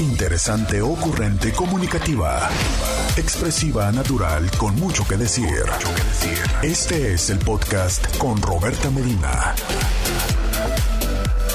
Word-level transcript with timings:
Interesante, 0.00 0.80
ocurrente, 0.80 1.52
comunicativa. 1.52 2.48
Expresiva, 3.16 3.92
natural, 3.92 4.50
con 4.58 4.74
mucho 4.76 5.06
que 5.06 5.16
decir. 5.16 5.64
Este 6.62 7.12
es 7.12 7.28
el 7.30 7.38
podcast 7.38 8.16
con 8.16 8.40
Roberta 8.40 8.90
Medina. 8.90 9.54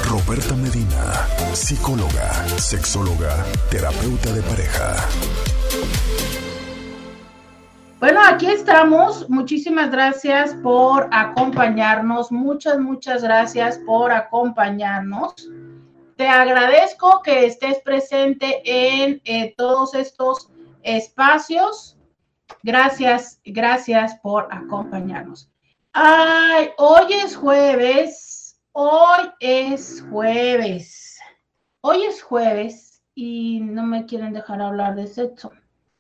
Roberta 0.08 0.56
Medina, 0.56 1.28
psicóloga, 1.54 2.48
sexóloga, 2.58 3.44
terapeuta 3.72 4.32
de 4.32 4.42
pareja. 4.44 4.96
Bueno, 8.00 8.22
aquí 8.24 8.46
estamos. 8.46 9.28
Muchísimas 9.30 9.90
gracias 9.92 10.54
por 10.62 11.10
acompañarnos. 11.12 12.32
Muchas, 12.32 12.78
muchas 12.80 13.24
gracias 13.24 13.80
por 13.80 14.12
acompañarnos. 14.12 15.34
Te 16.18 16.28
agradezco 16.28 17.22
que 17.22 17.46
estés 17.46 17.80
presente 17.82 18.64
en 18.66 19.22
eh, 19.24 19.54
todos 19.56 19.94
estos 19.94 20.50
espacios. 20.82 21.96
Gracias, 22.64 23.40
gracias 23.46 24.16
por 24.24 24.48
acompañarnos. 24.50 25.48
Ay, 25.94 26.70
hoy 26.80 27.14
es 27.14 27.36
jueves. 27.36 28.60
Hoy 28.72 29.30
es 29.40 30.04
jueves. 30.10 31.20
Hoy 31.82 32.02
es 32.06 32.24
jueves 32.24 33.04
y 33.14 33.60
no 33.60 33.84
me 33.84 34.08
quieren 34.08 34.34
dejar 34.34 34.60
hablar 34.60 34.96
de 34.96 35.06
sexo. 35.06 35.52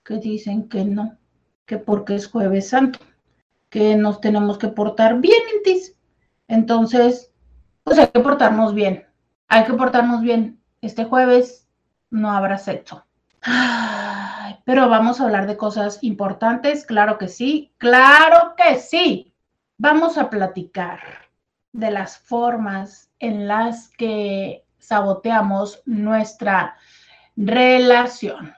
Que 0.03 0.16
dicen 0.16 0.67
que 0.67 0.84
no, 0.84 1.16
que 1.67 1.77
porque 1.77 2.16
es 2.16 2.27
jueves 2.27 2.70
santo, 2.70 2.97
que 3.70 3.95
nos 3.95 4.20
tenemos 4.20 4.58
que 4.58 4.70
portar 4.70 5.20
bien. 5.20 5.44
Entonces, 6.47 7.31
pues 7.84 7.99
hay 7.99 8.08
que 8.08 8.20
portarnos 8.20 8.73
bien 8.73 9.06
hay 9.48 9.64
que 9.66 9.74
portarnos 9.74 10.22
bien. 10.22 10.62
Este 10.82 11.06
jueves 11.06 11.68
no 12.10 12.32
habrá 12.32 12.58
sexo. 12.58 13.06
pero 14.66 14.90
vamos 14.90 15.20
a 15.20 15.23
hablar 15.23 15.48
de 15.48 15.58
cosas 15.58 16.00
importantes, 16.02 16.86
claro 16.86 17.17
que 17.17 17.28
sí, 17.28 17.73
claro 17.78 18.54
que 18.58 18.78
sí. 18.78 19.34
Vamos 19.78 20.17
a 20.17 20.30
platicar 20.30 21.00
de 21.72 21.92
las 21.92 22.17
formas 22.17 23.12
en 23.20 23.48
las 23.48 23.89
que 23.89 24.66
saboteamos 24.80 25.82
nuestra 25.86 26.76
relación. 27.36 28.54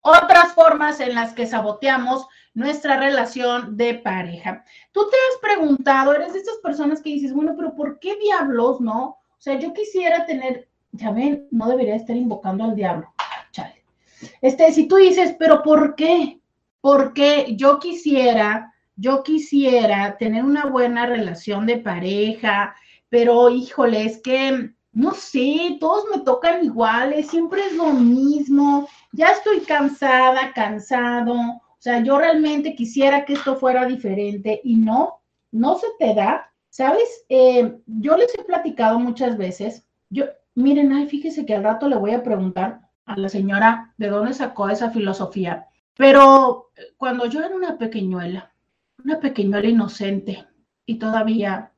Otras 0.00 0.52
formas 0.52 1.00
en 1.00 1.14
las 1.14 1.32
que 1.32 1.46
saboteamos 1.46 2.28
nuestra 2.54 2.96
relación 2.96 3.76
de 3.76 3.94
pareja. 3.94 4.64
Tú 4.92 5.08
te 5.10 5.16
has 5.16 5.40
preguntado, 5.40 6.14
eres 6.14 6.32
de 6.32 6.40
estas 6.40 6.58
personas 6.62 7.02
que 7.02 7.10
dices, 7.10 7.32
bueno, 7.32 7.54
pero 7.56 7.74
¿por 7.74 7.98
qué 7.98 8.16
diablos 8.16 8.80
no? 8.80 9.18
O 9.38 9.40
sea, 9.40 9.58
yo 9.58 9.72
quisiera 9.72 10.26
tener, 10.26 10.68
ya 10.92 11.10
ven, 11.10 11.46
no 11.50 11.68
debería 11.68 11.96
estar 11.96 12.16
invocando 12.16 12.64
al 12.64 12.74
diablo. 12.74 13.12
Chale. 13.52 13.84
Este, 14.40 14.72
si 14.72 14.88
tú 14.88 14.96
dices, 14.96 15.36
pero 15.38 15.62
¿por 15.62 15.94
qué? 15.94 16.40
Porque 16.80 17.54
yo 17.56 17.78
quisiera, 17.78 18.72
yo 18.96 19.22
quisiera 19.22 20.16
tener 20.16 20.44
una 20.44 20.66
buena 20.66 21.06
relación 21.06 21.66
de 21.66 21.78
pareja, 21.78 22.74
pero 23.08 23.50
híjole, 23.50 24.04
es 24.04 24.20
que 24.22 24.70
no 24.96 25.12
sé, 25.12 25.76
todos 25.78 26.06
me 26.10 26.22
tocan 26.22 26.64
iguales, 26.64 27.28
siempre 27.28 27.66
es 27.66 27.74
lo 27.74 27.92
mismo, 27.92 28.88
ya 29.12 29.26
estoy 29.28 29.60
cansada, 29.60 30.54
cansado, 30.54 31.34
o 31.34 31.76
sea, 31.78 32.02
yo 32.02 32.16
realmente 32.16 32.74
quisiera 32.74 33.26
que 33.26 33.34
esto 33.34 33.56
fuera 33.56 33.84
diferente 33.84 34.58
y 34.64 34.76
no, 34.76 35.20
no 35.52 35.76
se 35.76 35.88
te 35.98 36.14
da. 36.14 36.50
¿Sabes? 36.76 37.24
Eh, 37.30 37.74
yo 37.86 38.18
les 38.18 38.34
he 38.34 38.44
platicado 38.44 39.00
muchas 39.00 39.38
veces, 39.38 39.88
yo, 40.10 40.26
miren, 40.54 40.92
ay, 40.92 41.08
fíjese 41.08 41.46
que 41.46 41.54
al 41.54 41.64
rato 41.64 41.88
le 41.88 41.96
voy 41.96 42.10
a 42.10 42.22
preguntar 42.22 42.82
a 43.06 43.16
la 43.16 43.30
señora 43.30 43.94
de 43.96 44.08
dónde 44.08 44.34
sacó 44.34 44.68
esa 44.68 44.90
filosofía, 44.90 45.68
pero 45.96 46.70
cuando 46.98 47.24
yo 47.24 47.42
era 47.42 47.56
una 47.56 47.78
pequeñuela, 47.78 48.52
una 49.02 49.18
pequeñuela 49.20 49.66
inocente 49.66 50.44
y 50.84 50.98
todavía 50.98 51.72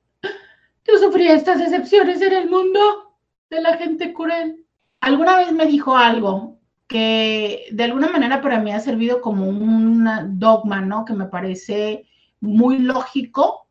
yo 0.85 0.99
sufría 0.99 1.35
estas 1.35 1.61
decepciones 1.61 2.21
en 2.21 2.33
el 2.33 2.51
mundo 2.51 3.15
de 3.51 3.61
la 3.61 3.77
gente 3.77 4.13
cruel. 4.13 4.67
Alguna 4.99 5.37
vez 5.37 5.53
me 5.53 5.67
dijo 5.67 5.97
algo 5.97 6.59
que 6.89 7.67
de 7.71 7.85
alguna 7.85 8.09
manera 8.09 8.43
para 8.43 8.59
mí 8.59 8.73
ha 8.73 8.81
servido 8.81 9.21
como 9.21 9.49
un 9.49 10.09
dogma, 10.41 10.81
¿no? 10.81 11.05
Que 11.05 11.13
me 11.13 11.27
parece 11.27 12.05
muy 12.41 12.79
lógico 12.79 13.68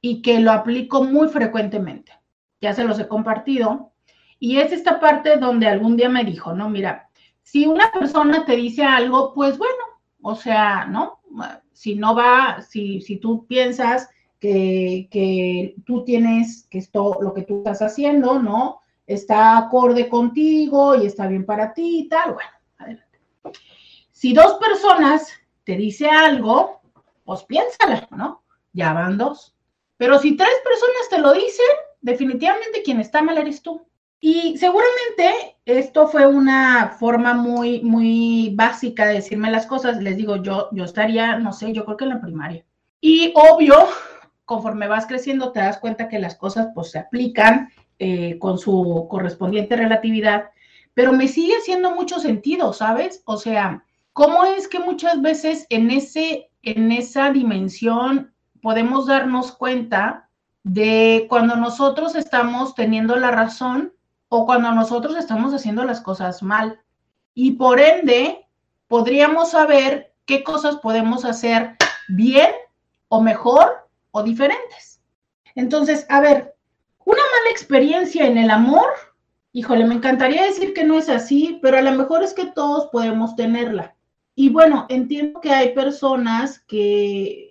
y 0.00 0.22
que 0.22 0.40
lo 0.40 0.52
aplico 0.52 1.04
muy 1.04 1.28
frecuentemente. 1.28 2.12
Ya 2.60 2.72
se 2.72 2.84
los 2.84 2.98
he 2.98 3.08
compartido. 3.08 3.92
Y 4.38 4.58
es 4.58 4.72
esta 4.72 5.00
parte 5.00 5.36
donde 5.36 5.66
algún 5.66 5.96
día 5.96 6.08
me 6.08 6.24
dijo, 6.24 6.54
no, 6.54 6.68
mira, 6.68 7.10
si 7.42 7.66
una 7.66 7.90
persona 7.92 8.44
te 8.44 8.56
dice 8.56 8.84
algo, 8.84 9.34
pues 9.34 9.58
bueno, 9.58 9.82
o 10.22 10.34
sea, 10.34 10.86
¿no? 10.86 11.20
Si 11.72 11.94
no 11.94 12.14
va, 12.14 12.62
si, 12.62 13.00
si 13.00 13.16
tú 13.16 13.46
piensas 13.46 14.08
que, 14.38 15.08
que 15.10 15.74
tú 15.84 16.04
tienes, 16.04 16.66
que 16.70 16.78
esto, 16.78 17.18
lo 17.20 17.34
que 17.34 17.42
tú 17.42 17.58
estás 17.58 17.82
haciendo, 17.82 18.40
¿no? 18.40 18.80
Está 19.06 19.58
acorde 19.58 20.08
contigo 20.08 20.94
y 20.94 21.06
está 21.06 21.26
bien 21.26 21.44
para 21.44 21.74
ti 21.74 22.00
y 22.00 22.08
tal, 22.08 22.34
bueno, 22.34 22.50
adelante. 22.78 23.18
Si 24.10 24.32
dos 24.32 24.54
personas 24.54 25.28
te 25.64 25.76
dice 25.76 26.08
algo, 26.08 26.80
pues 27.24 27.42
piénsala, 27.44 28.08
¿no? 28.10 28.42
Ya 28.72 28.92
van 28.92 29.18
dos. 29.18 29.54
Pero 30.00 30.18
si 30.18 30.34
tres 30.34 30.48
personas 30.64 31.10
te 31.10 31.18
lo 31.18 31.34
dicen, 31.34 31.66
definitivamente 32.00 32.80
quien 32.82 33.00
está 33.00 33.20
mal 33.20 33.36
eres 33.36 33.60
tú. 33.60 33.86
Y 34.18 34.56
seguramente 34.56 35.58
esto 35.66 36.08
fue 36.08 36.26
una 36.26 36.96
forma 36.98 37.34
muy, 37.34 37.82
muy 37.82 38.54
básica 38.54 39.04
de 39.04 39.16
decirme 39.16 39.50
las 39.50 39.66
cosas. 39.66 40.02
Les 40.02 40.16
digo, 40.16 40.36
yo, 40.36 40.70
yo 40.72 40.84
estaría, 40.84 41.38
no 41.38 41.52
sé, 41.52 41.74
yo 41.74 41.84
creo 41.84 41.98
que 41.98 42.04
en 42.04 42.10
la 42.10 42.20
primaria. 42.22 42.64
Y 43.02 43.34
obvio, 43.36 43.76
conforme 44.46 44.88
vas 44.88 45.04
creciendo, 45.04 45.52
te 45.52 45.60
das 45.60 45.76
cuenta 45.76 46.08
que 46.08 46.18
las 46.18 46.34
cosas 46.34 46.68
pues 46.74 46.92
se 46.92 46.98
aplican 46.98 47.68
eh, 47.98 48.38
con 48.38 48.56
su 48.56 49.06
correspondiente 49.10 49.76
relatividad, 49.76 50.48
pero 50.94 51.12
me 51.12 51.28
sigue 51.28 51.58
haciendo 51.58 51.94
mucho 51.94 52.20
sentido, 52.20 52.72
¿sabes? 52.72 53.20
O 53.26 53.36
sea, 53.36 53.84
¿cómo 54.14 54.46
es 54.46 54.66
que 54.66 54.78
muchas 54.78 55.20
veces 55.20 55.66
en, 55.68 55.90
ese, 55.90 56.48
en 56.62 56.90
esa 56.90 57.32
dimensión 57.32 58.29
podemos 58.62 59.06
darnos 59.06 59.52
cuenta 59.52 60.28
de 60.62 61.26
cuando 61.28 61.56
nosotros 61.56 62.14
estamos 62.14 62.74
teniendo 62.74 63.16
la 63.16 63.30
razón 63.30 63.92
o 64.28 64.46
cuando 64.46 64.72
nosotros 64.72 65.16
estamos 65.16 65.52
haciendo 65.52 65.84
las 65.84 66.00
cosas 66.00 66.42
mal. 66.42 66.80
Y 67.34 67.52
por 67.52 67.80
ende, 67.80 68.46
podríamos 68.88 69.50
saber 69.50 70.12
qué 70.26 70.44
cosas 70.44 70.76
podemos 70.76 71.24
hacer 71.24 71.76
bien 72.08 72.50
o 73.08 73.20
mejor 73.20 73.88
o 74.10 74.22
diferentes. 74.22 75.00
Entonces, 75.54 76.06
a 76.08 76.20
ver, 76.20 76.54
una 77.04 77.22
mala 77.22 77.50
experiencia 77.50 78.26
en 78.26 78.38
el 78.38 78.50
amor, 78.50 78.88
híjole, 79.52 79.84
me 79.84 79.94
encantaría 79.94 80.44
decir 80.44 80.74
que 80.74 80.84
no 80.84 80.98
es 80.98 81.08
así, 81.08 81.58
pero 81.62 81.78
a 81.78 81.82
lo 81.82 81.92
mejor 81.92 82.22
es 82.22 82.34
que 82.34 82.46
todos 82.46 82.86
podemos 82.92 83.34
tenerla. 83.34 83.96
Y 84.34 84.50
bueno, 84.50 84.86
entiendo 84.88 85.40
que 85.40 85.52
hay 85.52 85.74
personas 85.74 86.60
que 86.60 87.49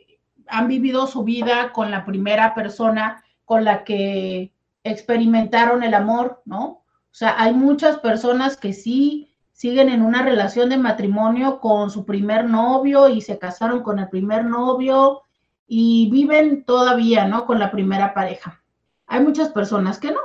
han 0.50 0.68
vivido 0.68 1.08
su 1.08 1.24
vida 1.24 1.72
con 1.72 1.92
la 1.92 2.06
primera 2.06 2.54
persona 2.54 3.24
con 3.46 3.64
la 3.64 3.84
que 3.84 4.54
experimentaron 4.84 5.84
el 5.84 5.94
amor, 5.94 6.42
¿no? 6.46 6.66
O 6.66 7.16
sea, 7.20 7.36
hay 7.42 7.54
muchas 7.54 7.98
personas 7.98 8.58
que 8.58 8.74
sí 8.74 9.30
siguen 9.52 9.90
en 9.90 10.02
una 10.02 10.24
relación 10.24 10.70
de 10.70 10.78
matrimonio 10.78 11.60
con 11.60 11.92
su 11.92 12.06
primer 12.06 12.46
novio 12.46 13.10
y 13.10 13.22
se 13.22 13.38
casaron 13.38 13.84
con 13.84 14.00
el 14.00 14.08
primer 14.08 14.46
novio 14.46 15.24
y 15.68 16.10
viven 16.10 16.64
todavía, 16.64 17.26
¿no? 17.26 17.46
Con 17.46 17.60
la 17.60 17.72
primera 17.72 18.14
pareja. 18.14 18.64
Hay 19.06 19.22
muchas 19.22 19.50
personas 19.50 20.00
que 20.00 20.12
no, 20.12 20.20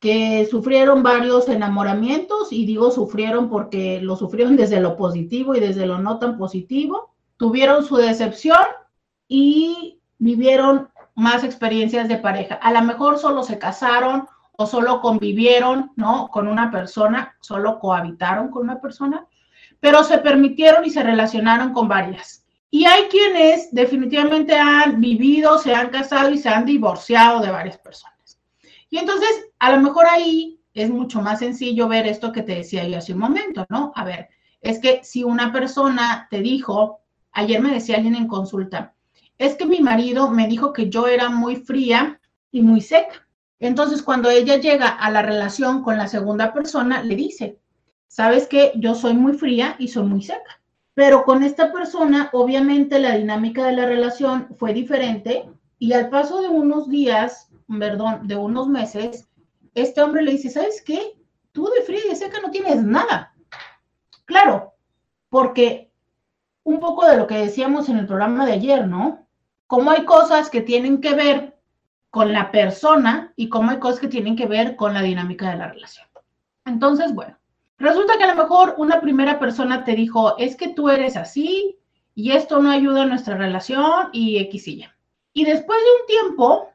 que 0.00 0.46
sufrieron 0.50 1.02
varios 1.02 1.48
enamoramientos 1.48 2.52
y 2.52 2.66
digo 2.66 2.90
sufrieron 2.90 3.48
porque 3.48 4.00
lo 4.02 4.16
sufrieron 4.16 4.56
desde 4.58 4.80
lo 4.80 4.96
positivo 4.96 5.54
y 5.54 5.60
desde 5.60 5.86
lo 5.86 5.98
no 5.98 6.18
tan 6.18 6.36
positivo, 6.36 7.14
tuvieron 7.36 7.84
su 7.84 7.96
decepción 7.96 8.58
y 9.36 9.98
vivieron 10.18 10.90
más 11.16 11.42
experiencias 11.42 12.06
de 12.06 12.18
pareja. 12.18 12.54
A 12.54 12.70
lo 12.70 12.82
mejor 12.82 13.18
solo 13.18 13.42
se 13.42 13.58
casaron 13.58 14.28
o 14.52 14.64
solo 14.64 15.00
convivieron, 15.00 15.90
¿no? 15.96 16.28
Con 16.28 16.46
una 16.46 16.70
persona, 16.70 17.34
solo 17.40 17.80
cohabitaron 17.80 18.52
con 18.52 18.62
una 18.62 18.80
persona, 18.80 19.26
pero 19.80 20.04
se 20.04 20.18
permitieron 20.18 20.84
y 20.84 20.90
se 20.90 21.02
relacionaron 21.02 21.72
con 21.72 21.88
varias. 21.88 22.46
Y 22.70 22.84
hay 22.84 23.08
quienes 23.08 23.74
definitivamente 23.74 24.56
han 24.56 25.00
vivido, 25.00 25.58
se 25.58 25.74
han 25.74 25.88
casado 25.88 26.30
y 26.30 26.38
se 26.38 26.48
han 26.48 26.64
divorciado 26.64 27.40
de 27.40 27.50
varias 27.50 27.78
personas. 27.78 28.40
Y 28.88 28.98
entonces, 28.98 29.48
a 29.58 29.72
lo 29.72 29.80
mejor 29.80 30.06
ahí 30.08 30.60
es 30.74 30.90
mucho 30.90 31.20
más 31.22 31.40
sencillo 31.40 31.88
ver 31.88 32.06
esto 32.06 32.30
que 32.30 32.42
te 32.42 32.54
decía 32.54 32.86
yo 32.86 32.98
hace 32.98 33.14
un 33.14 33.18
momento, 33.18 33.66
¿no? 33.68 33.92
A 33.96 34.04
ver, 34.04 34.28
es 34.60 34.78
que 34.78 35.02
si 35.02 35.24
una 35.24 35.52
persona 35.52 36.28
te 36.30 36.40
dijo, 36.40 37.00
ayer 37.32 37.60
me 37.60 37.72
decía 37.72 37.96
alguien 37.96 38.14
en 38.14 38.28
consulta, 38.28 38.93
es 39.38 39.56
que 39.56 39.66
mi 39.66 39.80
marido 39.80 40.30
me 40.30 40.46
dijo 40.48 40.72
que 40.72 40.90
yo 40.90 41.06
era 41.06 41.28
muy 41.28 41.56
fría 41.56 42.20
y 42.50 42.62
muy 42.62 42.80
seca. 42.80 43.26
Entonces, 43.58 44.02
cuando 44.02 44.30
ella 44.30 44.56
llega 44.56 44.88
a 44.88 45.10
la 45.10 45.22
relación 45.22 45.82
con 45.82 45.96
la 45.96 46.08
segunda 46.08 46.52
persona, 46.52 47.02
le 47.02 47.16
dice, 47.16 47.58
sabes 48.06 48.46
que 48.46 48.72
yo 48.76 48.94
soy 48.94 49.14
muy 49.14 49.34
fría 49.34 49.76
y 49.78 49.88
soy 49.88 50.04
muy 50.04 50.22
seca. 50.22 50.60
Pero 50.94 51.24
con 51.24 51.42
esta 51.42 51.72
persona, 51.72 52.30
obviamente 52.32 53.00
la 53.00 53.16
dinámica 53.16 53.66
de 53.66 53.72
la 53.72 53.86
relación 53.86 54.48
fue 54.56 54.72
diferente 54.72 55.48
y 55.78 55.92
al 55.92 56.08
paso 56.08 56.40
de 56.40 56.48
unos 56.48 56.88
días, 56.88 57.48
perdón, 57.66 58.28
de 58.28 58.36
unos 58.36 58.68
meses, 58.68 59.28
este 59.74 60.00
hombre 60.02 60.22
le 60.22 60.32
dice, 60.32 60.50
¿sabes 60.50 60.82
qué? 60.82 61.18
Tú 61.50 61.68
de 61.74 61.82
fría 61.82 62.00
y 62.06 62.10
de 62.10 62.16
seca 62.16 62.38
no 62.40 62.50
tienes 62.50 62.84
nada. 62.84 63.34
Claro, 64.24 64.74
porque 65.28 65.90
un 66.62 66.78
poco 66.78 67.06
de 67.06 67.16
lo 67.16 67.26
que 67.26 67.38
decíamos 67.38 67.88
en 67.88 67.98
el 67.98 68.06
programa 68.06 68.46
de 68.46 68.52
ayer, 68.52 68.86
¿no? 68.86 69.23
Cómo 69.66 69.90
hay 69.90 70.04
cosas 70.04 70.50
que 70.50 70.60
tienen 70.60 71.00
que 71.00 71.14
ver 71.14 71.58
con 72.10 72.32
la 72.32 72.50
persona 72.50 73.32
y 73.34 73.48
cómo 73.48 73.70
hay 73.70 73.78
cosas 73.78 74.00
que 74.00 74.08
tienen 74.08 74.36
que 74.36 74.46
ver 74.46 74.76
con 74.76 74.94
la 74.94 75.02
dinámica 75.02 75.50
de 75.50 75.56
la 75.56 75.68
relación. 75.68 76.06
Entonces, 76.64 77.12
bueno, 77.12 77.36
resulta 77.78 78.16
que 78.16 78.24
a 78.24 78.34
lo 78.34 78.42
mejor 78.42 78.74
una 78.78 79.00
primera 79.00 79.38
persona 79.38 79.84
te 79.84 79.94
dijo, 79.94 80.38
es 80.38 80.56
que 80.56 80.68
tú 80.68 80.88
eres 80.90 81.16
así 81.16 81.76
y 82.14 82.32
esto 82.32 82.60
no 82.60 82.70
ayuda 82.70 83.02
a 83.02 83.06
nuestra 83.06 83.36
relación 83.36 84.10
y 84.12 84.38
X 84.38 84.68
y 84.68 84.82
Y. 84.82 84.86
Y 85.32 85.44
después 85.44 85.78
de 85.78 86.00
un 86.00 86.06
tiempo, 86.06 86.70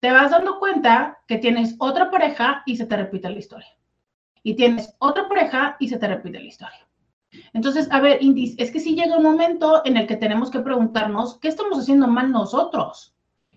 te 0.00 0.12
vas 0.12 0.30
dando 0.30 0.58
cuenta 0.58 1.18
que 1.26 1.38
tienes 1.38 1.74
otra 1.78 2.10
pareja 2.10 2.62
y 2.64 2.76
se 2.76 2.86
te 2.86 2.96
repite 2.96 3.28
la 3.28 3.38
historia. 3.38 3.76
Y 4.42 4.54
tienes 4.54 4.94
otra 4.98 5.28
pareja 5.28 5.76
y 5.80 5.88
se 5.88 5.98
te 5.98 6.06
repite 6.06 6.38
la 6.38 6.46
historia. 6.46 6.87
Entonces, 7.52 7.88
a 7.90 8.00
ver, 8.00 8.22
Indis, 8.22 8.54
es 8.58 8.70
que 8.70 8.80
sí 8.80 8.94
llega 8.94 9.16
un 9.16 9.22
momento 9.22 9.82
en 9.84 9.96
el 9.96 10.06
que 10.06 10.16
tenemos 10.16 10.50
que 10.50 10.60
preguntarnos, 10.60 11.38
¿qué 11.38 11.48
estamos 11.48 11.78
haciendo 11.78 12.06
mal 12.08 12.30
nosotros? 12.30 13.14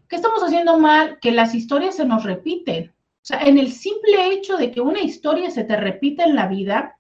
¿Qué 0.08 0.18
estamos 0.18 0.44
haciendo 0.44 0.78
mal 0.78 1.20
que 1.20 1.32
las 1.32 1.56
historias 1.56 1.96
se 1.96 2.06
nos 2.06 2.24
repiten? 2.24 2.94
O 3.22 3.24
sea, 3.26 3.42
en 3.42 3.58
el 3.58 3.72
simple 3.72 4.34
hecho 4.34 4.58
de 4.58 4.72
que 4.72 4.82
una 4.82 5.02
historia 5.02 5.52
se 5.52 5.64
te 5.64 5.78
repita 5.78 6.24
en 6.24 6.36
la 6.36 6.48
vida, 6.48 6.98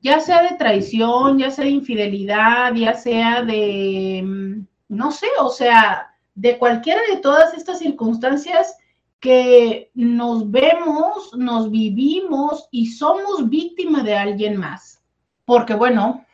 ya 0.00 0.20
sea 0.20 0.42
de 0.42 0.56
traición, 0.56 1.38
ya 1.38 1.50
sea 1.50 1.64
de 1.64 1.70
infidelidad, 1.70 2.74
ya 2.74 2.94
sea 2.94 3.42
de, 3.42 4.22
mm, 4.22 4.66
no 4.90 5.10
sé, 5.10 5.26
o 5.40 5.48
sea, 5.48 6.14
de 6.34 6.58
cualquiera 6.58 7.00
de 7.10 7.20
todas 7.20 7.54
estas 7.54 7.78
circunstancias 7.78 8.76
que 9.18 9.90
nos 9.94 10.50
vemos, 10.50 11.32
nos 11.36 11.70
vivimos 11.70 12.68
y 12.70 12.86
somos 12.86 13.48
víctima 13.48 14.02
de 14.02 14.14
alguien 14.14 14.56
más. 14.56 15.01
Porque 15.44 15.74
bueno, 15.74 16.24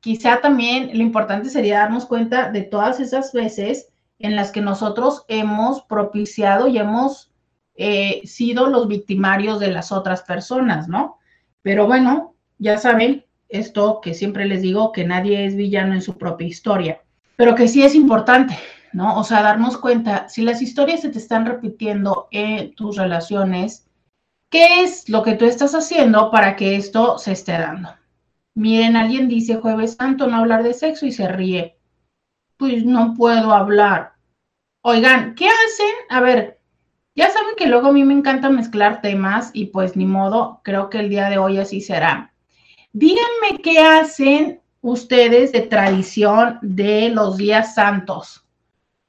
quizá 0.00 0.40
también 0.40 0.96
lo 0.96 1.02
importante 1.02 1.48
sería 1.48 1.78
darnos 1.78 2.06
cuenta 2.06 2.50
de 2.50 2.62
todas 2.62 3.00
esas 3.00 3.32
veces 3.32 3.88
en 4.18 4.36
las 4.36 4.52
que 4.52 4.60
nosotros 4.60 5.24
hemos 5.28 5.82
propiciado 5.82 6.68
y 6.68 6.78
hemos 6.78 7.32
eh, 7.74 8.20
sido 8.24 8.68
los 8.68 8.86
victimarios 8.86 9.58
de 9.58 9.70
las 9.70 9.92
otras 9.92 10.22
personas, 10.22 10.88
¿no? 10.88 11.18
Pero 11.62 11.86
bueno, 11.86 12.34
ya 12.58 12.78
saben, 12.78 13.24
esto 13.48 14.00
que 14.00 14.14
siempre 14.14 14.46
les 14.46 14.62
digo, 14.62 14.92
que 14.92 15.04
nadie 15.04 15.46
es 15.46 15.56
villano 15.56 15.94
en 15.94 16.02
su 16.02 16.18
propia 16.18 16.46
historia, 16.46 17.02
pero 17.36 17.54
que 17.54 17.68
sí 17.68 17.82
es 17.82 17.94
importante, 17.94 18.56
¿no? 18.92 19.18
O 19.18 19.24
sea, 19.24 19.42
darnos 19.42 19.76
cuenta, 19.78 20.28
si 20.28 20.42
las 20.42 20.62
historias 20.62 21.00
se 21.00 21.10
te 21.10 21.18
están 21.18 21.46
repitiendo 21.46 22.28
en 22.30 22.74
tus 22.74 22.96
relaciones, 22.96 23.88
¿qué 24.50 24.82
es 24.82 25.08
lo 25.08 25.22
que 25.22 25.34
tú 25.34 25.44
estás 25.44 25.74
haciendo 25.74 26.30
para 26.30 26.56
que 26.56 26.76
esto 26.76 27.18
se 27.18 27.32
esté 27.32 27.52
dando? 27.52 27.90
Miren, 28.54 28.96
alguien 28.96 29.28
dice 29.28 29.56
jueves 29.56 29.94
santo 29.94 30.26
no 30.26 30.36
hablar 30.36 30.62
de 30.62 30.74
sexo 30.74 31.06
y 31.06 31.12
se 31.12 31.28
ríe. 31.28 31.76
Pues 32.56 32.84
no 32.84 33.14
puedo 33.14 33.52
hablar. 33.52 34.12
Oigan, 34.82 35.34
¿qué 35.34 35.46
hacen? 35.48 35.94
A 36.10 36.20
ver, 36.20 36.60
ya 37.14 37.30
saben 37.30 37.54
que 37.56 37.66
luego 37.66 37.88
a 37.88 37.92
mí 37.92 38.04
me 38.04 38.14
encanta 38.14 38.50
mezclar 38.50 39.00
temas 39.00 39.50
y 39.52 39.66
pues 39.66 39.96
ni 39.96 40.06
modo, 40.06 40.60
creo 40.64 40.90
que 40.90 40.98
el 40.98 41.08
día 41.08 41.28
de 41.28 41.38
hoy 41.38 41.58
así 41.58 41.80
será. 41.80 42.32
Díganme 42.92 43.58
qué 43.62 43.78
hacen 43.78 44.60
ustedes 44.80 45.52
de 45.52 45.62
tradición 45.62 46.58
de 46.62 47.08
los 47.10 47.36
días 47.36 47.74
santos. 47.74 48.44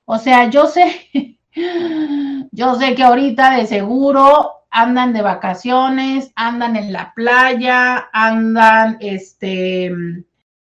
O 0.05 0.17
sea, 0.17 0.49
yo 0.49 0.67
sé, 0.67 1.37
yo 2.51 2.75
sé 2.75 2.95
que 2.95 3.03
ahorita 3.03 3.57
de 3.57 3.67
seguro 3.67 4.62
andan 4.73 5.13
de 5.13 5.21
vacaciones, 5.21 6.31
andan 6.35 6.75
en 6.75 6.91
la 6.91 7.13
playa, 7.13 8.09
andan 8.11 8.97
este 8.99 9.93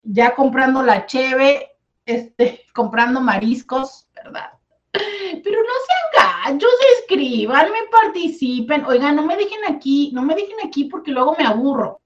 ya 0.03 0.35
comprando 0.35 0.83
la 0.83 1.07
cheve, 1.07 1.71
este, 2.05 2.63
comprando 2.75 3.21
mariscos, 3.21 4.09
¿verdad? 4.15 4.51
Pero 4.93 5.59
no 5.61 5.75
sean 5.87 6.55
gachos, 6.55 6.73
escriban, 6.99 7.71
me 7.71 7.89
participen. 7.91 8.85
Oigan, 8.85 9.15
no 9.15 9.25
me 9.25 9.37
dejen 9.37 9.61
aquí, 9.69 10.11
no 10.13 10.23
me 10.23 10.35
dejen 10.35 10.57
aquí 10.65 10.85
porque 10.85 11.13
luego 11.13 11.37
me 11.39 11.47
aburro. 11.47 12.01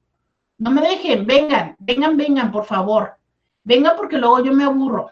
No 0.59 0.71
me 0.71 0.83
dejen, 0.83 1.27
vengan, 1.27 1.75
vengan, 1.79 2.19
vengan, 2.19 2.53
por 2.53 2.67
favor. 2.67 3.15
Vengan 3.65 3.97
porque 3.97 4.19
luego 4.19 4.45
yo 4.45 4.53
me 4.53 4.65
aburro. 4.65 5.11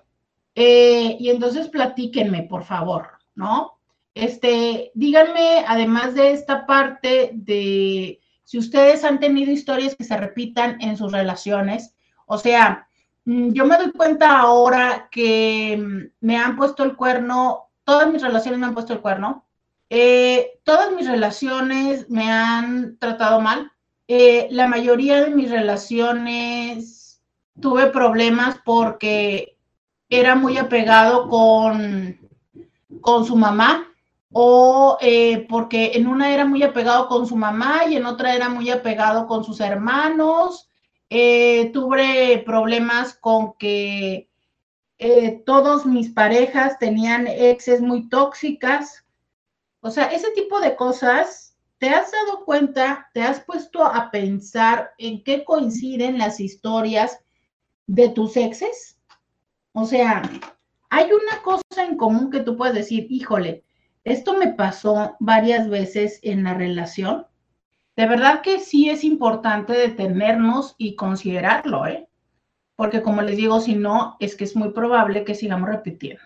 Eh, 0.54 1.16
y 1.18 1.30
entonces 1.30 1.68
platíquenme, 1.68 2.42
por 2.42 2.64
favor, 2.64 3.12
¿no? 3.34 3.78
Este, 4.14 4.90
díganme, 4.94 5.64
además 5.66 6.14
de 6.14 6.32
esta 6.32 6.66
parte 6.66 7.30
de 7.32 8.20
si 8.44 8.58
ustedes 8.58 9.04
han 9.04 9.18
tenido 9.20 9.50
historias 9.50 9.94
que 9.94 10.04
se 10.04 10.16
repitan 10.16 10.80
en 10.82 10.98
sus 10.98 11.12
relaciones, 11.12 11.94
o 12.26 12.36
sea, 12.36 12.86
mm, 13.24 13.52
yo 13.52 13.64
me 13.64 13.78
doy 13.78 13.90
cuenta 13.92 14.38
ahora 14.38 15.08
que 15.10 15.78
mm, 15.78 16.26
me 16.26 16.36
han 16.36 16.56
puesto 16.56 16.84
el 16.84 16.94
cuerno, 16.94 17.70
todas 17.84 18.10
mis 18.12 18.20
relaciones 18.20 18.60
me 18.60 18.66
han 18.66 18.74
puesto 18.74 18.92
el 18.92 19.00
cuerno, 19.00 19.46
eh, 19.88 20.58
todas 20.64 20.92
mis 20.92 21.08
relaciones 21.08 22.10
me 22.10 22.30
han 22.30 22.98
tratado 22.98 23.40
mal, 23.40 23.72
eh, 24.08 24.48
la 24.50 24.66
mayoría 24.66 25.22
de 25.22 25.30
mis 25.30 25.50
relaciones 25.50 27.22
tuve 27.60 27.86
problemas 27.86 28.58
porque 28.64 29.56
era 30.10 30.34
muy 30.34 30.58
apegado 30.58 31.28
con, 31.28 32.18
con 33.00 33.24
su 33.24 33.36
mamá 33.36 33.91
o 34.32 34.96
eh, 35.00 35.46
porque 35.48 35.92
en 35.94 36.06
una 36.06 36.32
era 36.32 36.44
muy 36.44 36.62
apegado 36.62 37.08
con 37.08 37.26
su 37.26 37.36
mamá 37.36 37.84
y 37.88 37.96
en 37.96 38.06
otra 38.06 38.34
era 38.34 38.48
muy 38.48 38.70
apegado 38.70 39.26
con 39.26 39.44
sus 39.44 39.60
hermanos. 39.60 40.68
Eh, 41.10 41.70
tuve 41.72 42.42
problemas 42.46 43.14
con 43.14 43.54
que 43.58 44.30
eh, 44.98 45.42
todos 45.44 45.84
mis 45.84 46.10
parejas 46.10 46.78
tenían 46.78 47.26
exes 47.26 47.82
muy 47.82 48.08
tóxicas. 48.08 49.04
O 49.80 49.90
sea, 49.90 50.06
ese 50.06 50.30
tipo 50.30 50.60
de 50.60 50.76
cosas, 50.76 51.56
¿te 51.78 51.90
has 51.90 52.10
dado 52.12 52.44
cuenta? 52.44 53.10
¿Te 53.12 53.22
has 53.22 53.40
puesto 53.40 53.84
a 53.84 54.10
pensar 54.10 54.92
en 54.96 55.22
qué 55.22 55.44
coinciden 55.44 56.18
las 56.18 56.40
historias 56.40 57.18
de 57.86 58.08
tus 58.08 58.36
exes? 58.36 58.96
O 59.72 59.84
sea, 59.84 60.22
hay 60.88 61.10
una 61.10 61.42
cosa 61.42 61.84
en 61.84 61.96
común 61.96 62.30
que 62.30 62.40
tú 62.40 62.56
puedes 62.56 62.74
decir, 62.74 63.06
híjole, 63.10 63.64
esto 64.04 64.36
me 64.36 64.48
pasó 64.48 65.16
varias 65.20 65.68
veces 65.68 66.18
en 66.22 66.44
la 66.44 66.54
relación. 66.54 67.26
De 67.96 68.06
verdad 68.06 68.40
que 68.40 68.58
sí 68.58 68.88
es 68.90 69.04
importante 69.04 69.72
detenernos 69.74 70.74
y 70.78 70.96
considerarlo, 70.96 71.86
¿eh? 71.86 72.08
Porque 72.74 73.02
como 73.02 73.22
les 73.22 73.36
digo, 73.36 73.60
si 73.60 73.74
no, 73.74 74.16
es 74.18 74.34
que 74.34 74.44
es 74.44 74.56
muy 74.56 74.72
probable 74.72 75.24
que 75.24 75.34
sigamos 75.34 75.68
repitiendo. 75.68 76.22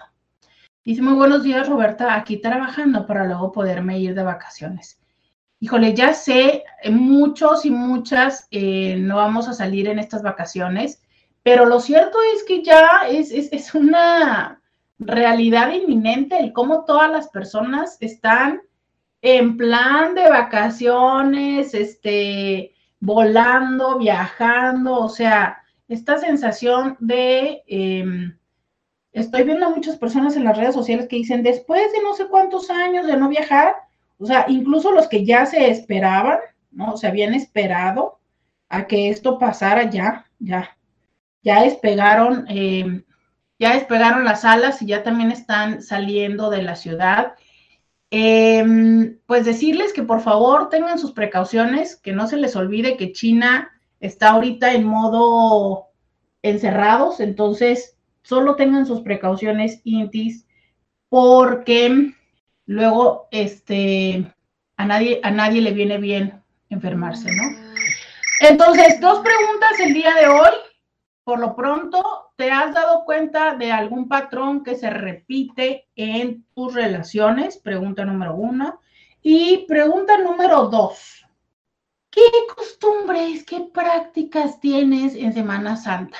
Dice, 0.84 1.02
muy 1.02 1.14
buenos 1.14 1.42
días, 1.42 1.68
Roberta, 1.68 2.14
aquí 2.14 2.36
trabajando 2.36 3.06
para 3.06 3.24
luego 3.24 3.50
poderme 3.50 3.98
ir 3.98 4.14
de 4.14 4.22
vacaciones. 4.22 5.00
Híjole, 5.58 5.94
ya 5.94 6.12
sé, 6.12 6.64
eh, 6.82 6.90
muchos 6.90 7.64
y 7.64 7.70
muchas 7.70 8.46
eh, 8.50 8.96
no 8.96 9.16
vamos 9.16 9.48
a 9.48 9.52
salir 9.52 9.88
en 9.88 9.98
estas 9.98 10.22
vacaciones, 10.22 11.02
pero 11.42 11.66
lo 11.66 11.80
cierto 11.80 12.18
es 12.34 12.44
que 12.44 12.62
ya 12.62 13.08
es, 13.08 13.32
es, 13.32 13.52
es 13.52 13.74
una 13.74 14.62
realidad 14.98 15.72
inminente 15.72 16.38
el 16.38 16.52
cómo 16.52 16.84
todas 16.84 17.10
las 17.10 17.28
personas 17.28 17.98
están 18.00 18.62
en 19.22 19.56
plan 19.56 20.14
de 20.14 20.28
vacaciones, 20.28 21.74
este, 21.74 22.74
volando, 23.00 23.98
viajando, 23.98 24.98
o 24.98 25.08
sea, 25.08 25.62
esta 25.88 26.18
sensación 26.18 26.96
de, 27.00 27.62
em, 27.66 28.36
estoy 29.12 29.44
viendo 29.44 29.66
a 29.66 29.70
muchas 29.70 29.96
personas 29.96 30.36
en 30.36 30.44
las 30.44 30.56
redes 30.56 30.74
sociales 30.74 31.08
que 31.08 31.16
dicen, 31.16 31.42
después 31.42 31.92
de 31.92 32.02
no 32.02 32.14
sé 32.14 32.26
cuántos 32.28 32.70
años 32.70 33.06
de 33.06 33.16
no 33.16 33.28
viajar, 33.28 33.74
o 34.18 34.26
sea, 34.26 34.46
incluso 34.48 34.92
los 34.92 35.08
que 35.08 35.24
ya 35.24 35.46
se 35.46 35.70
esperaban, 35.70 36.38
¿no? 36.70 36.96
Se 36.96 37.06
habían 37.06 37.34
esperado 37.34 38.18
a 38.68 38.86
que 38.86 39.10
esto 39.10 39.38
pasara 39.38 39.90
ya, 39.90 40.26
ya, 40.38 40.76
ya 41.42 41.62
despegaron 41.62 42.46
eh, 42.48 43.04
ya 43.58 43.74
despegaron 43.74 44.24
las 44.24 44.44
alas 44.44 44.82
y 44.82 44.86
ya 44.86 45.02
también 45.02 45.30
están 45.30 45.82
saliendo 45.82 46.50
de 46.50 46.62
la 46.62 46.76
ciudad. 46.76 47.34
Em, 48.10 49.18
pues 49.26 49.44
decirles 49.44 49.92
que 49.92 50.02
por 50.02 50.20
favor 50.20 50.68
tengan 50.68 50.98
sus 50.98 51.12
precauciones, 51.12 51.96
que 51.96 52.12
no 52.12 52.26
se 52.28 52.36
les 52.36 52.54
olvide 52.54 52.96
que 52.96 53.12
China 53.12 53.70
está 54.00 54.30
ahorita 54.30 54.72
en 54.72 54.84
modo 54.84 55.88
encerrados, 56.42 57.20
entonces 57.20 57.96
solo 58.22 58.56
tengan 58.56 58.86
sus 58.86 59.00
precauciones 59.00 59.80
intis 59.84 60.46
porque 61.08 62.12
luego 62.66 63.28
este 63.30 64.32
a 64.76 64.86
nadie 64.86 65.20
a 65.22 65.30
nadie 65.30 65.60
le 65.60 65.72
viene 65.72 65.98
bien 65.98 66.42
enfermarse, 66.68 67.30
¿no? 67.34 67.66
Entonces, 68.40 69.00
dos 69.00 69.20
preguntas 69.20 69.80
el 69.80 69.94
día 69.94 70.14
de 70.14 70.28
hoy. 70.28 70.50
Por 71.24 71.40
lo 71.40 71.56
pronto, 71.56 72.25
¿te 72.36 72.50
has 72.50 72.74
dado 72.74 73.04
cuenta 73.04 73.54
de 73.54 73.72
algún 73.72 74.08
patrón 74.08 74.62
que 74.62 74.76
se 74.76 74.90
repite 74.90 75.88
en 75.96 76.44
tus 76.54 76.74
relaciones? 76.74 77.58
Pregunta 77.58 78.04
número 78.04 78.34
uno. 78.34 78.80
Y 79.22 79.64
pregunta 79.66 80.18
número 80.18 80.68
dos. 80.68 81.26
¿Qué 82.10 82.22
costumbres, 82.54 83.44
qué 83.44 83.68
prácticas 83.72 84.60
tienes 84.60 85.14
en 85.14 85.32
Semana 85.32 85.76
Santa? 85.76 86.16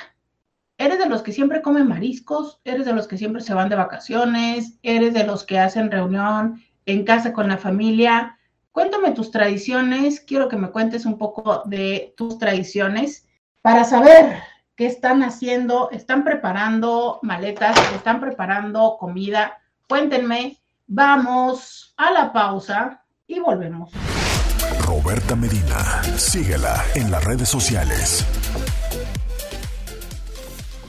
¿Eres 0.77 0.99
de 0.99 1.07
los 1.07 1.23
que 1.23 1.31
siempre 1.31 1.61
comen 1.61 1.87
mariscos? 1.87 2.59
¿Eres 2.63 2.85
de 2.85 2.93
los 2.93 3.07
que 3.07 3.17
siempre 3.17 3.41
se 3.41 3.53
van 3.53 3.69
de 3.69 3.75
vacaciones? 3.75 4.77
¿Eres 4.83 5.13
de 5.13 5.23
los 5.23 5.43
que 5.43 5.57
hacen 5.57 5.89
reunión 5.89 6.61
en 6.85 7.03
casa 7.03 7.33
con 7.33 7.47
la 7.47 7.57
familia? 7.57 8.37
Cuéntame 8.71 9.11
tus 9.11 9.31
tradiciones. 9.31 10.19
Quiero 10.19 10.49
que 10.49 10.57
me 10.57 10.69
cuentes 10.69 11.05
un 11.05 11.17
poco 11.17 11.63
de 11.65 12.13
tus 12.15 12.37
tradiciones 12.37 13.27
para 13.63 13.85
saber 13.85 14.37
qué 14.77 14.85
están 14.85 15.23
haciendo. 15.23 15.91
¿Están 15.91 16.23
preparando 16.23 17.19
maletas? 17.23 17.75
¿Están 17.93 18.21
preparando 18.21 18.95
comida? 18.97 19.57
Cuéntenme. 19.89 20.55
Vamos 20.85 21.93
a 21.97 22.11
la 22.11 22.31
pausa 22.31 23.03
y 23.25 23.39
volvemos. 23.39 23.91
Roberta 24.85 25.35
Medina, 25.35 26.03
síguela 26.15 26.81
en 26.95 27.11
las 27.11 27.25
redes 27.25 27.49
sociales. 27.49 28.25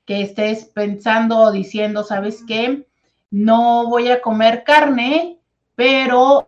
que 0.05 0.23
estés 0.23 0.65
pensando 0.65 1.39
o 1.39 1.53
diciendo, 1.53 2.03
¿sabes 2.05 2.45
qué? 2.47 2.87
no 3.31 3.89
voy 3.89 4.09
a 4.09 4.21
comer 4.21 4.65
carne, 4.65 5.36
pero 5.77 6.45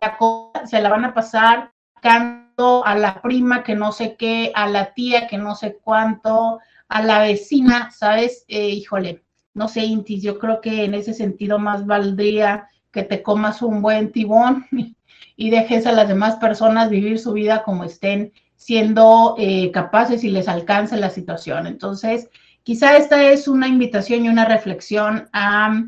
se 0.65 0.81
la 0.81 0.89
van 0.89 1.05
a 1.05 1.13
pasar 1.13 1.71
canto 2.01 2.85
a 2.85 2.95
la 2.95 3.21
prima 3.21 3.63
que 3.63 3.75
no 3.75 3.93
sé 3.93 4.15
qué, 4.17 4.51
a 4.53 4.67
la 4.67 4.93
tía 4.93 5.27
que 5.27 5.37
no 5.37 5.55
sé 5.55 5.77
cuánto, 5.81 6.59
a 6.89 7.01
la 7.03 7.19
vecina, 7.19 7.91
¿sabes? 7.91 8.43
Eh, 8.47 8.69
híjole, 8.69 9.23
no 9.53 9.67
sé, 9.67 9.85
Intis, 9.85 10.23
yo 10.23 10.39
creo 10.39 10.59
que 10.59 10.83
en 10.83 10.93
ese 10.95 11.13
sentido 11.13 11.59
más 11.59 11.85
valdría 11.85 12.67
que 12.91 13.03
te 13.03 13.21
comas 13.21 13.61
un 13.61 13.81
buen 13.81 14.11
tibón 14.11 14.65
y 15.35 15.49
dejes 15.49 15.85
a 15.85 15.91
las 15.91 16.07
demás 16.07 16.35
personas 16.37 16.89
vivir 16.89 17.19
su 17.19 17.33
vida 17.33 17.63
como 17.63 17.83
estén 17.83 18.33
siendo 18.55 19.35
eh, 19.37 19.71
capaces 19.71 20.23
y 20.23 20.31
les 20.31 20.47
alcance 20.47 20.97
la 20.97 21.09
situación. 21.11 21.67
Entonces, 21.67 22.29
quizá 22.63 22.97
esta 22.97 23.23
es 23.29 23.47
una 23.47 23.67
invitación 23.67 24.25
y 24.25 24.29
una 24.29 24.45
reflexión 24.45 25.29
a 25.31 25.83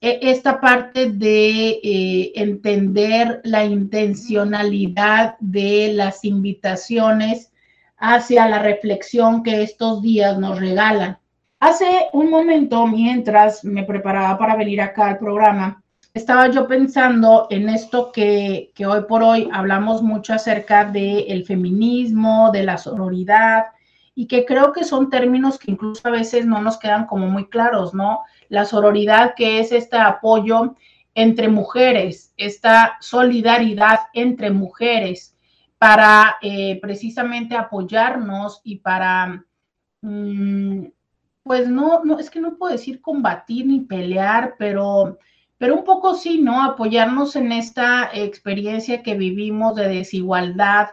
esta 0.00 0.60
parte 0.60 1.10
de 1.10 1.80
eh, 1.82 2.32
entender 2.34 3.40
la 3.44 3.64
intencionalidad 3.64 5.36
de 5.40 5.92
las 5.94 6.24
invitaciones 6.24 7.52
hacia 7.98 8.48
la 8.48 8.60
reflexión 8.60 9.42
que 9.42 9.62
estos 9.62 10.00
días 10.02 10.38
nos 10.38 10.58
regalan. 10.58 11.18
Hace 11.60 12.08
un 12.14 12.30
momento, 12.30 12.86
mientras 12.86 13.64
me 13.64 13.84
preparaba 13.84 14.38
para 14.38 14.56
venir 14.56 14.80
acá 14.80 15.08
al 15.08 15.18
programa, 15.18 15.82
estaba 16.14 16.48
yo 16.48 16.66
pensando 16.66 17.46
en 17.50 17.68
esto 17.68 18.10
que, 18.10 18.72
que 18.74 18.86
hoy 18.86 19.02
por 19.06 19.22
hoy 19.22 19.48
hablamos 19.52 20.02
mucho 20.02 20.32
acerca 20.32 20.86
del 20.86 21.44
feminismo, 21.44 22.50
de 22.50 22.64
la 22.64 22.78
sororidad, 22.78 23.66
y 24.14 24.26
que 24.26 24.44
creo 24.44 24.72
que 24.72 24.84
son 24.84 25.08
términos 25.08 25.58
que 25.58 25.70
incluso 25.70 26.06
a 26.08 26.10
veces 26.10 26.46
no 26.46 26.60
nos 26.60 26.78
quedan 26.78 27.06
como 27.06 27.26
muy 27.26 27.46
claros, 27.48 27.94
¿no? 27.94 28.20
La 28.50 28.66
sororidad, 28.66 29.34
que 29.34 29.60
es 29.60 29.72
este 29.72 29.96
apoyo 29.96 30.76
entre 31.14 31.48
mujeres, 31.48 32.34
esta 32.36 32.98
solidaridad 33.00 34.00
entre 34.12 34.50
mujeres 34.50 35.36
para 35.78 36.36
eh, 36.42 36.78
precisamente 36.82 37.56
apoyarnos 37.56 38.60
y 38.64 38.76
para, 38.76 39.44
mm, 40.02 40.84
pues 41.42 41.68
no, 41.68 42.04
no, 42.04 42.18
es 42.18 42.28
que 42.28 42.40
no 42.40 42.56
puedo 42.58 42.72
decir 42.72 43.00
combatir 43.00 43.66
ni 43.66 43.80
pelear, 43.80 44.56
pero, 44.58 45.18
pero 45.56 45.76
un 45.76 45.84
poco 45.84 46.14
sí, 46.14 46.40
¿no? 46.40 46.62
Apoyarnos 46.62 47.36
en 47.36 47.52
esta 47.52 48.10
experiencia 48.12 49.02
que 49.02 49.14
vivimos 49.14 49.74
de 49.76 49.88
desigualdad 49.88 50.88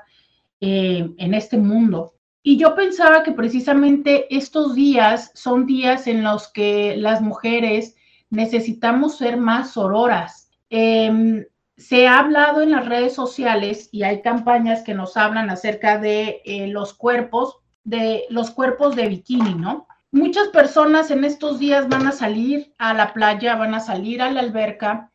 eh, 0.62 1.10
en 1.18 1.34
este 1.34 1.58
mundo. 1.58 2.14
Y 2.50 2.56
yo 2.56 2.76
pensaba 2.76 3.24
que 3.24 3.34
precisamente 3.34 4.34
estos 4.34 4.74
días 4.74 5.32
son 5.36 5.66
días 5.66 6.08
en 6.08 6.24
los 6.24 6.48
que 6.48 6.96
las 6.96 7.22
mujeres 7.22 7.98
necesitamos 8.30 9.18
ser 9.18 9.36
más 9.36 9.72
sororas. 9.72 10.50
Em, 10.70 11.44
se 11.76 12.08
ha 12.08 12.20
hablado 12.20 12.62
en 12.62 12.72
las 12.72 12.88
redes 12.88 13.14
sociales 13.14 13.90
y 13.92 14.04
hay 14.04 14.22
campañas 14.22 14.84
que 14.84 14.94
nos 14.94 15.18
hablan 15.18 15.50
acerca 15.50 15.98
de 15.98 16.42
eh, 16.46 16.68
los 16.68 16.94
cuerpos, 16.94 17.58
de 17.84 18.24
los 18.30 18.50
cuerpos 18.52 18.96
de 18.96 19.10
bikini, 19.10 19.54
¿no? 19.54 19.86
Muchas 20.14 20.48
personas 20.48 21.12
en 21.12 21.26
estos 21.26 21.60
días 21.60 21.90
van 21.90 22.08
a 22.08 22.14
salir 22.14 22.74
a 22.78 22.94
la 22.94 23.12
playa, 23.12 23.58
van 23.58 23.74
a 23.74 23.82
salir 23.82 24.22
a 24.22 24.32
la 24.32 24.40
alberca, 24.40 25.12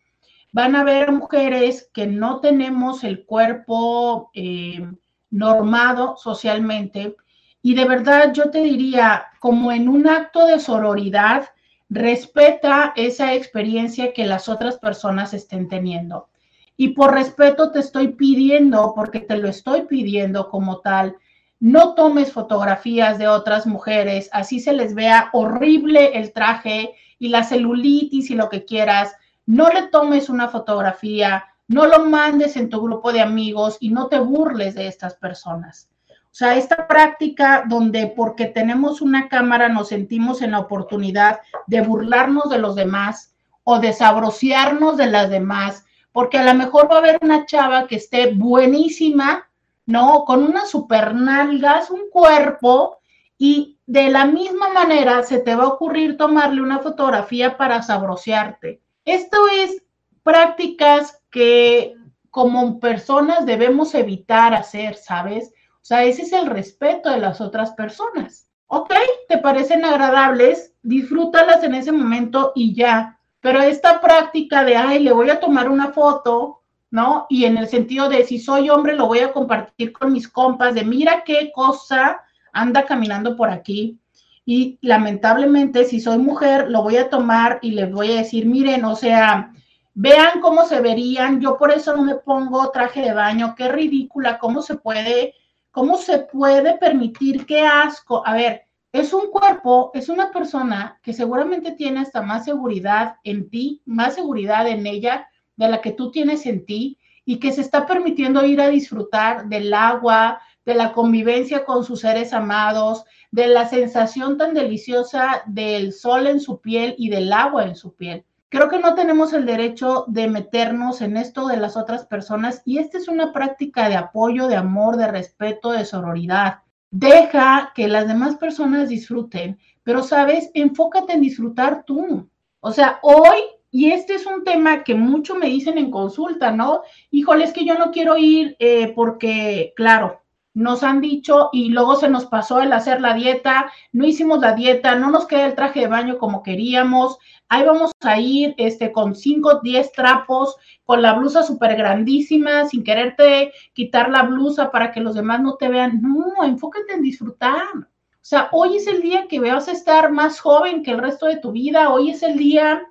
van 0.52 0.76
a 0.76 0.84
ver 0.84 1.12
mujeres 1.12 1.88
que 1.94 2.06
no 2.06 2.40
tenemos 2.40 3.04
el 3.04 3.24
cuerpo 3.24 4.30
em, 4.34 4.98
normado 5.32 6.16
socialmente, 6.16 7.16
y 7.62 7.74
de 7.74 7.84
verdad 7.84 8.32
yo 8.32 8.50
te 8.50 8.62
diría, 8.62 9.26
como 9.40 9.72
en 9.72 9.88
un 9.88 10.06
acto 10.06 10.46
de 10.46 10.60
sororidad, 10.60 11.48
respeta 11.88 12.92
esa 12.96 13.34
experiencia 13.34 14.12
que 14.12 14.24
las 14.24 14.48
otras 14.48 14.78
personas 14.78 15.34
estén 15.34 15.68
teniendo. 15.68 16.28
Y 16.76 16.88
por 16.88 17.12
respeto 17.12 17.70
te 17.70 17.80
estoy 17.80 18.08
pidiendo, 18.08 18.92
porque 18.94 19.20
te 19.20 19.36
lo 19.36 19.48
estoy 19.48 19.82
pidiendo 19.82 20.48
como 20.48 20.78
tal, 20.78 21.16
no 21.60 21.94
tomes 21.94 22.32
fotografías 22.32 23.18
de 23.18 23.28
otras 23.28 23.66
mujeres, 23.66 24.28
así 24.32 24.58
se 24.58 24.72
les 24.72 24.94
vea 24.94 25.30
horrible 25.32 26.18
el 26.18 26.32
traje 26.32 26.94
y 27.18 27.28
la 27.28 27.44
celulitis 27.44 28.30
y 28.30 28.34
lo 28.34 28.48
que 28.48 28.64
quieras. 28.64 29.14
No 29.46 29.68
le 29.68 29.82
tomes 29.82 30.28
una 30.28 30.48
fotografía, 30.48 31.44
no 31.68 31.86
lo 31.86 32.04
mandes 32.04 32.56
en 32.56 32.68
tu 32.68 32.80
grupo 32.80 33.12
de 33.12 33.20
amigos 33.20 33.76
y 33.80 33.90
no 33.90 34.08
te 34.08 34.18
burles 34.18 34.74
de 34.74 34.86
estas 34.86 35.14
personas. 35.14 35.88
O 36.08 36.34
sea, 36.34 36.56
esta 36.56 36.88
práctica 36.88 37.64
donde 37.68 38.06
porque 38.16 38.46
tenemos 38.46 39.00
una 39.00 39.28
cámara 39.28 39.68
nos 39.68 39.88
sentimos 39.88 40.40
en 40.40 40.52
la 40.52 40.60
oportunidad 40.60 41.40
de 41.66 41.82
burlarnos 41.82 42.48
de 42.48 42.58
los 42.58 42.74
demás 42.74 43.34
o 43.64 43.78
de 43.78 43.92
sabrociarnos 43.92 44.96
de 44.96 45.06
las 45.06 45.28
demás, 45.30 45.84
porque 46.10 46.38
a 46.38 46.44
lo 46.44 46.54
mejor 46.54 46.90
va 46.90 46.96
a 46.96 46.98
haber 46.98 47.18
una 47.22 47.46
chava 47.46 47.86
que 47.86 47.96
esté 47.96 48.32
buenísima, 48.32 49.48
¿no? 49.86 50.24
Con 50.24 50.42
unas 50.42 50.70
super 50.70 51.14
nalgas, 51.14 51.90
un 51.90 52.08
cuerpo, 52.10 52.98
y 53.38 53.78
de 53.86 54.08
la 54.08 54.24
misma 54.24 54.68
manera 54.68 55.22
se 55.24 55.38
te 55.38 55.54
va 55.54 55.64
a 55.64 55.68
ocurrir 55.68 56.16
tomarle 56.16 56.62
una 56.62 56.78
fotografía 56.78 57.56
para 57.56 57.82
sabrosearte. 57.82 58.80
Esto 59.04 59.36
es 59.52 59.82
prácticas 60.22 61.21
que 61.32 61.94
como 62.30 62.78
personas 62.78 63.44
debemos 63.44 63.94
evitar 63.96 64.54
hacer, 64.54 64.94
¿sabes? 64.94 65.52
O 65.74 65.84
sea, 65.84 66.04
ese 66.04 66.22
es 66.22 66.32
el 66.32 66.46
respeto 66.46 67.10
de 67.10 67.18
las 67.18 67.40
otras 67.40 67.72
personas. 67.72 68.48
Ok, 68.68 68.92
te 69.28 69.38
parecen 69.38 69.84
agradables, 69.84 70.72
disfrútalas 70.82 71.64
en 71.64 71.74
ese 71.74 71.90
momento 71.90 72.52
y 72.54 72.74
ya. 72.74 73.18
Pero 73.40 73.60
esta 73.60 74.00
práctica 74.00 74.62
de, 74.64 74.76
ay, 74.76 75.00
le 75.00 75.12
voy 75.12 75.28
a 75.30 75.40
tomar 75.40 75.68
una 75.68 75.92
foto, 75.92 76.62
¿no? 76.90 77.26
Y 77.28 77.44
en 77.44 77.58
el 77.58 77.66
sentido 77.66 78.08
de, 78.08 78.24
si 78.24 78.38
soy 78.38 78.70
hombre, 78.70 78.94
lo 78.94 79.08
voy 79.08 79.18
a 79.18 79.32
compartir 79.32 79.92
con 79.92 80.12
mis 80.12 80.28
compas, 80.28 80.74
de 80.74 80.84
mira 80.84 81.24
qué 81.24 81.50
cosa 81.52 82.22
anda 82.52 82.86
caminando 82.86 83.36
por 83.36 83.50
aquí. 83.50 83.98
Y 84.44 84.78
lamentablemente, 84.80 85.84
si 85.84 86.00
soy 86.00 86.18
mujer, 86.18 86.70
lo 86.70 86.82
voy 86.82 86.96
a 86.96 87.10
tomar 87.10 87.58
y 87.62 87.72
les 87.72 87.90
voy 87.90 88.12
a 88.12 88.16
decir, 88.18 88.46
miren, 88.46 88.84
o 88.84 88.94
sea, 88.94 89.52
vean 89.94 90.40
cómo 90.40 90.64
se 90.64 90.80
verían. 90.80 91.40
Yo 91.40 91.58
por 91.58 91.70
eso 91.70 91.96
no 91.96 92.02
me 92.02 92.16
pongo 92.16 92.70
traje 92.70 93.02
de 93.02 93.14
baño, 93.14 93.54
qué 93.56 93.68
ridícula, 93.68 94.38
cómo 94.38 94.62
se 94.62 94.76
puede, 94.76 95.34
cómo 95.70 95.96
se 95.96 96.20
puede 96.20 96.78
permitir, 96.78 97.46
qué 97.46 97.60
asco. 97.66 98.26
A 98.26 98.34
ver, 98.34 98.62
es 98.92 99.12
un 99.12 99.30
cuerpo, 99.30 99.90
es 99.94 100.08
una 100.08 100.30
persona 100.30 100.98
que 101.02 101.12
seguramente 101.12 101.72
tiene 101.72 102.00
hasta 102.00 102.22
más 102.22 102.44
seguridad 102.44 103.16
en 103.24 103.48
ti, 103.48 103.82
más 103.86 104.14
seguridad 104.14 104.68
en 104.68 104.86
ella 104.86 105.28
de 105.56 105.68
la 105.68 105.80
que 105.80 105.92
tú 105.92 106.10
tienes 106.10 106.46
en 106.46 106.64
ti 106.66 106.98
y 107.24 107.38
que 107.38 107.52
se 107.52 107.60
está 107.60 107.86
permitiendo 107.86 108.44
ir 108.44 108.60
a 108.60 108.68
disfrutar 108.68 109.48
del 109.48 109.72
agua, 109.72 110.40
de 110.64 110.74
la 110.74 110.92
convivencia 110.92 111.64
con 111.64 111.84
sus 111.84 112.00
seres 112.00 112.32
amados, 112.32 113.04
de 113.30 113.46
la 113.46 113.66
sensación 113.66 114.36
tan 114.36 114.54
deliciosa 114.54 115.42
del 115.46 115.92
sol 115.92 116.26
en 116.26 116.40
su 116.40 116.60
piel 116.60 116.94
y 116.98 117.08
del 117.08 117.32
agua 117.32 117.64
en 117.64 117.76
su 117.76 117.94
piel. 117.94 118.24
Creo 118.52 118.68
que 118.68 118.80
no 118.80 118.94
tenemos 118.94 119.32
el 119.32 119.46
derecho 119.46 120.04
de 120.08 120.28
meternos 120.28 121.00
en 121.00 121.16
esto 121.16 121.46
de 121.46 121.56
las 121.56 121.74
otras 121.74 122.04
personas 122.04 122.60
y 122.66 122.76
esta 122.76 122.98
es 122.98 123.08
una 123.08 123.32
práctica 123.32 123.88
de 123.88 123.96
apoyo, 123.96 124.46
de 124.46 124.56
amor, 124.56 124.98
de 124.98 125.10
respeto, 125.10 125.72
de 125.72 125.86
sororidad. 125.86 126.58
Deja 126.90 127.72
que 127.74 127.88
las 127.88 128.06
demás 128.06 128.36
personas 128.36 128.90
disfruten, 128.90 129.58
pero 129.82 130.02
sabes, 130.02 130.50
enfócate 130.52 131.14
en 131.14 131.22
disfrutar 131.22 131.84
tú. 131.86 132.28
O 132.60 132.72
sea, 132.72 132.98
hoy, 133.00 133.38
y 133.70 133.90
este 133.90 134.16
es 134.16 134.26
un 134.26 134.44
tema 134.44 134.84
que 134.84 134.94
mucho 134.94 135.34
me 135.34 135.46
dicen 135.46 135.78
en 135.78 135.90
consulta, 135.90 136.50
¿no? 136.50 136.82
Híjole, 137.10 137.44
es 137.44 137.54
que 137.54 137.64
yo 137.64 137.78
no 137.78 137.90
quiero 137.90 138.18
ir 138.18 138.54
eh, 138.58 138.92
porque, 138.94 139.72
claro, 139.76 140.20
nos 140.54 140.82
han 140.82 141.00
dicho 141.00 141.48
y 141.52 141.70
luego 141.70 141.96
se 141.96 142.08
nos 142.08 142.26
pasó 142.26 142.60
el 142.60 142.72
hacer 142.72 143.00
la 143.00 143.14
dieta, 143.14 143.72
no 143.92 144.06
hicimos 144.06 144.40
la 144.40 144.54
dieta, 144.54 144.94
no 144.96 145.10
nos 145.10 145.26
queda 145.26 145.46
el 145.46 145.54
traje 145.54 145.80
de 145.80 145.86
baño 145.86 146.18
como 146.18 146.42
queríamos, 146.42 147.18
ahí 147.48 147.64
vamos 147.64 147.92
a 148.00 148.18
ir 148.18 148.54
este, 148.58 148.92
con 148.92 149.14
5, 149.14 149.60
10 149.62 149.92
trapos, 149.92 150.56
con 150.84 151.02
la 151.02 151.14
blusa 151.14 151.42
súper 151.42 151.76
grandísima, 151.76 152.66
sin 152.66 152.84
quererte 152.84 153.52
quitar 153.72 154.10
la 154.10 154.22
blusa 154.22 154.70
para 154.70 154.92
que 154.92 155.00
los 155.00 155.14
demás 155.14 155.40
no 155.40 155.56
te 155.56 155.68
vean. 155.68 156.00
No, 156.02 156.44
enfócate 156.44 156.94
en 156.94 157.02
disfrutar. 157.02 157.66
O 157.76 158.24
sea, 158.24 158.48
hoy 158.52 158.76
es 158.76 158.86
el 158.86 159.02
día 159.02 159.26
que 159.28 159.40
vas 159.40 159.68
a 159.68 159.72
estar 159.72 160.10
más 160.12 160.38
joven 160.40 160.82
que 160.82 160.92
el 160.92 160.98
resto 160.98 161.26
de 161.26 161.38
tu 161.38 161.52
vida, 161.52 161.90
hoy 161.90 162.10
es 162.10 162.22
el 162.22 162.38
día 162.38 162.82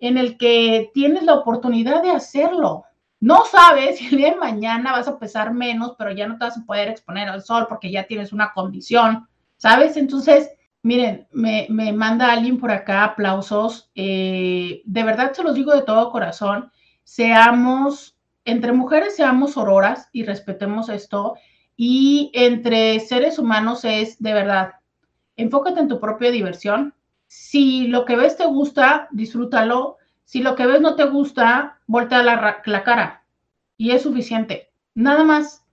en 0.00 0.16
el 0.16 0.38
que 0.38 0.90
tienes 0.94 1.24
la 1.24 1.34
oportunidad 1.34 2.02
de 2.02 2.10
hacerlo. 2.10 2.84
No 3.20 3.44
sabes 3.46 3.98
si 3.98 4.06
el 4.06 4.16
día 4.16 4.30
de 4.30 4.36
mañana 4.36 4.92
vas 4.92 5.08
a 5.08 5.18
pesar 5.18 5.52
menos, 5.52 5.94
pero 5.98 6.12
ya 6.12 6.28
no 6.28 6.38
te 6.38 6.44
vas 6.44 6.56
a 6.56 6.64
poder 6.64 6.88
exponer 6.88 7.28
al 7.28 7.42
sol 7.42 7.66
porque 7.68 7.90
ya 7.90 8.06
tienes 8.06 8.32
una 8.32 8.52
condición, 8.52 9.26
¿sabes? 9.56 9.96
Entonces, 9.96 10.50
miren, 10.82 11.26
me, 11.32 11.66
manda 11.92 12.32
alguien 12.32 12.58
por 12.58 12.70
acá 12.70 13.04
aplausos. 13.04 13.90
Eh, 13.94 14.82
de 14.84 15.02
verdad 15.02 15.32
se 15.32 15.42
los 15.42 15.54
digo 15.54 15.74
de 15.74 15.82
todo 15.82 16.10
corazón. 16.10 16.70
Seamos, 17.02 18.16
entre 18.44 18.72
mujeres 18.72 19.16
seamos 19.16 19.56
auroras 19.56 20.08
y 20.12 20.24
respetemos 20.24 20.88
esto. 20.88 21.34
Y 21.76 22.30
entre 22.34 23.00
seres 23.00 23.38
humanos 23.38 23.84
es, 23.84 24.20
de 24.22 24.32
verdad, 24.32 24.74
enfócate 25.36 25.80
en 25.80 25.88
tu 25.88 26.00
propia 26.00 26.30
diversión. 26.30 26.94
Si 27.26 27.88
lo 27.88 28.04
que 28.04 28.16
ves 28.16 28.36
te 28.36 28.46
gusta, 28.46 29.08
disfrútalo. 29.10 29.96
Si 30.24 30.40
lo 30.40 30.54
que 30.54 30.66
ves 30.66 30.80
no 30.80 30.94
te 30.94 31.04
gusta, 31.04 31.78
voltea 31.86 32.22
la, 32.22 32.62
la 32.64 32.84
cara 32.84 33.17
y 33.78 33.92
es 33.92 34.02
suficiente. 34.02 34.70
Nada 34.94 35.24
más. 35.24 35.64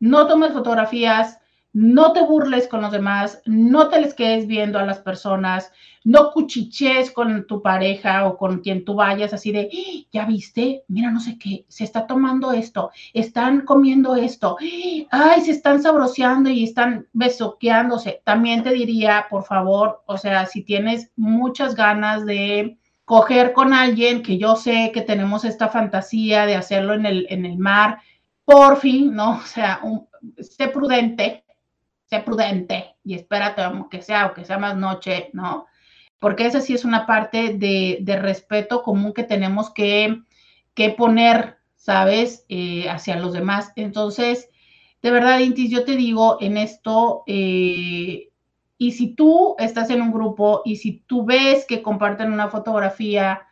No 0.00 0.26
tomes 0.26 0.54
fotografías, 0.54 1.38
no 1.72 2.12
te 2.12 2.22
burles 2.22 2.66
con 2.66 2.80
los 2.80 2.90
demás, 2.90 3.42
no 3.44 3.88
te 3.88 4.00
les 4.00 4.14
quedes 4.14 4.46
viendo 4.46 4.78
a 4.78 4.86
las 4.86 4.98
personas, 5.00 5.70
no 6.02 6.32
cuchiches 6.32 7.10
con 7.12 7.46
tu 7.46 7.62
pareja 7.62 8.26
o 8.26 8.38
con 8.38 8.60
quien 8.60 8.84
tú 8.84 8.94
vayas 8.94 9.32
así 9.34 9.52
de, 9.52 9.68
¡Ah! 9.72 10.06
ya 10.10 10.24
viste, 10.24 10.84
mira, 10.88 11.10
no 11.10 11.20
sé 11.20 11.38
qué, 11.38 11.66
se 11.68 11.84
está 11.84 12.06
tomando 12.06 12.52
esto, 12.52 12.90
están 13.12 13.66
comiendo 13.66 14.16
esto, 14.16 14.56
ay, 15.10 15.42
se 15.42 15.50
están 15.52 15.82
sabroseando 15.82 16.50
y 16.50 16.64
están 16.64 17.06
besoqueándose. 17.12 18.22
También 18.24 18.62
te 18.64 18.72
diría, 18.72 19.26
por 19.30 19.44
favor, 19.44 20.02
o 20.06 20.16
sea, 20.16 20.46
si 20.46 20.62
tienes 20.62 21.12
muchas 21.14 21.74
ganas 21.74 22.24
de 22.24 22.79
coger 23.10 23.52
con 23.52 23.74
alguien, 23.74 24.22
que 24.22 24.38
yo 24.38 24.54
sé 24.54 24.92
que 24.94 25.02
tenemos 25.02 25.44
esta 25.44 25.68
fantasía 25.68 26.46
de 26.46 26.54
hacerlo 26.54 26.94
en 26.94 27.06
el, 27.06 27.26
en 27.28 27.44
el 27.44 27.58
mar, 27.58 27.98
por 28.44 28.76
fin, 28.76 29.16
¿no? 29.16 29.32
O 29.42 29.46
sea, 29.46 29.80
sé 30.38 30.68
prudente, 30.68 31.44
sé 32.04 32.20
prudente 32.20 32.94
y 33.02 33.14
espérate 33.14 33.62
que 33.90 34.00
sea, 34.00 34.26
o 34.26 34.34
que 34.34 34.44
sea 34.44 34.58
más 34.58 34.76
noche, 34.76 35.30
¿no? 35.32 35.66
Porque 36.20 36.46
esa 36.46 36.60
sí 36.60 36.72
es 36.72 36.84
una 36.84 37.04
parte 37.04 37.54
de, 37.54 37.98
de 38.00 38.16
respeto 38.16 38.84
común 38.84 39.12
que 39.12 39.24
tenemos 39.24 39.70
que, 39.70 40.22
que 40.74 40.90
poner, 40.90 41.58
¿sabes? 41.74 42.44
Eh, 42.48 42.88
hacia 42.88 43.16
los 43.16 43.32
demás. 43.32 43.72
Entonces, 43.74 44.50
de 45.02 45.10
verdad, 45.10 45.40
Intis, 45.40 45.68
yo 45.68 45.84
te 45.84 45.96
digo 45.96 46.38
en 46.40 46.58
esto, 46.58 47.24
eh, 47.26 48.29
y 48.82 48.92
si 48.92 49.08
tú 49.08 49.56
estás 49.58 49.90
en 49.90 50.00
un 50.00 50.10
grupo 50.10 50.62
y 50.64 50.76
si 50.76 51.04
tú 51.06 51.22
ves 51.22 51.66
que 51.66 51.82
comparten 51.82 52.32
una 52.32 52.48
fotografía, 52.48 53.42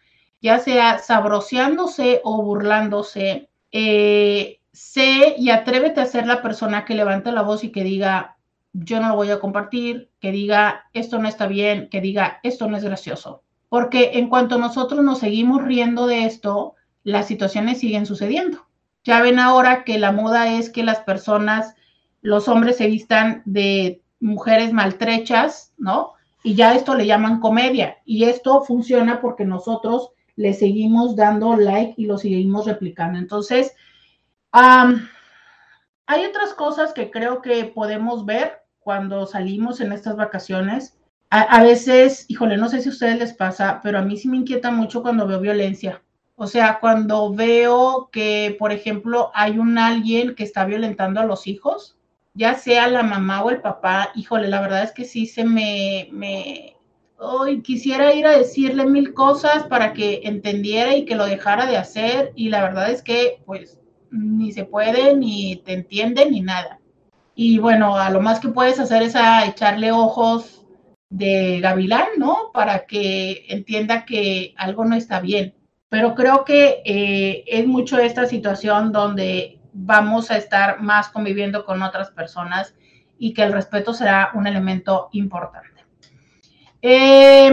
ya 0.41 0.59
sea 0.59 1.01
sabroseándose 1.01 2.23
o 2.25 2.43
burlándose, 2.43 3.51
eh, 3.71 4.59
sé 4.73 5.35
y 5.37 5.51
atrévete 5.51 6.01
a 6.01 6.07
ser 6.07 6.27
la 6.27 6.41
persona 6.41 6.87
que 6.87 6.95
levante 6.95 7.31
la 7.31 7.43
voz 7.43 7.63
y 7.63 7.73
que 7.73 7.85
diga, 7.85 8.39
yo 8.73 9.01
no 9.01 9.09
lo 9.11 9.17
voy 9.17 9.29
a 9.31 9.39
compartir, 9.39 10.11
que 10.19 10.33
diga, 10.33 10.87
esto 10.95 11.19
no 11.19 11.29
está 11.29 11.47
bien, 11.47 11.91
que 11.91 12.01
diga, 12.01 12.41
esto 12.43 12.67
no 12.67 12.79
es 12.79 12.85
gracioso. 12.85 13.43
Porque 13.69 14.13
en 14.15 14.31
cuanto 14.31 14.57
nosotros 14.57 15.05
nos 15.05 15.19
seguimos 15.19 15.63
riendo 15.63 16.07
de 16.07 16.25
esto, 16.25 16.75
las 17.05 17.27
situaciones 17.27 17.81
siguen 17.81 18.07
sucediendo. 18.07 18.67
Ya 19.05 19.21
ven 19.21 19.39
ahora 19.39 19.85
que 19.85 19.99
la 19.99 20.11
moda 20.11 20.55
es 20.55 20.71
que 20.71 20.85
las 20.85 21.01
personas, 21.01 21.75
los 22.23 22.49
hombres 22.49 22.79
se 22.79 22.87
vistan 22.87 23.43
de 23.45 24.01
mujeres 24.21 24.73
maltrechas, 24.73 25.73
¿no? 25.77 26.15
Y 26.43 26.55
ya 26.55 26.75
esto 26.75 26.95
le 26.95 27.07
llaman 27.07 27.41
comedia. 27.41 27.99
Y 28.05 28.25
esto 28.25 28.63
funciona 28.63 29.21
porque 29.21 29.45
nosotros 29.45 30.11
le 30.37 30.55
seguimos 30.55 31.17
dando 31.17 31.57
like 31.57 31.95
y 31.97 32.07
lo 32.07 32.17
seguimos 32.17 32.67
replicando. 32.67 33.19
Entonces, 33.19 33.75
hay 34.53 36.25
otras 36.25 36.55
cosas 36.55 36.93
que 36.93 37.11
creo 37.11 37.43
que 37.43 37.65
podemos 37.65 38.25
ver 38.25 38.63
cuando 38.79 39.27
salimos 39.27 39.81
en 39.81 39.93
estas 39.93 40.17
vacaciones. 40.17 40.97
A, 41.31 41.43
a, 41.43 41.63
veces, 41.63 42.25
híjole, 42.29 42.57
no 42.57 42.69
sé 42.69 42.81
si 42.81 42.89
a 42.89 42.93
ustedes 42.93 43.19
les 43.19 43.35
pasa, 43.35 43.81
pero 43.83 43.99
a 43.99 44.03
mí 44.03 44.17
sí 44.17 44.29
me 44.29 44.39
inquieta 44.39 44.71
mucho 44.71 45.03
cuando 45.03 45.27
veo 45.27 45.41
violencia. 45.41 46.03
O 46.37 46.47
sea, 46.47 46.79
cuando 46.81 47.35
veo 47.35 48.09
que, 48.13 48.57
por 48.59 48.71
ejemplo, 48.71 49.33
hay 49.35 49.59
un 49.59 49.77
alguien 49.77 50.37
que 50.37 50.45
está 50.45 50.65
violentando 50.65 51.21
a 51.21 51.27
los 51.27 51.49
hijos 51.49 51.98
ya 52.39 52.55
sea 52.55 52.89
la 52.89 53.03
mamá 53.03 53.43
o 53.43 53.51
el 53.51 53.61
papá, 53.61 54.13
híjole, 54.15 54.49
la 54.49 54.61
verdad 54.61 54.85
es 54.85 54.93
que 54.93 55.05
sí 55.05 55.27
se 55.27 55.43
me, 55.45 56.09
me, 56.13 56.77
hoy 57.19 57.63
quisiera 57.63 58.15
ir 58.15 58.29
a 58.29 58.39
decirle 58.39 58.87
mil 58.87 59.13
cosas 59.13 59.65
para 59.65 59.93
que 59.93 60.21
entendiera 60.23 60.95
y 60.95 61.05
que 61.05 61.17
lo 61.17 61.27
dejara 61.27 61.67
de 61.67 61.77
hacer 61.77 62.33
y 62.37 62.49
la 62.49 62.63
verdad 62.63 62.93
es 62.93 63.03
que 63.03 63.43
pues 63.45 63.81
ni 64.13 64.53
se 64.53 64.65
puede, 64.65 65.17
ni 65.17 65.57
te 65.57 65.73
entiende, 65.73 66.31
ni 66.31 66.41
nada. 66.41 66.79
Y 67.35 67.59
bueno, 67.59 67.97
a 67.97 68.09
lo 68.11 68.21
más 68.21 68.39
que 68.39 68.49
puedes 68.49 68.79
hacer 68.79 69.03
es 69.03 69.17
a 69.17 69.45
echarle 69.45 69.91
ojos 69.91 70.65
de 71.11 71.59
gavilán, 71.61 72.07
¿no? 72.19 72.53
Para 72.55 72.87
que 72.87 73.47
entienda 73.49 74.05
que 74.05 74.55
algo 74.57 74.85
no 74.85 74.95
está 74.95 75.19
bien. 75.19 75.55
Pero 75.89 76.15
creo 76.15 76.45
que 76.45 76.83
eh, 76.85 77.45
es 77.49 77.67
mucho 77.67 77.99
esta 77.99 78.27
situación 78.27 78.93
donde 78.93 79.58
vamos 79.81 80.31
a 80.31 80.37
estar 80.37 80.81
más 80.81 81.09
conviviendo 81.09 81.65
con 81.65 81.83
otras 81.83 82.11
personas 82.11 82.75
y 83.17 83.33
que 83.33 83.43
el 83.43 83.53
respeto 83.53 83.95
será 83.95 84.33
un 84.35 84.47
elemento 84.47 85.09
importante. 85.13 85.85
Eh, 86.83 87.51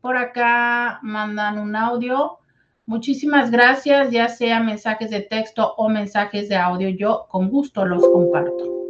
por 0.00 0.16
acá 0.16 0.98
mandan 1.02 1.58
un 1.58 1.76
audio. 1.76 2.38
Muchísimas 2.84 3.50
gracias, 3.50 4.10
ya 4.10 4.28
sea 4.28 4.60
mensajes 4.60 5.10
de 5.10 5.20
texto 5.20 5.74
o 5.76 5.88
mensajes 5.88 6.48
de 6.48 6.56
audio. 6.56 6.88
Yo 6.88 7.26
con 7.28 7.48
gusto 7.48 7.84
los 7.84 8.02
comparto. 8.02 8.82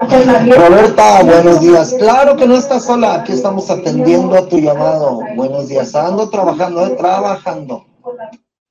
Roberta, 0.00 1.22
buenos 1.22 1.60
días. 1.60 1.94
Claro 1.96 2.36
que 2.36 2.48
no 2.48 2.56
estás 2.56 2.84
sola, 2.84 3.14
aquí 3.14 3.32
estamos 3.32 3.70
atendiendo 3.70 4.36
a 4.36 4.48
tu 4.48 4.58
llamado. 4.58 5.20
Buenos 5.36 5.68
días, 5.68 5.94
ando 5.94 6.28
trabajando, 6.28 6.84
eh, 6.84 6.96
trabajando. 6.96 7.86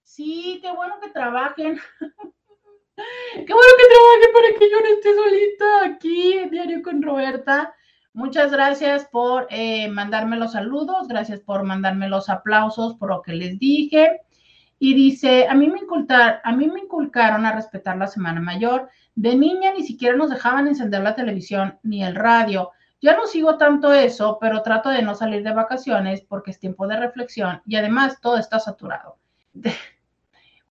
Sí, 0.03 0.59
qué 0.61 0.73
bueno 0.75 0.95
que 1.01 1.09
trabajen. 1.09 1.79
Qué 3.33 3.53
bueno 3.53 3.73
que 3.77 3.93
trabajen 3.93 4.33
para 4.33 4.59
que 4.59 4.69
yo 4.69 4.79
no 4.79 4.87
esté 4.87 5.15
solita 5.15 5.85
aquí 5.85 6.33
en 6.33 6.49
Diario 6.51 6.81
con 6.83 7.01
Roberta. 7.01 7.73
Muchas 8.13 8.51
gracias 8.51 9.05
por 9.05 9.47
eh, 9.49 9.87
mandarme 9.87 10.37
los 10.37 10.51
saludos, 10.51 11.07
gracias 11.07 11.39
por 11.39 11.63
mandarme 11.63 12.09
los 12.09 12.29
aplausos 12.29 12.95
por 12.95 13.09
lo 13.09 13.21
que 13.21 13.33
les 13.33 13.57
dije. 13.57 14.21
Y 14.79 14.93
dice, 14.95 15.47
a 15.47 15.53
mí 15.53 15.67
me 15.67 15.79
a 16.43 16.51
mí 16.51 16.67
me 16.67 16.79
inculcaron 16.81 17.45
a 17.45 17.55
respetar 17.55 17.97
la 17.97 18.07
Semana 18.07 18.41
Mayor 18.41 18.89
de 19.15 19.35
niña 19.35 19.73
ni 19.73 19.83
siquiera 19.83 20.15
nos 20.15 20.29
dejaban 20.29 20.67
encender 20.67 21.01
la 21.01 21.15
televisión 21.15 21.77
ni 21.83 22.03
el 22.03 22.15
radio. 22.15 22.71
Ya 23.01 23.15
no 23.15 23.25
sigo 23.25 23.57
tanto 23.57 23.93
eso, 23.93 24.37
pero 24.39 24.61
trato 24.61 24.89
de 24.89 25.01
no 25.01 25.15
salir 25.15 25.43
de 25.43 25.53
vacaciones 25.53 26.21
porque 26.21 26.51
es 26.51 26.59
tiempo 26.59 26.87
de 26.87 26.97
reflexión 26.97 27.61
y 27.65 27.75
además 27.75 28.19
todo 28.21 28.37
está 28.37 28.59
saturado. 28.59 29.17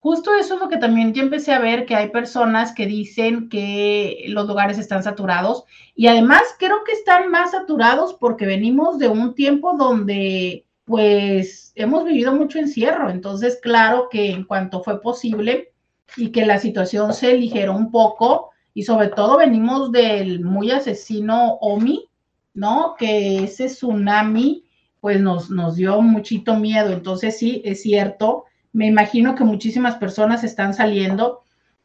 Justo 0.00 0.34
eso 0.34 0.54
es 0.54 0.61
lo 0.61 0.68
que 0.68 0.76
también 0.76 1.12
yo 1.12 1.22
empecé 1.22 1.52
a 1.52 1.58
ver, 1.58 1.84
que 1.84 1.96
hay 1.96 2.11
personas 2.11 2.72
que 2.72 2.87
dicen 2.87 3.48
que 3.48 4.26
los 4.28 4.46
lugares 4.46 4.78
están 4.78 5.02
saturados 5.02 5.64
y 5.96 6.06
además 6.06 6.42
creo 6.58 6.84
que 6.84 6.92
están 6.92 7.30
más 7.30 7.50
saturados 7.50 8.14
porque 8.14 8.46
venimos 8.46 8.98
de 8.98 9.08
un 9.08 9.34
tiempo 9.34 9.76
donde 9.76 10.64
pues 10.84 11.72
hemos 11.74 12.04
vivido 12.04 12.32
mucho 12.32 12.58
encierro. 12.58 13.11
Entonces, 13.11 13.58
claro 13.61 14.08
que 14.11 14.30
en 14.30 14.44
cuanto 14.44 14.82
fue 14.82 15.02
posible, 15.02 15.72
y 16.16 16.30
que 16.30 16.46
la 16.46 16.58
situación 16.58 17.12
se 17.12 17.32
aligeró 17.32 17.74
un 17.74 17.90
poco 17.90 18.50
y 18.74 18.84
sobre 18.84 19.08
todo 19.08 19.38
venimos 19.38 19.92
del 19.92 20.44
muy 20.44 20.70
asesino 20.70 21.54
Omi, 21.61 22.08
¿no? 22.54 22.94
Que 22.98 23.44
ese 23.44 23.66
tsunami 23.66 24.64
pues 25.00 25.20
nos, 25.20 25.50
nos 25.50 25.76
dio 25.76 26.00
muchito 26.00 26.56
miedo. 26.56 26.92
Entonces 26.92 27.38
sí, 27.38 27.62
es 27.64 27.82
cierto, 27.82 28.44
me 28.72 28.87
imagino 28.87 29.35
que 29.35 29.44
muchísimas 29.44 29.96
personas 29.96 30.44
están 30.44 30.74
saliendo. 30.74 31.40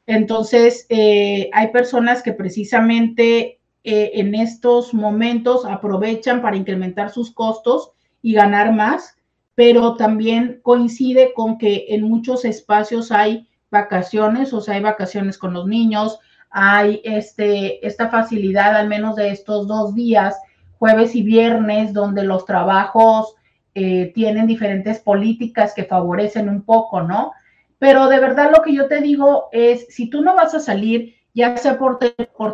Entonces 0.05 0.85
eh, 0.89 1.49
hay 1.53 1.69
personas 1.69 2.21
que 2.21 2.33
precisamente 2.33 3.59
eh, 3.83 4.11
en 4.15 4.35
estos 4.35 4.93
momentos 4.93 5.65
aprovechan 5.65 6.41
para 6.41 6.57
incrementar 6.57 7.09
sus 7.09 7.31
costos 7.33 7.91
y 8.21 8.33
ganar 8.33 8.73
más, 8.73 9.15
pero 9.55 9.95
también 9.95 10.59
coincide 10.63 11.33
con 11.33 11.57
que 11.57 11.85
en 11.89 12.03
muchos 12.03 12.45
espacios 12.45 13.11
hay 13.11 13.47
vacaciones, 13.69 14.53
o 14.53 14.61
sea, 14.61 14.75
hay 14.75 14.81
vacaciones 14.81 15.37
con 15.37 15.53
los 15.53 15.67
niños, 15.67 16.19
hay 16.49 17.01
este, 17.03 17.85
esta 17.85 18.09
facilidad 18.09 18.75
al 18.75 18.87
menos 18.87 19.15
de 19.15 19.31
estos 19.31 19.67
dos 19.67 19.95
días, 19.95 20.35
jueves 20.77 21.15
y 21.15 21.23
viernes, 21.23 21.93
donde 21.93 22.23
los 22.23 22.45
trabajos 22.45 23.35
eh, 23.75 24.11
tienen 24.13 24.45
diferentes 24.45 24.99
políticas 24.99 25.73
que 25.73 25.85
favorecen 25.85 26.47
un 26.47 26.61
poco, 26.63 27.01
¿no? 27.01 27.31
Pero 27.79 28.07
de 28.07 28.19
verdad 28.19 28.51
lo 28.55 28.61
que 28.61 28.73
yo 28.73 28.87
te 28.87 29.01
digo 29.01 29.49
es, 29.51 29.87
si 29.89 30.09
tú 30.09 30.21
no 30.21 30.35
vas 30.35 30.53
a 30.53 30.59
salir, 30.59 31.15
ya 31.33 31.57
sea 31.57 31.77
por, 31.77 31.97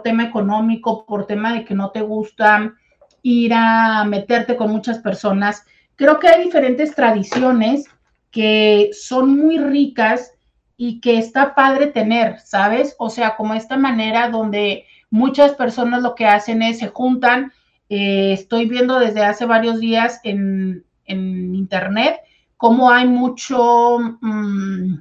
tema 0.02 0.24
económico, 0.24 1.06
por 1.06 1.28
tema 1.28 1.54
de 1.54 1.66
que 1.66 1.76
no 1.76 1.92
te 1.92 2.02
gusta 2.02 2.74
ir 3.22 3.52
a 3.54 4.06
meterte 4.06 4.56
con 4.56 4.72
muchas 4.72 5.00
personas, 5.00 5.66
creo 5.98 6.20
que 6.20 6.30
hay 6.30 6.44
diferentes 6.46 6.96
tradiciones 6.96 7.86
que 8.32 8.92
son 8.94 9.38
muy 9.38 9.58
ricas 9.58 10.34
y 10.78 11.02
que 11.02 11.18
está 11.18 11.54
padre 11.54 11.88
tener, 11.88 12.40
¿sabes? 12.40 12.96
O 12.98 13.10
sea, 13.10 13.36
como 13.36 13.54
esta 13.54 13.78
manera 13.78 14.30
donde 14.30 14.86
muchas 15.10 15.52
personas 15.54 16.02
lo 16.02 16.16
que 16.16 16.26
hacen 16.26 16.62
es 16.62 16.80
se 16.80 16.88
juntan. 16.88 17.52
Eh, 17.90 18.32
estoy 18.34 18.70
viendo 18.70 18.98
desde 18.98 19.26
hace 19.26 19.46
varios 19.46 19.80
días 19.80 20.22
en, 20.24 20.86
internet 21.10 22.22
cómo 22.60 22.92
hay 22.92 23.08
mucho, 23.08 24.00
mm, 24.20 24.96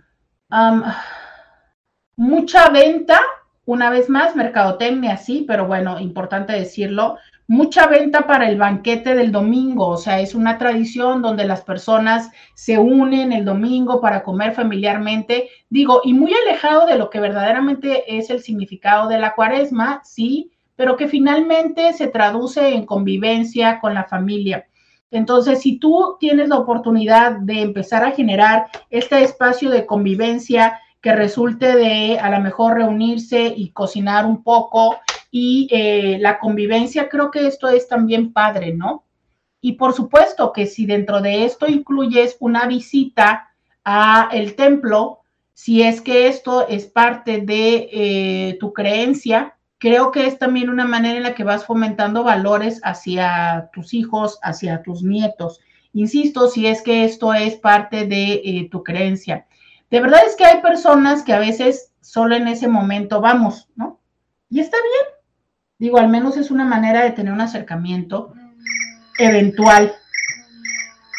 mucha 2.16 2.68
venta, 2.68 3.20
una 3.64 3.90
vez 3.90 4.08
más, 4.08 4.36
mercadotecnia, 4.36 5.16
sí, 5.16 5.44
pero 5.46 5.66
bueno, 5.66 5.98
importante 5.98 6.52
decirlo, 6.52 7.18
mucha 7.48 7.88
venta 7.88 8.28
para 8.28 8.48
el 8.48 8.58
banquete 8.58 9.16
del 9.16 9.32
domingo, 9.32 9.88
o 9.88 9.96
sea, 9.96 10.20
es 10.20 10.36
una 10.36 10.56
tradición 10.56 11.20
donde 11.20 11.46
las 11.46 11.62
personas 11.62 12.30
se 12.54 12.78
unen 12.78 13.32
el 13.32 13.44
domingo 13.44 14.00
para 14.00 14.22
comer 14.22 14.52
familiarmente, 14.52 15.48
digo, 15.68 16.00
y 16.04 16.14
muy 16.14 16.32
alejado 16.32 16.86
de 16.86 16.96
lo 16.96 17.10
que 17.10 17.18
verdaderamente 17.18 18.16
es 18.18 18.30
el 18.30 18.40
significado 18.40 19.08
de 19.08 19.18
la 19.18 19.34
cuaresma, 19.34 20.00
sí, 20.04 20.52
pero 20.76 20.96
que 20.96 21.08
finalmente 21.08 21.92
se 21.92 22.06
traduce 22.06 22.72
en 22.72 22.86
convivencia 22.86 23.80
con 23.80 23.94
la 23.94 24.04
familia. 24.04 24.67
Entonces, 25.10 25.62
si 25.62 25.78
tú 25.78 26.16
tienes 26.20 26.48
la 26.48 26.58
oportunidad 26.58 27.38
de 27.38 27.62
empezar 27.62 28.04
a 28.04 28.12
generar 28.12 28.66
este 28.90 29.22
espacio 29.22 29.70
de 29.70 29.86
convivencia 29.86 30.80
que 31.00 31.14
resulte 31.14 31.76
de 31.76 32.18
a 32.18 32.30
lo 32.30 32.40
mejor 32.40 32.74
reunirse 32.74 33.52
y 33.56 33.70
cocinar 33.70 34.26
un 34.26 34.42
poco 34.42 34.96
y 35.30 35.68
eh, 35.70 36.18
la 36.20 36.38
convivencia, 36.38 37.08
creo 37.08 37.30
que 37.30 37.46
esto 37.46 37.68
es 37.68 37.88
también 37.88 38.32
padre, 38.32 38.74
¿no? 38.74 39.04
Y 39.60 39.72
por 39.72 39.92
supuesto 39.92 40.52
que 40.52 40.66
si 40.66 40.86
dentro 40.86 41.20
de 41.20 41.44
esto 41.44 41.66
incluyes 41.66 42.36
una 42.40 42.66
visita 42.66 43.50
a 43.84 44.28
el 44.32 44.54
templo, 44.54 45.20
si 45.54 45.82
es 45.82 46.00
que 46.00 46.28
esto 46.28 46.68
es 46.68 46.86
parte 46.86 47.40
de 47.40 47.88
eh, 47.92 48.56
tu 48.60 48.72
creencia, 48.72 49.57
creo 49.78 50.10
que 50.10 50.26
es 50.26 50.38
también 50.38 50.70
una 50.70 50.84
manera 50.84 51.16
en 51.16 51.22
la 51.22 51.34
que 51.34 51.44
vas 51.44 51.64
fomentando 51.64 52.24
valores 52.24 52.80
hacia 52.84 53.70
tus 53.72 53.94
hijos, 53.94 54.38
hacia 54.42 54.82
tus 54.82 55.02
nietos. 55.02 55.60
Insisto, 55.92 56.48
si 56.48 56.66
es 56.66 56.82
que 56.82 57.04
esto 57.04 57.32
es 57.34 57.56
parte 57.56 58.06
de 58.06 58.42
eh, 58.44 58.68
tu 58.70 58.82
creencia. 58.82 59.46
De 59.90 60.00
verdad 60.00 60.20
es 60.26 60.36
que 60.36 60.44
hay 60.44 60.60
personas 60.60 61.22
que 61.22 61.32
a 61.32 61.38
veces 61.38 61.92
solo 62.00 62.36
en 62.36 62.48
ese 62.48 62.68
momento 62.68 63.20
vamos, 63.20 63.68
¿no? 63.74 64.00
Y 64.50 64.60
está 64.60 64.76
bien, 64.76 65.18
Digo, 65.78 65.98
al 65.98 66.08
menos 66.08 66.36
es 66.36 66.50
una 66.50 66.64
manera 66.64 67.04
de 67.04 67.12
tener 67.12 67.32
un 67.32 67.40
acercamiento 67.40 68.32
eventual. 69.18 69.94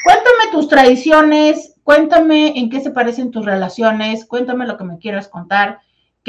Cuéntame 0.03 0.51
tus 0.51 0.67
tradiciones, 0.67 1.75
cuéntame 1.83 2.59
en 2.59 2.69
qué 2.69 2.81
se 2.81 2.91
parecen 2.91 3.31
tus 3.31 3.45
relaciones, 3.45 4.25
cuéntame 4.25 4.67
lo 4.67 4.77
que 4.77 4.83
me 4.83 4.97
quieras 4.97 5.29
contar. 5.29 5.79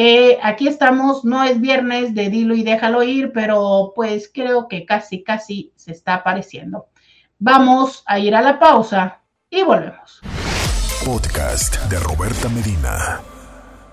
Que 0.01 0.39
aquí 0.43 0.67
estamos, 0.67 1.27
no 1.27 1.45
es 1.45 1.61
viernes 1.61 2.15
de 2.15 2.31
dilo 2.31 2.55
y 2.55 2.63
déjalo 2.63 3.03
ir, 3.03 3.33
pero 3.35 3.93
pues 3.95 4.31
creo 4.33 4.67
que 4.67 4.87
casi, 4.87 5.23
casi 5.23 5.75
se 5.77 5.93
está 5.93 6.15
apareciendo. 6.15 6.87
Vamos 7.39 8.03
a 8.07 8.19
ir 8.19 8.35
a 8.35 8.41
la 8.41 8.59
pausa 8.59 9.21
y 9.51 9.63
volvemos. 9.63 10.23
Podcast 11.05 11.77
de 11.91 11.99
Roberta 11.99 12.49
Medina. 12.49 13.21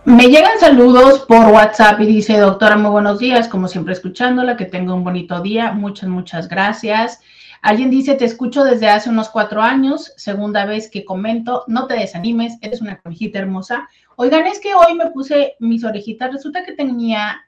Me 0.05 0.29
llegan 0.29 0.57
saludos 0.61 1.25
por 1.27 1.47
WhatsApp 1.47 1.99
y 1.99 2.05
dice, 2.05 2.37
doctora, 2.37 2.77
muy 2.77 2.91
buenos 2.91 3.19
días, 3.19 3.49
como 3.49 3.67
siempre 3.67 3.91
escuchándola, 3.91 4.55
que 4.55 4.63
tenga 4.63 4.93
un 4.93 5.03
bonito 5.03 5.41
día, 5.41 5.73
muchas, 5.73 6.07
muchas 6.07 6.47
gracias. 6.47 7.19
Alguien 7.61 7.89
dice, 7.89 8.15
te 8.15 8.25
escucho 8.25 8.63
desde 8.63 8.89
hace 8.89 9.09
unos 9.09 9.29
cuatro 9.29 9.61
años, 9.61 10.13
segunda 10.17 10.65
vez 10.65 10.89
que 10.89 11.05
comento, 11.05 11.63
no 11.67 11.87
te 11.87 11.95
desanimes, 11.95 12.57
eres 12.61 12.81
una 12.81 12.99
conejita 13.01 13.39
hermosa. 13.39 13.87
Oigan, 14.15 14.47
es 14.47 14.59
que 14.59 14.73
hoy 14.75 14.93
me 14.95 15.11
puse 15.11 15.55
mis 15.59 15.83
orejitas, 15.83 16.31
resulta 16.31 16.63
que 16.63 16.73
tenía, 16.73 17.41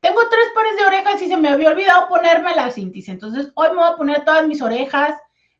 tengo 0.00 0.20
tres 0.30 0.46
pares 0.54 0.76
de 0.76 0.86
orejas 0.86 1.22
y 1.22 1.28
se 1.28 1.36
me 1.36 1.48
había 1.48 1.70
olvidado 1.70 2.08
ponerme 2.08 2.54
la 2.54 2.70
cintis, 2.70 3.08
entonces 3.08 3.50
hoy 3.54 3.68
me 3.70 3.76
voy 3.76 3.88
a 3.92 3.96
poner 3.96 4.24
todas 4.24 4.46
mis 4.46 4.62
orejas 4.62 5.14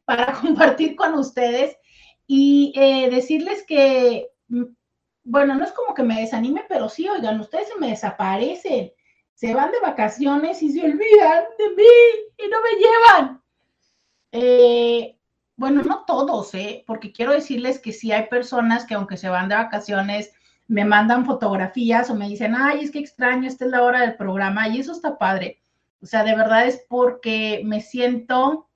para 0.05 0.33
compartir 0.41 0.97
con 0.97 1.15
ustedes 1.15 1.77
y 2.27 2.73
eh, 2.77 3.11
decirles 3.11 3.65
que 3.67 4.31
bueno, 5.25 5.55
no 5.55 5.65
es 5.65 5.73
como 5.73 5.95
que 5.95 6.03
me 6.03 6.21
desanime, 6.21 6.65
pero 6.69 6.89
sí, 6.89 7.09
oigan, 7.09 7.41
ustedes 7.41 7.69
se 7.69 7.79
me 7.79 7.89
desaparecen, 7.89 8.93
se 9.35 9.55
van 9.55 9.73
de 9.73 9.81
vacaciones 9.81 10.63
y 10.63 10.71
se 10.71 10.83
olvidan 10.83 11.45
de 11.59 11.71
mí 11.71 11.85
y 12.39 12.49
no 12.49 12.59
me 12.61 12.71
llevan. 12.79 13.44
Eh, 14.37 15.17
bueno, 15.57 15.83
no 15.85 16.05
todos, 16.05 16.53
¿eh? 16.57 16.83
Porque 16.89 17.13
quiero 17.13 17.33
decirles 17.33 17.79
que 17.79 17.93
sí 17.93 18.11
hay 18.11 18.27
personas 18.27 18.85
que 18.85 18.95
aunque 18.95 19.17
se 19.17 19.29
van 19.29 19.49
de 19.49 19.55
vacaciones, 19.55 20.33
me 20.67 20.85
mandan 20.85 21.25
fotografías 21.25 22.11
o 22.11 22.17
me 22.17 22.29
dicen, 22.29 22.57
ay, 22.57 22.81
es 22.81 22.91
que 22.91 22.99
extraño, 22.99 23.47
esta 23.47 23.65
es 23.65 23.71
la 23.71 23.85
hora 23.85 24.01
del 24.01 24.17
programa 24.17 24.67
y 24.69 24.81
eso 24.81 24.91
está 24.91 25.19
padre. 25.19 25.61
O 26.03 26.07
sea, 26.07 26.25
de 26.25 26.35
verdad 26.35 26.67
es 26.67 26.85
porque 26.89 27.63
me 27.65 27.81
siento 27.81 28.69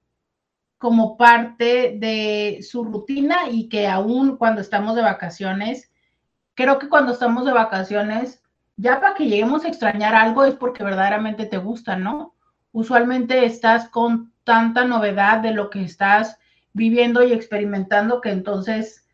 como 0.78 1.16
parte 1.16 1.96
de 1.98 2.60
su 2.62 2.84
rutina 2.84 3.50
y 3.50 3.68
que 3.68 3.88
aún 3.88 4.36
cuando 4.36 4.60
estamos 4.60 4.94
de 4.94 5.02
vacaciones, 5.02 5.90
creo 6.54 6.78
que 6.78 6.88
cuando 6.88 7.12
estamos 7.12 7.44
de 7.44 7.52
vacaciones, 7.52 8.44
ya 8.76 9.00
para 9.00 9.14
que 9.14 9.26
lleguemos 9.26 9.64
a 9.64 9.68
extrañar 9.68 10.14
algo 10.14 10.44
es 10.44 10.54
porque 10.54 10.84
verdaderamente 10.84 11.46
te 11.46 11.58
gusta, 11.58 11.96
¿no? 11.96 12.36
Usualmente 12.70 13.44
estás 13.44 13.88
con 13.88 14.32
tanta 14.48 14.86
novedad 14.86 15.40
de 15.40 15.52
lo 15.52 15.68
que 15.68 15.82
estás 15.82 16.38
viviendo 16.72 17.22
y 17.22 17.34
experimentando 17.34 18.22
que 18.22 18.30
entonces 18.30 19.06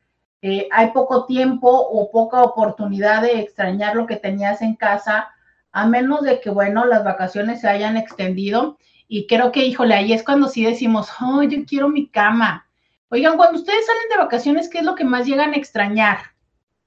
eh, 0.42 0.68
hay 0.70 0.92
poco 0.92 1.26
tiempo 1.26 1.68
o 1.68 2.12
poca 2.12 2.40
oportunidad 2.40 3.22
de 3.22 3.40
extrañar 3.40 3.96
lo 3.96 4.06
que 4.06 4.14
tenías 4.14 4.62
en 4.62 4.76
casa 4.76 5.30
a 5.72 5.86
menos 5.88 6.22
de 6.22 6.40
que, 6.40 6.50
bueno, 6.50 6.84
las 6.84 7.02
vacaciones 7.02 7.62
se 7.62 7.68
hayan 7.68 7.96
extendido. 7.96 8.78
Y 9.08 9.26
creo 9.26 9.50
que, 9.50 9.66
híjole, 9.66 9.94
ahí 9.94 10.12
es 10.12 10.22
cuando 10.22 10.46
sí 10.46 10.64
decimos, 10.64 11.08
oh, 11.20 11.42
yo 11.42 11.64
quiero 11.66 11.88
mi 11.88 12.06
cama. 12.06 12.68
Oigan, 13.08 13.36
cuando 13.36 13.58
ustedes 13.58 13.84
salen 13.84 14.08
de 14.10 14.18
vacaciones, 14.18 14.68
¿qué 14.68 14.78
es 14.78 14.84
lo 14.84 14.94
que 14.94 15.04
más 15.04 15.26
llegan 15.26 15.52
a 15.52 15.56
extrañar? 15.56 16.18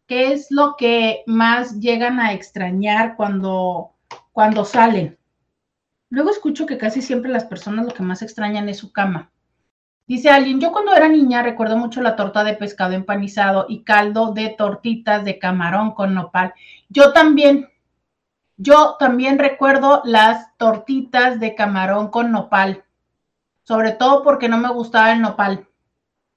¿Qué 0.08 0.32
es 0.32 0.48
lo 0.52 0.78
que 0.78 1.24
más 1.26 1.82
llegan 1.82 2.22
a 2.22 2.32
extrañar 2.32 3.18
cuando, 3.18 3.92
cuando 4.32 4.64
salen? 4.64 5.18
Luego 6.10 6.30
escucho 6.30 6.66
que 6.66 6.78
casi 6.78 7.02
siempre 7.02 7.32
las 7.32 7.46
personas 7.46 7.86
lo 7.86 7.94
que 7.94 8.04
más 8.04 8.22
extrañan 8.22 8.70
es 8.70 8.78
su 8.78 8.92
cama. 8.92 9.30
Dice 10.08 10.30
alguien, 10.30 10.62
yo 10.62 10.72
cuando 10.72 10.96
era 10.96 11.10
niña 11.10 11.44
recuerdo 11.44 11.76
mucho 11.76 12.02
la 12.02 12.16
torta 12.16 12.46
de 12.46 12.54
pescado 12.54 12.94
empanizado 12.94 13.66
y 13.68 13.84
caldo 13.84 14.32
de 14.32 14.56
tortitas 14.58 15.26
de 15.26 15.38
camarón 15.38 15.92
con 15.92 16.14
nopal. 16.14 16.54
Yo 16.88 17.12
también, 17.12 17.70
yo 18.56 18.96
también 19.00 19.38
recuerdo 19.38 20.02
las 20.06 20.56
tortitas 20.56 21.42
de 21.42 21.56
camarón 21.56 22.08
con 22.08 22.32
nopal, 22.32 22.86
sobre 23.64 23.92
todo 23.92 24.24
porque 24.24 24.48
no 24.48 24.58
me 24.58 24.70
gustaba 24.70 25.12
el 25.12 25.22
nopal. 25.22 25.68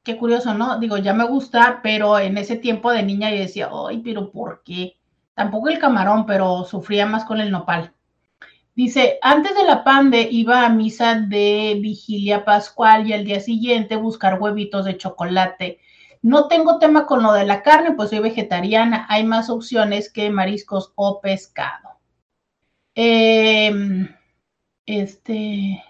Qué 0.02 0.16
curioso, 0.16 0.52
¿no? 0.52 0.80
Digo, 0.80 0.96
ya 0.96 1.14
me 1.14 1.24
gusta, 1.24 1.78
pero 1.80 2.18
en 2.18 2.38
ese 2.38 2.56
tiempo 2.56 2.90
de 2.90 3.04
niña 3.04 3.30
yo 3.30 3.38
decía, 3.38 3.70
ay, 3.86 3.98
pero 3.98 4.32
¿por 4.32 4.62
qué? 4.64 4.96
Tampoco 5.34 5.68
el 5.68 5.78
camarón, 5.78 6.26
pero 6.26 6.64
sufría 6.64 7.06
más 7.06 7.24
con 7.24 7.38
el 7.38 7.52
nopal. 7.52 7.94
Dice, 8.82 9.18
antes 9.20 9.54
de 9.54 9.64
la 9.64 9.84
pande 9.84 10.26
iba 10.30 10.64
a 10.64 10.70
misa 10.70 11.14
de 11.14 11.76
vigilia 11.82 12.46
pascual 12.46 13.06
y 13.06 13.12
al 13.12 13.26
día 13.26 13.38
siguiente 13.38 13.96
buscar 13.96 14.40
huevitos 14.40 14.86
de 14.86 14.96
chocolate. 14.96 15.80
No 16.22 16.48
tengo 16.48 16.78
tema 16.78 17.04
con 17.04 17.22
lo 17.22 17.34
de 17.34 17.44
la 17.44 17.62
carne, 17.62 17.92
pues 17.92 18.08
soy 18.08 18.20
vegetariana. 18.20 19.04
Hay 19.10 19.24
más 19.24 19.50
opciones 19.50 20.10
que 20.10 20.30
mariscos 20.30 20.94
o 20.94 21.20
pescado. 21.20 21.90
Em, 22.94 24.08
este, 24.86 25.84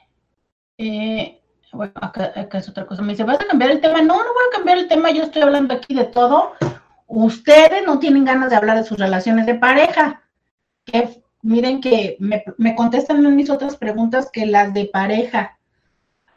eh, 0.77 1.41
bueno, 1.71 1.93
acá, 2.03 2.33
acá, 2.35 2.59
es 2.59 2.69
otra 2.69 2.87
cosa. 2.87 3.03
Me 3.03 3.13
dice, 3.13 3.23
¿vas 3.23 3.39
a 3.39 3.47
cambiar 3.47 3.71
el 3.71 3.81
tema? 3.81 4.03
No, 4.03 4.17
no 4.17 4.35
voy 4.35 4.45
a 4.51 4.57
cambiar 4.57 4.79
el 4.79 4.89
tema. 4.89 5.13
Yo 5.13 5.23
estoy 5.23 5.43
hablando 5.43 5.75
aquí 5.75 5.95
de 5.95 6.07
todo. 6.07 6.55
Ustedes 7.07 7.87
no 7.87 8.01
tienen 8.01 8.25
ganas 8.25 8.51
de 8.51 8.57
hablar 8.57 8.79
de 8.79 8.85
sus 8.85 8.99
relaciones 8.99 9.47
de 9.47 9.55
pareja. 9.55 10.25
¿Qué 10.85 11.23
miren 11.43 11.81
que 11.81 12.17
me, 12.19 12.75
contestan 12.75 13.35
mis 13.35 13.51
otras 13.51 13.77
preguntas 13.77 14.31
que 14.33 14.47
las 14.47 14.75
de 14.75 14.87
pareja. 14.87 15.59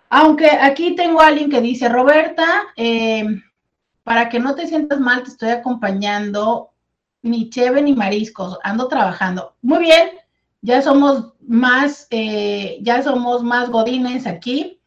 Aunque 0.09 0.49
aquí 0.49 0.95
tengo 0.95 1.21
a 1.21 1.27
alguien 1.27 1.49
que 1.49 1.61
dice, 1.61 1.89
Roberta, 1.89 2.47
eh, 2.75 3.25
para 4.03 4.29
que 4.29 4.39
no 4.39 4.55
te 4.55 4.67
sientas 4.67 4.99
mal, 4.99 5.23
te 5.23 5.29
estoy 5.29 5.49
acompañando, 5.49 6.71
ni 7.21 7.49
cheve 7.49 7.81
ni 7.81 7.93
mariscos, 7.93 8.59
ando 8.63 8.87
trabajando. 8.87 9.55
Muy 9.61 9.79
bien, 9.79 10.09
ya 10.61 10.81
somos 10.81 11.33
más, 11.41 12.07
eh, 12.11 12.77
ya 12.81 13.01
somos 13.01 13.43
más 13.43 13.69
godines 13.69 14.27
aquí. 14.27 14.79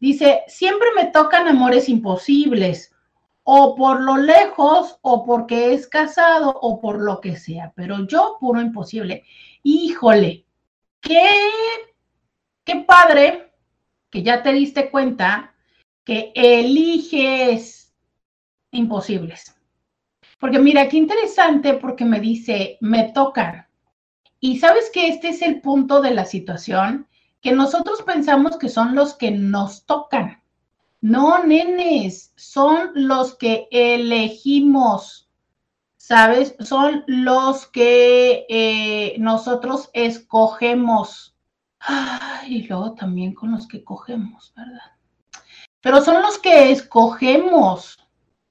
Dice, 0.00 0.42
siempre 0.48 0.88
me 0.96 1.06
tocan 1.06 1.46
amores 1.46 1.88
imposibles, 1.88 2.92
o 3.44 3.74
por 3.74 4.00
lo 4.00 4.16
lejos, 4.16 4.98
o 5.02 5.24
porque 5.24 5.74
es 5.74 5.86
casado, 5.86 6.50
o 6.60 6.80
por 6.80 7.00
lo 7.00 7.20
que 7.20 7.36
sea, 7.36 7.72
pero 7.76 8.06
yo 8.06 8.36
puro 8.40 8.60
imposible 8.60 9.24
híjole, 9.62 10.46
qué, 11.00 11.28
qué 12.64 12.76
padre 12.86 13.52
que 14.10 14.22
ya 14.22 14.42
te 14.42 14.52
diste 14.52 14.90
cuenta 14.90 15.54
que 16.04 16.32
eliges 16.34 17.92
imposibles. 18.70 19.54
Porque 20.38 20.58
mira, 20.58 20.88
qué 20.88 20.96
interesante 20.96 21.74
porque 21.74 22.04
me 22.04 22.20
dice, 22.20 22.76
me 22.80 23.12
tocan. 23.12 23.66
Y 24.40 24.58
sabes 24.58 24.90
que 24.92 25.08
este 25.08 25.28
es 25.28 25.40
el 25.40 25.60
punto 25.60 26.02
de 26.02 26.10
la 26.10 26.24
situación, 26.24 27.06
que 27.40 27.52
nosotros 27.52 28.02
pensamos 28.02 28.56
que 28.56 28.68
son 28.68 28.94
los 28.94 29.14
que 29.14 29.30
nos 29.30 29.86
tocan. 29.86 30.42
No, 31.00 31.44
nenes, 31.44 32.32
son 32.36 32.90
los 32.94 33.36
que 33.36 33.68
elegimos. 33.70 35.30
¿Sabes? 36.12 36.54
Son 36.60 37.04
los 37.06 37.66
que 37.68 38.44
eh, 38.50 39.14
nosotros 39.18 39.88
escogemos. 39.94 41.34
y 42.46 42.64
luego 42.64 42.92
también 42.92 43.32
con 43.32 43.52
los 43.52 43.66
que 43.66 43.82
cogemos, 43.82 44.52
¿verdad? 44.54 44.92
Pero 45.80 46.02
son 46.02 46.20
los 46.20 46.38
que 46.38 46.70
escogemos, 46.70 47.98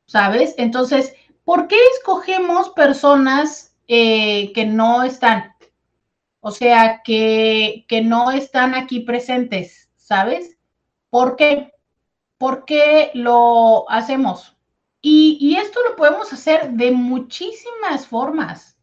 ¿sabes? 0.08 0.56
Entonces, 0.58 1.14
¿por 1.44 1.68
qué 1.68 1.76
escogemos 1.96 2.70
personas 2.70 3.76
eh, 3.88 4.52
que 4.54 4.66
no 4.66 5.04
están? 5.04 5.54
O 6.40 6.50
sea, 6.50 7.04
que, 7.04 7.86
que 7.88 8.02
no 8.02 8.32
están 8.32 8.74
aquí 8.74 9.02
presentes, 9.02 9.88
¿sabes? 9.98 10.58
¿Por 11.12 11.36
qué? 11.36 11.72
¿Por 12.40 12.66
qué 12.66 13.12
lo 13.14 13.88
hacemos? 13.88 14.58
Y, 15.04 15.56
esto 15.58 15.80
lo 15.90 15.96
podemos 15.96 16.32
hacer 16.32 16.72
de 16.72 16.92
muchísimas 16.92 18.06
formas, 18.06 18.78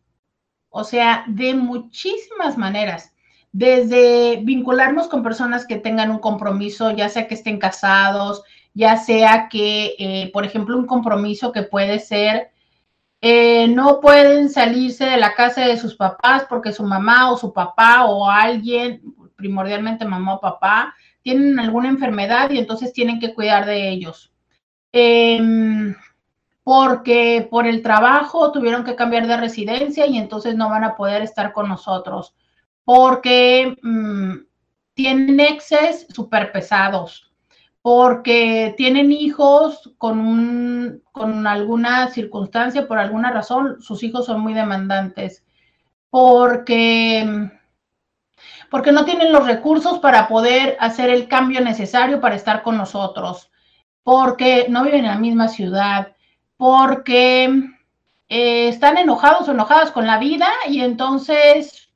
o 0.68 0.82
sea, 0.82 1.24
de 1.28 1.54
muchísimas 1.54 2.58
maneras 2.58 3.12
desde 3.52 4.40
vincularnos 4.42 5.08
con 5.08 5.22
personas 5.22 5.66
que 5.66 5.76
tengan 5.76 6.10
un 6.10 6.18
compromiso, 6.18 6.90
ya 6.90 7.08
sea 7.08 7.26
que 7.28 7.34
estén 7.34 7.58
casados, 7.58 8.42
ya 8.74 8.96
sea 8.96 9.48
que, 9.48 9.94
eh, 9.98 10.30
por 10.32 10.44
ejemplo, 10.44 10.76
un 10.76 10.86
compromiso 10.86 11.50
que 11.52 11.62
puede 11.62 11.98
ser, 11.98 12.50
eh, 13.20 13.66
no 13.68 14.00
pueden 14.00 14.48
salirse 14.48 15.04
de 15.04 15.16
la 15.16 15.34
casa 15.34 15.62
de 15.62 15.76
sus 15.76 15.96
papás 15.96 16.46
porque 16.48 16.72
su 16.72 16.84
mamá 16.84 17.32
o 17.32 17.36
su 17.36 17.52
papá 17.52 18.04
o 18.06 18.28
alguien, 18.30 19.02
primordialmente 19.36 20.04
mamá 20.04 20.34
o 20.34 20.40
papá, 20.40 20.94
tienen 21.22 21.58
alguna 21.58 21.88
enfermedad 21.88 22.50
y 22.50 22.58
entonces 22.58 22.92
tienen 22.92 23.18
que 23.18 23.34
cuidar 23.34 23.66
de 23.66 23.88
ellos. 23.88 24.32
Em, 24.92 25.94
porque 26.68 27.48
por 27.50 27.66
el 27.66 27.80
trabajo 27.80 28.52
tuvieron 28.52 28.84
que 28.84 28.94
cambiar 28.94 29.26
de 29.26 29.38
residencia 29.38 30.06
y 30.06 30.18
entonces 30.18 30.54
no 30.54 30.68
van 30.68 30.84
a 30.84 30.96
poder 30.96 31.22
estar 31.22 31.54
con 31.54 31.66
nosotros, 31.66 32.34
porque 32.84 33.74
mm, 33.80 34.34
tienen 34.92 35.40
exes 35.40 36.06
súper 36.10 36.52
pesados, 36.52 37.32
porque 37.80 38.74
tienen 38.76 39.12
hijos 39.12 39.94
con, 39.96 41.02
con 41.10 41.46
alguna 41.46 42.10
circunstancia, 42.10 42.86
por 42.86 42.98
alguna 42.98 43.30
razón, 43.30 43.80
sus 43.80 44.02
hijos 44.02 44.26
son 44.26 44.42
muy 44.42 44.52
demandantes, 44.52 45.46
porque 46.10 47.50
porque 48.70 48.92
no 48.92 49.06
tienen 49.06 49.32
los 49.32 49.46
recursos 49.46 50.00
para 50.00 50.28
poder 50.28 50.76
hacer 50.80 51.08
el 51.08 51.28
cambio 51.28 51.62
necesario 51.62 52.20
para 52.20 52.34
estar 52.34 52.62
con 52.62 52.76
nosotros, 52.76 53.50
porque 54.02 54.66
no 54.68 54.84
viven 54.84 55.06
en 55.06 55.12
la 55.12 55.18
misma 55.18 55.48
ciudad, 55.48 56.08
porque 56.58 57.44
eh, 58.28 58.68
están 58.68 58.98
enojados 58.98 59.48
o 59.48 59.52
enojadas 59.52 59.92
con 59.92 60.06
la 60.06 60.18
vida 60.18 60.48
y 60.68 60.80
entonces, 60.82 61.88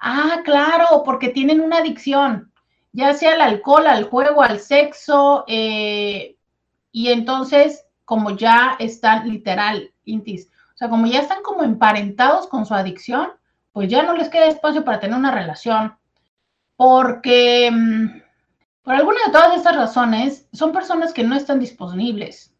ah, 0.00 0.40
claro, 0.44 1.02
porque 1.04 1.28
tienen 1.28 1.60
una 1.60 1.78
adicción, 1.78 2.52
ya 2.92 3.12
sea 3.12 3.34
al 3.34 3.42
alcohol, 3.42 3.86
al 3.86 4.04
juego, 4.04 4.42
al 4.42 4.60
sexo, 4.60 5.44
eh, 5.48 6.36
y 6.92 7.08
entonces, 7.08 7.84
como 8.04 8.30
ya 8.30 8.76
están 8.78 9.28
literal, 9.28 9.92
intis, 10.04 10.48
o 10.74 10.76
sea, 10.76 10.88
como 10.88 11.06
ya 11.06 11.20
están 11.20 11.42
como 11.42 11.64
emparentados 11.64 12.46
con 12.46 12.64
su 12.64 12.74
adicción, 12.74 13.32
pues 13.72 13.88
ya 13.88 14.02
no 14.04 14.14
les 14.14 14.28
queda 14.28 14.46
espacio 14.46 14.84
para 14.84 15.00
tener 15.00 15.16
una 15.16 15.32
relación, 15.32 15.96
porque 16.76 17.70
mm, 17.72 18.22
por 18.84 18.94
alguna 18.94 19.18
de 19.26 19.32
todas 19.32 19.56
estas 19.56 19.76
razones, 19.76 20.48
son 20.52 20.72
personas 20.72 21.12
que 21.12 21.24
no 21.24 21.34
están 21.34 21.58
disponibles 21.58 22.51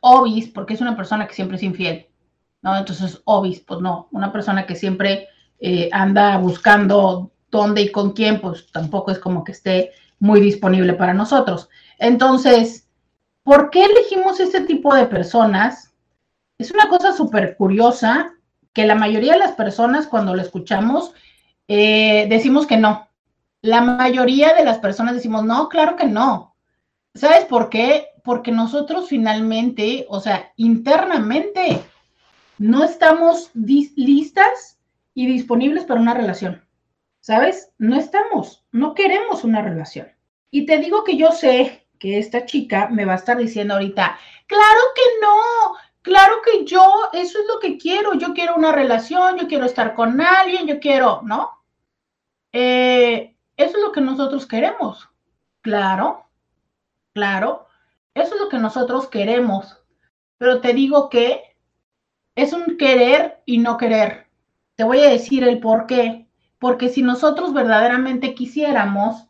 obis, 0.00 0.48
porque 0.48 0.74
es 0.74 0.80
una 0.80 0.96
persona 0.96 1.26
que 1.26 1.34
siempre 1.34 1.56
es 1.56 1.62
infiel, 1.62 2.06
¿no? 2.62 2.76
Entonces, 2.76 3.20
obis, 3.24 3.60
pues 3.60 3.80
no, 3.80 4.08
una 4.12 4.32
persona 4.32 4.66
que 4.66 4.74
siempre 4.74 5.28
eh, 5.58 5.88
anda 5.92 6.38
buscando 6.38 7.30
dónde 7.50 7.82
y 7.82 7.92
con 7.92 8.12
quién, 8.12 8.40
pues 8.40 8.70
tampoco 8.72 9.10
es 9.10 9.18
como 9.18 9.44
que 9.44 9.52
esté 9.52 9.92
muy 10.18 10.40
disponible 10.40 10.94
para 10.94 11.14
nosotros. 11.14 11.68
Entonces, 11.98 12.88
¿por 13.42 13.70
qué 13.70 13.84
elegimos 13.84 14.40
este 14.40 14.62
tipo 14.62 14.94
de 14.94 15.06
personas? 15.06 15.92
Es 16.58 16.70
una 16.70 16.88
cosa 16.88 17.12
súper 17.12 17.56
curiosa 17.56 18.32
que 18.72 18.86
la 18.86 18.94
mayoría 18.94 19.32
de 19.32 19.38
las 19.40 19.52
personas 19.52 20.06
cuando 20.06 20.34
lo 20.34 20.42
escuchamos 20.42 21.12
eh, 21.68 22.26
decimos 22.28 22.66
que 22.66 22.76
no. 22.76 23.08
La 23.62 23.80
mayoría 23.80 24.54
de 24.54 24.64
las 24.64 24.78
personas 24.78 25.14
decimos, 25.14 25.44
no, 25.44 25.68
claro 25.68 25.96
que 25.96 26.06
no. 26.06 26.56
¿Sabes 27.14 27.44
por 27.44 27.68
qué? 27.68 28.08
Porque 28.24 28.52
nosotros 28.52 29.08
finalmente, 29.08 30.06
o 30.08 30.20
sea, 30.20 30.52
internamente, 30.56 31.82
no 32.58 32.84
estamos 32.84 33.50
listas 33.54 34.78
y 35.14 35.26
disponibles 35.26 35.84
para 35.84 36.00
una 36.00 36.14
relación. 36.14 36.64
¿Sabes? 37.20 37.70
No 37.78 37.96
estamos, 37.96 38.64
no 38.72 38.94
queremos 38.94 39.44
una 39.44 39.60
relación. 39.60 40.08
Y 40.50 40.66
te 40.66 40.78
digo 40.78 41.04
que 41.04 41.16
yo 41.16 41.32
sé 41.32 41.86
que 41.98 42.18
esta 42.18 42.46
chica 42.46 42.88
me 42.88 43.04
va 43.04 43.12
a 43.12 43.16
estar 43.16 43.36
diciendo 43.36 43.74
ahorita, 43.74 44.18
claro 44.46 44.80
que 44.94 45.02
no, 45.20 45.76
claro 46.02 46.36
que 46.42 46.64
yo 46.64 47.10
eso 47.12 47.38
es 47.38 47.46
lo 47.46 47.60
que 47.60 47.76
quiero. 47.76 48.14
Yo 48.14 48.32
quiero 48.32 48.56
una 48.56 48.72
relación, 48.72 49.36
yo 49.36 49.46
quiero 49.46 49.66
estar 49.66 49.94
con 49.94 50.20
alguien, 50.20 50.66
yo 50.66 50.80
quiero, 50.80 51.20
¿no? 51.22 51.62
Eh, 52.52 53.36
eso 53.56 53.76
es 53.76 53.82
lo 53.82 53.92
que 53.92 54.00
nosotros 54.00 54.46
queremos. 54.46 55.08
Claro, 55.60 56.26
claro. 57.12 57.66
Eso 58.14 58.34
es 58.34 58.40
lo 58.40 58.48
que 58.48 58.58
nosotros 58.58 59.08
queremos. 59.08 59.78
Pero 60.38 60.60
te 60.60 60.72
digo 60.72 61.08
que 61.10 61.56
es 62.34 62.52
un 62.52 62.76
querer 62.76 63.42
y 63.44 63.58
no 63.58 63.76
querer. 63.76 64.26
Te 64.76 64.84
voy 64.84 65.00
a 65.00 65.10
decir 65.10 65.44
el 65.44 65.60
por 65.60 65.86
qué. 65.86 66.26
Porque 66.58 66.88
si 66.88 67.02
nosotros 67.02 67.52
verdaderamente 67.52 68.34
quisiéramos, 68.34 69.26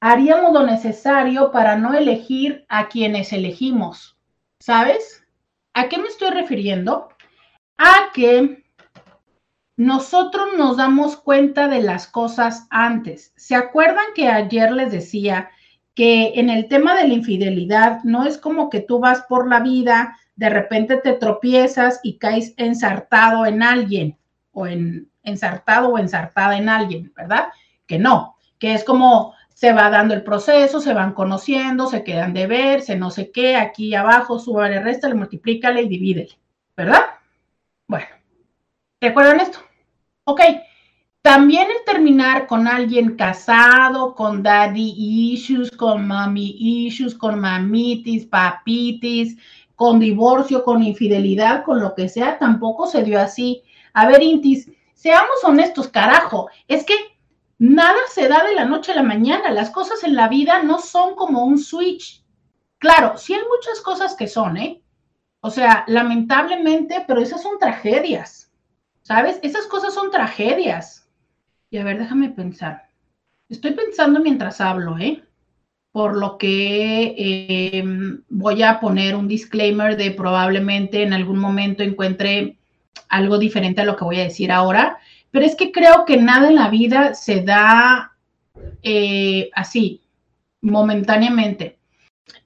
haríamos 0.00 0.52
lo 0.52 0.64
necesario 0.64 1.50
para 1.50 1.76
no 1.76 1.94
elegir 1.94 2.64
a 2.68 2.88
quienes 2.88 3.32
elegimos. 3.32 4.18
¿Sabes? 4.60 5.24
¿A 5.74 5.88
qué 5.88 5.98
me 5.98 6.08
estoy 6.08 6.30
refiriendo? 6.30 7.08
A 7.76 8.10
que 8.12 8.64
nosotros 9.76 10.48
nos 10.56 10.76
damos 10.76 11.16
cuenta 11.16 11.68
de 11.68 11.80
las 11.80 12.08
cosas 12.08 12.66
antes. 12.70 13.32
¿Se 13.36 13.54
acuerdan 13.54 14.06
que 14.14 14.28
ayer 14.28 14.72
les 14.72 14.90
decía 14.90 15.50
que 15.98 16.34
en 16.36 16.48
el 16.48 16.68
tema 16.68 16.94
de 16.94 17.08
la 17.08 17.14
infidelidad 17.14 18.04
no 18.04 18.24
es 18.24 18.38
como 18.38 18.70
que 18.70 18.78
tú 18.78 19.00
vas 19.00 19.22
por 19.22 19.48
la 19.48 19.58
vida, 19.58 20.16
de 20.36 20.48
repente 20.48 20.98
te 20.98 21.14
tropiezas 21.14 21.98
y 22.04 22.18
caes 22.18 22.54
ensartado 22.56 23.46
en 23.46 23.64
alguien 23.64 24.16
o 24.52 24.68
en 24.68 25.10
ensartado 25.24 25.88
o 25.88 25.98
ensartada 25.98 26.56
en 26.56 26.68
alguien, 26.68 27.12
¿verdad? 27.16 27.48
Que 27.88 27.98
no, 27.98 28.36
que 28.60 28.74
es 28.74 28.84
como 28.84 29.34
se 29.52 29.72
va 29.72 29.90
dando 29.90 30.14
el 30.14 30.22
proceso, 30.22 30.80
se 30.80 30.94
van 30.94 31.14
conociendo, 31.14 31.88
se 31.88 32.04
quedan 32.04 32.32
de 32.32 32.46
ver, 32.46 32.80
se 32.82 32.94
no 32.94 33.10
sé 33.10 33.32
qué, 33.32 33.56
aquí 33.56 33.96
abajo, 33.96 34.38
sube, 34.38 34.78
resta, 34.78 35.08
le 35.08 35.16
multiplícale 35.16 35.82
y 35.82 35.88
divídele, 35.88 36.38
¿verdad? 36.76 37.06
Bueno, 37.88 38.06
¿recuerdan 39.00 39.40
esto? 39.40 39.58
Ok, 40.22 40.42
también 41.28 41.68
el 41.70 41.84
terminar 41.84 42.46
con 42.46 42.66
alguien 42.66 43.14
casado, 43.14 44.14
con 44.14 44.42
daddy 44.42 44.94
issues, 44.96 45.70
con 45.70 46.06
mami 46.08 46.56
issues, 46.58 47.14
con 47.14 47.38
mamitis, 47.38 48.24
papitis, 48.24 49.36
con 49.76 50.00
divorcio, 50.00 50.64
con 50.64 50.82
infidelidad, 50.82 51.64
con 51.64 51.80
lo 51.80 51.94
que 51.94 52.08
sea, 52.08 52.38
tampoco 52.38 52.86
se 52.86 53.02
dio 53.02 53.20
así. 53.20 53.62
A 53.92 54.06
ver, 54.06 54.22
Intis, 54.22 54.70
seamos 54.94 55.44
honestos, 55.44 55.88
carajo, 55.88 56.48
es 56.66 56.82
que 56.84 56.94
nada 57.58 57.98
se 58.10 58.26
da 58.26 58.42
de 58.44 58.54
la 58.54 58.64
noche 58.64 58.92
a 58.92 58.96
la 58.96 59.02
mañana, 59.02 59.50
las 59.50 59.68
cosas 59.68 60.04
en 60.04 60.16
la 60.16 60.28
vida 60.28 60.62
no 60.62 60.78
son 60.78 61.14
como 61.14 61.44
un 61.44 61.58
switch. 61.58 62.24
Claro, 62.78 63.18
sí 63.18 63.34
hay 63.34 63.42
muchas 63.54 63.82
cosas 63.82 64.14
que 64.14 64.28
son, 64.28 64.56
¿eh? 64.56 64.82
O 65.40 65.50
sea, 65.50 65.84
lamentablemente, 65.88 67.04
pero 67.06 67.20
esas 67.20 67.42
son 67.42 67.58
tragedias, 67.58 68.50
¿sabes? 69.02 69.38
Esas 69.42 69.66
cosas 69.66 69.92
son 69.92 70.10
tragedias. 70.10 71.04
Y 71.70 71.78
a 71.78 71.84
ver, 71.84 71.98
déjame 71.98 72.30
pensar. 72.30 72.88
Estoy 73.48 73.72
pensando 73.72 74.20
mientras 74.20 74.60
hablo, 74.60 74.98
¿eh? 74.98 75.22
Por 75.92 76.16
lo 76.16 76.38
que 76.38 77.14
eh, 77.16 77.84
voy 78.28 78.62
a 78.62 78.78
poner 78.80 79.16
un 79.16 79.28
disclaimer 79.28 79.96
de 79.96 80.10
probablemente 80.10 81.02
en 81.02 81.12
algún 81.12 81.38
momento 81.38 81.82
encuentre 81.82 82.58
algo 83.08 83.38
diferente 83.38 83.80
a 83.80 83.84
lo 83.84 83.96
que 83.96 84.04
voy 84.04 84.20
a 84.20 84.24
decir 84.24 84.52
ahora 84.52 84.98
pero 85.30 85.44
es 85.44 85.54
que 85.56 85.72
creo 85.72 86.04
que 86.06 86.16
nada 86.16 86.48
en 86.48 86.54
la 86.54 86.68
vida 86.68 87.14
se 87.14 87.42
da 87.42 88.12
eh, 88.82 89.50
así, 89.54 90.02
momentáneamente. 90.60 91.78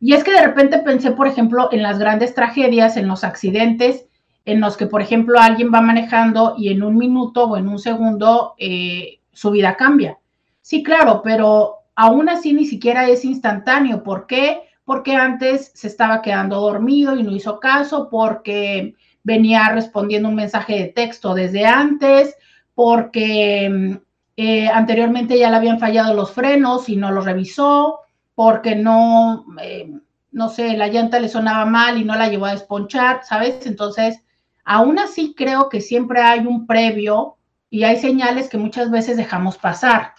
Y 0.00 0.14
es 0.14 0.24
que 0.24 0.32
de 0.32 0.42
repente 0.42 0.78
pensé, 0.78 1.12
por 1.12 1.26
ejemplo, 1.26 1.68
en 1.72 1.82
las 1.82 1.98
grandes 1.98 2.34
tragedias, 2.34 2.96
en 2.96 3.08
los 3.08 3.24
accidentes, 3.24 4.06
en 4.44 4.60
los 4.60 4.76
que, 4.76 4.86
por 4.86 5.02
ejemplo, 5.02 5.38
alguien 5.38 5.70
va 5.72 5.80
manejando 5.80 6.54
y 6.58 6.70
en 6.70 6.82
un 6.82 6.96
minuto 6.96 7.44
o 7.44 7.56
en 7.56 7.68
un 7.68 7.78
segundo 7.78 8.54
eh, 8.58 9.20
su 9.32 9.50
vida 9.50 9.76
cambia. 9.76 10.18
Sí, 10.60 10.82
claro, 10.82 11.22
pero 11.22 11.76
aún 11.94 12.28
así 12.28 12.52
ni 12.52 12.64
siquiera 12.64 13.08
es 13.08 13.24
instantáneo. 13.24 14.02
¿Por 14.02 14.26
qué? 14.26 14.62
Porque 14.84 15.14
antes 15.14 15.72
se 15.74 15.86
estaba 15.86 16.22
quedando 16.22 16.60
dormido 16.60 17.16
y 17.16 17.22
no 17.22 17.32
hizo 17.32 17.60
caso, 17.60 18.08
porque 18.10 18.94
venía 19.22 19.68
respondiendo 19.68 20.28
un 20.28 20.34
mensaje 20.34 20.74
de 20.74 20.88
texto 20.88 21.34
desde 21.34 21.64
antes, 21.64 22.36
porque 22.74 23.68
mm, 23.70 23.96
eh, 24.36 24.68
anteriormente 24.68 25.38
ya 25.38 25.50
le 25.50 25.56
habían 25.56 25.78
fallado 25.78 26.14
los 26.14 26.32
frenos 26.32 26.88
y 26.88 26.96
no 26.96 27.10
los 27.12 27.24
revisó, 27.24 28.00
porque 28.34 28.74
no, 28.74 29.44
eh, 29.62 29.92
no 30.32 30.48
sé, 30.48 30.76
la 30.76 30.88
llanta 30.88 31.20
le 31.20 31.28
sonaba 31.28 31.64
mal 31.66 31.98
y 31.98 32.04
no 32.04 32.16
la 32.16 32.28
llevó 32.28 32.46
a 32.46 32.52
desponchar, 32.52 33.20
¿sabes? 33.24 33.66
Entonces, 33.66 34.22
aún 34.64 34.98
así 34.98 35.34
creo 35.34 35.68
que 35.68 35.80
siempre 35.80 36.20
hay 36.20 36.40
un 36.46 36.66
previo 36.66 37.36
y 37.70 37.84
hay 37.84 37.98
señales 37.98 38.48
que 38.48 38.58
muchas 38.58 38.90
veces 38.90 39.16
dejamos 39.16 39.58
pasar. 39.58 40.14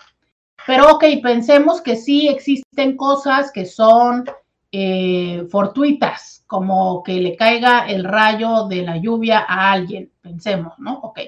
Pero 0.66 0.96
ok, 0.96 1.06
pensemos 1.22 1.82
que 1.82 1.96
sí 1.96 2.28
existen 2.28 2.96
cosas 2.96 3.52
que 3.52 3.66
son 3.66 4.26
eh, 4.72 5.46
fortuitas, 5.50 6.44
como 6.48 7.04
que 7.04 7.14
le 7.16 7.36
caiga 7.36 7.86
el 7.88 8.04
rayo 8.04 8.68
de 8.68 8.84
la 8.84 8.98
lluvia 8.98 9.46
a 9.48 9.72
alguien, 9.72 10.12
pensemos, 10.22 10.74
¿no? 10.80 11.00
Ok 11.00 11.20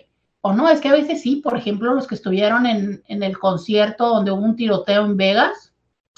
o 0.48 0.54
no, 0.54 0.70
es 0.70 0.80
que 0.80 0.90
a 0.90 0.94
veces 0.94 1.24
sí, 1.24 1.38
por 1.38 1.58
ejemplo, 1.58 1.96
los 1.96 2.06
que 2.06 2.14
estuvieron 2.14 2.68
en, 2.68 3.02
el 3.08 3.40
concierto 3.40 4.10
donde 4.10 4.30
hubo 4.30 4.46
un 4.46 4.56
tiroteo 4.56 5.04
en 5.04 5.18
Vegas, 5.18 5.74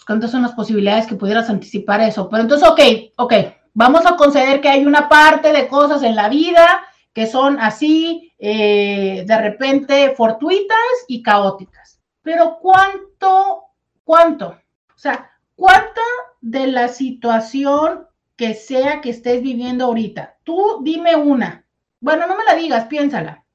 ¿cuántas 0.06 0.32
son 0.32 0.42
las 0.42 0.52
posibilidades 0.52 1.08
que 1.08 1.16
pudieras 1.16 1.50
anticipar 1.50 2.02
eso? 2.02 2.28
Pero 2.28 2.44
entonces, 2.44 2.68
ok, 2.68 2.82
ok, 3.16 3.34
vamos 3.78 4.08
a 4.08 4.16
conceder 4.16 4.60
que 4.60 4.70
hay 4.70 4.88
una 4.88 5.08
parte 5.08 5.54
de 5.54 5.68
cosas 5.68 6.02
en 6.02 6.16
la 6.16 6.30
vida 6.30 6.84
que 7.14 7.28
son 7.28 7.60
así, 7.60 8.34
eh, 8.40 9.24
de 9.24 9.38
repente, 9.38 10.16
fortuitas 10.16 10.78
y 11.08 11.22
caóticas. 11.22 12.02
Pero 12.24 12.58
¿cuánto, 12.60 13.66
cuánto? 14.04 14.48
O 14.48 14.98
sea, 14.98 15.30
¿cuánta 15.56 16.02
de 16.42 16.66
la 16.66 16.88
situación 16.88 18.08
que 18.36 18.56
sea 18.56 19.00
que 19.00 19.12
estés 19.12 19.44
viviendo 19.44 19.86
ahorita? 19.86 20.38
Tú 20.44 20.80
dime 20.82 21.16
una. 21.16 21.64
Bueno, 22.00 22.26
no 22.26 22.36
me 22.36 22.46
la 22.46 22.56
digas, 22.56 22.86
piénsala. 22.86 23.46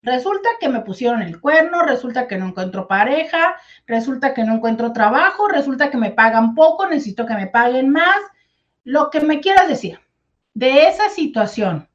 Resulta 0.00 0.48
que 0.60 0.68
me 0.68 0.82
pusieron 0.82 1.22
el 1.22 1.40
cuerno, 1.40 1.82
resulta 1.82 2.28
que 2.28 2.36
no 2.36 2.46
encuentro 2.46 2.86
pareja, 2.86 3.56
resulta 3.86 4.32
que 4.32 4.44
no 4.44 4.54
encuentro 4.54 4.92
trabajo, 4.92 5.48
resulta 5.48 5.90
que 5.90 5.96
me 5.96 6.12
pagan 6.12 6.54
poco, 6.54 6.86
necesito 6.86 7.26
que 7.26 7.34
me 7.34 7.48
paguen 7.48 7.90
más, 7.90 8.18
lo 8.84 9.10
que 9.10 9.20
me 9.20 9.40
quieras 9.40 9.68
decir. 9.68 9.98
De 10.54 10.86
esa 10.86 11.08
situación, 11.08 11.88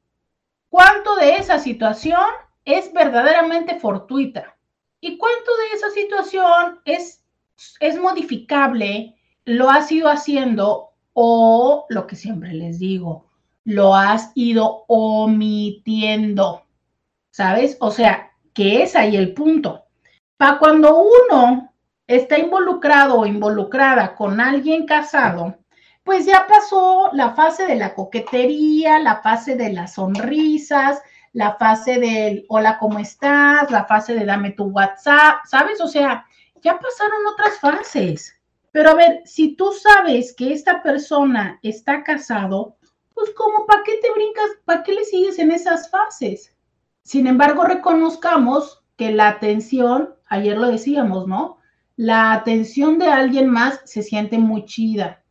¿cuánto 0.68 1.16
de 1.16 1.36
esa 1.36 1.58
situación 1.58 2.20
es 2.64 2.92
verdaderamente 2.92 3.78
fortuita? 3.78 4.56
¿Y 5.00 5.16
cuánto 5.16 5.56
de 5.56 5.76
esa 5.76 5.90
situación 5.90 6.80
es, 6.84 7.24
es 7.80 8.00
modificable, 8.00 9.16
lo 9.44 9.70
has 9.70 9.90
ido 9.92 10.08
haciendo 10.08 10.90
o 11.12 11.86
lo 11.88 12.06
que 12.06 12.16
siempre 12.16 12.52
les 12.52 12.78
digo, 12.78 13.26
lo 13.64 13.94
has 13.94 14.32
ido 14.34 14.84
omitiendo? 14.88 16.64
¿sabes? 17.38 17.76
O 17.78 17.92
sea, 17.92 18.32
que 18.52 18.82
es 18.82 18.96
ahí 18.96 19.16
el 19.16 19.32
punto. 19.32 19.84
Para 20.36 20.58
cuando 20.58 21.04
uno 21.04 21.72
está 22.04 22.36
involucrado 22.36 23.20
o 23.20 23.26
involucrada 23.26 24.16
con 24.16 24.40
alguien 24.40 24.86
casado, 24.86 25.56
pues 26.08 26.24
ya 26.24 26.46
pasó 26.48 27.10
la 27.12 27.34
fase 27.34 27.66
de 27.66 27.74
la 27.74 27.94
coquetería, 27.94 28.98
la 28.98 29.20
fase 29.20 29.56
de 29.56 29.74
las 29.74 29.92
sonrisas, 29.92 31.02
la 31.34 31.56
fase 31.56 31.98
del 31.98 32.46
hola, 32.48 32.78
¿cómo 32.78 32.98
estás? 32.98 33.70
La 33.70 33.84
fase 33.84 34.14
de 34.14 34.24
dame 34.24 34.52
tu 34.52 34.68
WhatsApp, 34.68 35.44
¿sabes? 35.44 35.82
O 35.82 35.86
sea, 35.86 36.24
ya 36.62 36.78
pasaron 36.78 37.26
otras 37.30 37.60
fases. 37.60 38.34
Pero 38.72 38.92
a 38.92 38.94
ver, 38.94 39.20
si 39.26 39.54
tú 39.54 39.70
sabes 39.72 40.34
que 40.34 40.50
esta 40.50 40.82
persona 40.82 41.58
está 41.62 42.02
casado, 42.02 42.78
pues 43.12 43.28
como, 43.36 43.66
¿para 43.66 43.82
qué 43.82 43.98
te 44.00 44.10
brincas? 44.10 44.48
¿Para 44.64 44.82
qué 44.84 44.94
le 44.94 45.04
sigues 45.04 45.38
en 45.38 45.50
esas 45.50 45.90
fases? 45.90 46.56
Sin 47.02 47.26
embargo, 47.26 47.64
reconozcamos 47.64 48.82
que 48.96 49.10
la 49.10 49.28
atención, 49.28 50.14
ayer 50.24 50.56
lo 50.56 50.68
decíamos, 50.68 51.26
¿no? 51.26 51.58
La 51.96 52.32
atención 52.32 52.98
de 52.98 53.08
alguien 53.08 53.50
más 53.50 53.82
se 53.84 54.02
siente 54.02 54.38
muy 54.38 54.64
chida. 54.64 55.22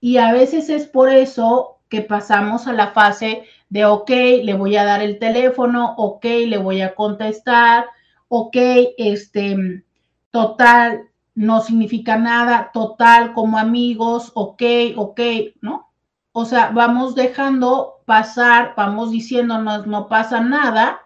Y 0.00 0.16
a 0.16 0.32
veces 0.32 0.70
es 0.70 0.86
por 0.86 1.10
eso 1.10 1.78
que 1.88 2.00
pasamos 2.00 2.66
a 2.66 2.72
la 2.72 2.92
fase 2.92 3.44
de, 3.68 3.84
ok, 3.84 4.10
le 4.42 4.54
voy 4.54 4.76
a 4.76 4.84
dar 4.84 5.02
el 5.02 5.18
teléfono, 5.18 5.94
ok, 5.96 6.24
le 6.24 6.58
voy 6.58 6.80
a 6.80 6.94
contestar, 6.94 7.86
ok, 8.28 8.56
este, 8.96 9.84
total, 10.30 11.08
no 11.34 11.60
significa 11.60 12.16
nada, 12.16 12.70
total, 12.72 13.32
como 13.32 13.58
amigos, 13.58 14.32
ok, 14.34 14.62
ok, 14.96 15.20
¿no? 15.60 15.90
O 16.32 16.44
sea, 16.44 16.70
vamos 16.70 17.14
dejando 17.14 18.02
pasar, 18.04 18.74
vamos 18.76 19.10
diciéndonos, 19.10 19.86
no 19.86 20.08
pasa 20.08 20.40
nada, 20.40 21.00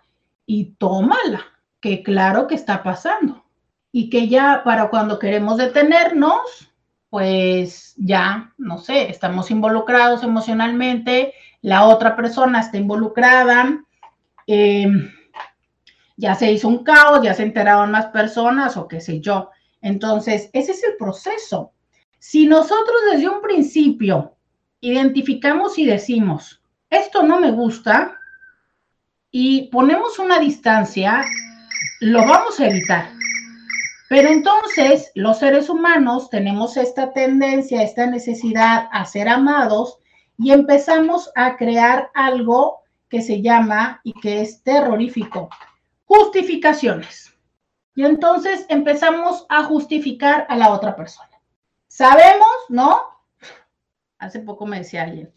y 0.47 0.75
tómala, 0.77 1.41
que 1.81 2.03
claro 2.03 2.47
que 2.47 2.55
está 2.55 2.83
pasando. 2.83 3.45
Y 3.93 4.11
que 4.11 4.29
ya 4.29 4.63
para 4.65 4.91
cuando 4.91 5.19
queremos 5.19 5.57
detenernos, 5.57 6.74
pues 7.15 7.95
ya, 7.97 8.53
no 8.59 8.79
sé, 8.79 9.09
estamos 9.09 9.49
involucrados 9.53 10.25
emocionalmente, 10.25 11.33
la 11.63 11.87
otra 11.87 12.17
persona 12.17 12.59
está 12.59 12.77
involucrada, 12.77 13.85
em, 14.49 15.13
ya 16.17 16.35
se 16.35 16.51
hizo 16.51 16.67
un 16.67 16.83
caos, 16.83 17.23
ya 17.23 17.33
se 17.33 17.45
enteraron 17.45 17.93
más 17.93 18.07
personas 18.07 18.77
o 18.77 18.89
qué 18.89 19.01
sé 19.01 19.21
yo. 19.21 19.51
Entonces, 19.81 20.51
ese 20.53 20.73
es 20.73 20.83
el 20.83 20.97
proceso. 20.97 21.71
Si 22.19 22.49
nosotros 22.49 22.97
desde 23.13 23.29
un 23.29 23.41
principio 23.43 24.35
identificamos 24.81 25.79
y 25.79 25.87
decimos, 25.87 26.65
esto 26.91 27.23
no 27.23 27.39
me 27.39 27.53
gusta, 27.53 28.19
y 29.31 29.69
ponemos 29.69 30.19
una 30.19 30.41
distancia, 30.41 31.25
lo 32.01 32.27
vamos 32.27 32.59
a 32.59 32.67
evitar. 32.67 33.07
Pero 34.09 34.29
entonces 34.29 35.11
los 35.15 35.39
seres 35.39 35.69
humanos 35.69 36.29
tenemos 36.31 36.77
esta 36.77 37.13
tendencia, 37.13 37.83
esta 37.83 38.07
necesidad 38.07 38.89
a 38.93 39.05
ser 39.07 39.29
amados 39.29 39.99
y 40.37 40.51
empezamos 40.53 41.31
a 41.35 41.57
crear 41.57 42.11
algo 42.15 42.83
que 43.09 43.23
se 43.23 43.41
llama 43.41 44.01
y 44.05 44.13
que 44.13 44.43
es 44.43 44.63
terrorífico, 44.63 45.49
justificaciones. 46.05 47.35
Y 47.95 48.05
entonces 48.05 48.67
empezamos 48.69 49.47
a 49.49 49.65
justificar 49.65 50.47
a 50.49 50.57
la 50.57 50.71
otra 50.71 50.97
persona. 50.97 51.31
Sabemos, 51.87 52.57
¿no? 52.69 53.01
Hace 54.19 54.41
poco 54.41 54.67
me 54.67 54.79
decía 54.79 55.03
alguien, 55.03 55.33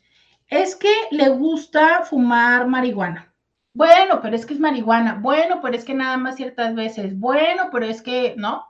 es 0.47 0.75
que 0.75 0.93
le 1.11 1.29
gusta 1.29 2.03
fumar 2.03 2.67
marihuana. 2.67 3.33
Bueno, 3.77 4.21
pero 4.23 4.35
es 4.35 4.47
que 4.47 4.55
es 4.55 4.59
marihuana. 4.59 5.19
Bueno, 5.21 5.59
pero 5.61 5.75
es 5.75 5.85
que 5.85 5.93
nada 5.93 6.17
más 6.17 6.35
ciertas 6.35 6.73
veces. 6.73 7.15
Bueno, 7.19 7.69
pero 7.71 7.85
es 7.85 8.01
que, 8.01 8.33
¿no? 8.35 8.65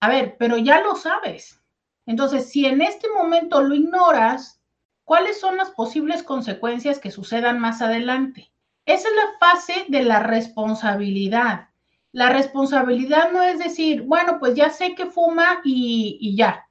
A 0.00 0.08
ver, 0.08 0.36
pero 0.38 0.56
ya 0.56 0.80
lo 0.80 0.96
sabes. 0.96 1.60
Entonces, 2.06 2.48
si 2.48 2.64
en 2.64 2.80
este 2.80 3.10
momento 3.10 3.60
lo 3.62 3.74
ignoras, 3.74 4.58
¿cuáles 5.04 5.38
son 5.38 5.58
las 5.58 5.72
posibles 5.72 6.22
consecuencias 6.22 6.98
que 6.98 7.10
sucedan 7.10 7.60
más 7.60 7.82
adelante? 7.82 8.50
Esa 8.86 9.06
es 9.06 9.14
la 9.14 9.38
fase 9.38 9.84
de 9.88 10.02
la 10.02 10.20
responsabilidad. 10.20 11.68
La 12.12 12.30
responsabilidad 12.30 13.32
no 13.32 13.42
es 13.42 13.58
decir, 13.58 14.00
bueno, 14.00 14.38
pues 14.40 14.54
ya 14.54 14.70
sé 14.70 14.94
que 14.94 15.10
fuma 15.10 15.60
y, 15.62 16.34
ya, 16.34 16.66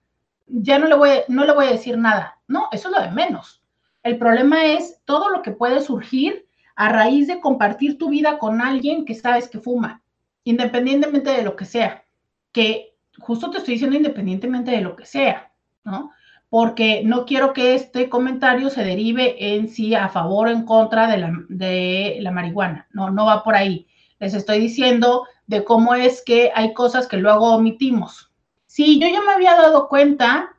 ya 0.48 0.80
no 0.80 0.88
le, 0.88 0.96
voy, 0.96 1.10
no 1.28 1.46
le 1.46 1.54
voy 1.54 1.68
a 1.68 1.74
decir 1.74 1.96
nada. 1.96 2.40
No, 2.48 2.70
eso 2.72 2.90
es 2.90 2.96
lo 2.96 3.04
de 3.04 3.12
menos. 3.12 3.62
El 4.02 4.18
problema 4.18 4.66
es 4.66 5.00
todo 5.06 5.30
lo 5.30 5.44
que 5.44 5.52
puede 5.52 5.80
surgir 5.82 6.48
a 6.76 6.90
raíz 6.90 7.28
de 7.28 7.40
compartir 7.40 7.98
tu 7.98 8.10
vida 8.10 8.38
con 8.38 8.62
alguien 8.62 9.06
que 9.06 9.16
sabes 9.16 9.48
que 9.48 9.60
fuma, 9.60 10.02
independientemente 10.44 11.32
de 11.32 11.44
lo 11.44 11.56
que 11.56 11.66
sea, 11.66 12.04
que 12.52 12.96
justo 13.20 13.50
te 13.50 13.60
estoy 13.60 13.76
diciendo 13.76 13.98
independientemente 13.98 14.72
de 14.72 14.82
lo 14.82 14.96
que 14.96 15.06
sea, 15.06 15.52
¿no? 15.84 16.12
Porque 16.50 17.02
no 17.06 17.26
quiero 17.26 17.54
que 17.54 17.76
este 17.76 18.10
comentario 18.10 18.70
se 18.70 18.84
derive 18.84 19.56
en 19.56 19.70
sí 19.70 19.96
a 19.96 20.10
favor 20.10 20.48
o 20.48 20.52
en 20.52 20.66
contra 20.66 21.08
de 21.08 21.18
la, 21.18 21.34
de 21.50 22.18
la 22.22 22.32
marihuana, 22.32 22.88
no, 22.92 23.10
no 23.10 23.26
va 23.26 23.44
por 23.44 23.56
ahí. 23.56 23.88
Les 24.20 24.34
estoy 24.34 24.60
diciendo 24.60 25.26
de 25.48 25.64
cómo 25.64 25.96
es 25.96 26.24
que 26.24 26.52
hay 26.54 26.74
cosas 26.74 27.08
que 27.08 27.18
luego 27.18 27.56
omitimos. 27.56 28.32
Sí, 28.66 29.00
yo 29.00 29.08
ya 29.08 29.22
me 29.22 29.34
había 29.34 29.56
dado 29.56 29.90
cuenta 29.90 30.56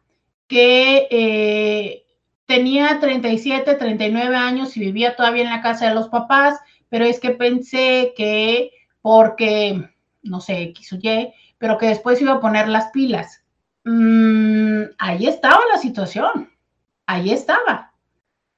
que 0.46 1.08
eh, 1.10 2.01
tenía 2.46 3.00
37, 3.00 3.74
39 3.74 4.36
años 4.36 4.76
y 4.76 4.80
vivía 4.80 5.16
todavía 5.16 5.44
en 5.44 5.50
la 5.50 5.62
casa 5.62 5.88
de 5.88 5.94
los 5.94 6.08
papás, 6.08 6.60
pero 6.88 7.04
es 7.04 7.20
que 7.20 7.30
pensé 7.30 8.12
que 8.16 8.72
porque, 9.00 9.88
no 10.22 10.40
sé, 10.40 10.62
X 10.62 10.92
o 10.92 10.96
Y, 10.96 11.32
pero 11.58 11.78
que 11.78 11.86
después 11.86 12.20
iba 12.20 12.34
a 12.34 12.40
poner 12.40 12.68
las 12.68 12.90
pilas. 12.90 13.42
Mm, 13.84 14.82
ahí 14.98 15.26
estaba 15.26 15.60
la 15.72 15.78
situación, 15.78 16.50
ahí 17.06 17.30
estaba. 17.30 17.92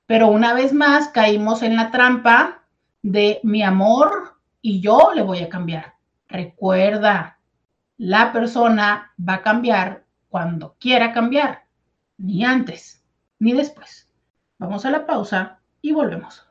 Pero 0.07 0.29
una 0.29 0.53
vez 0.53 0.73
más 0.73 1.09
caímos 1.09 1.63
en 1.63 1.77
la 1.77 1.91
trampa 1.91 2.65
de 3.03 3.41
mi 3.43 3.63
amor 3.63 4.39
y 4.61 4.81
yo 4.81 5.13
le 5.15 5.23
voy 5.23 5.39
a 5.41 5.49
cambiar. 5.49 5.95
Recuerda, 6.29 7.39
la 7.97 8.33
persona 8.33 9.13
va 9.17 9.35
a 9.35 9.43
cambiar 9.43 10.05
cuando 10.29 10.77
quiera 10.81 11.13
cambiar, 11.13 11.65
ni 12.19 12.45
antes 12.45 13.04
ni 13.39 13.53
después. 13.53 14.09
Vamos 14.59 14.85
a 14.85 14.91
la 14.91 15.07
pausa 15.07 15.61
y 15.83 15.93
volvemos. 15.93 16.47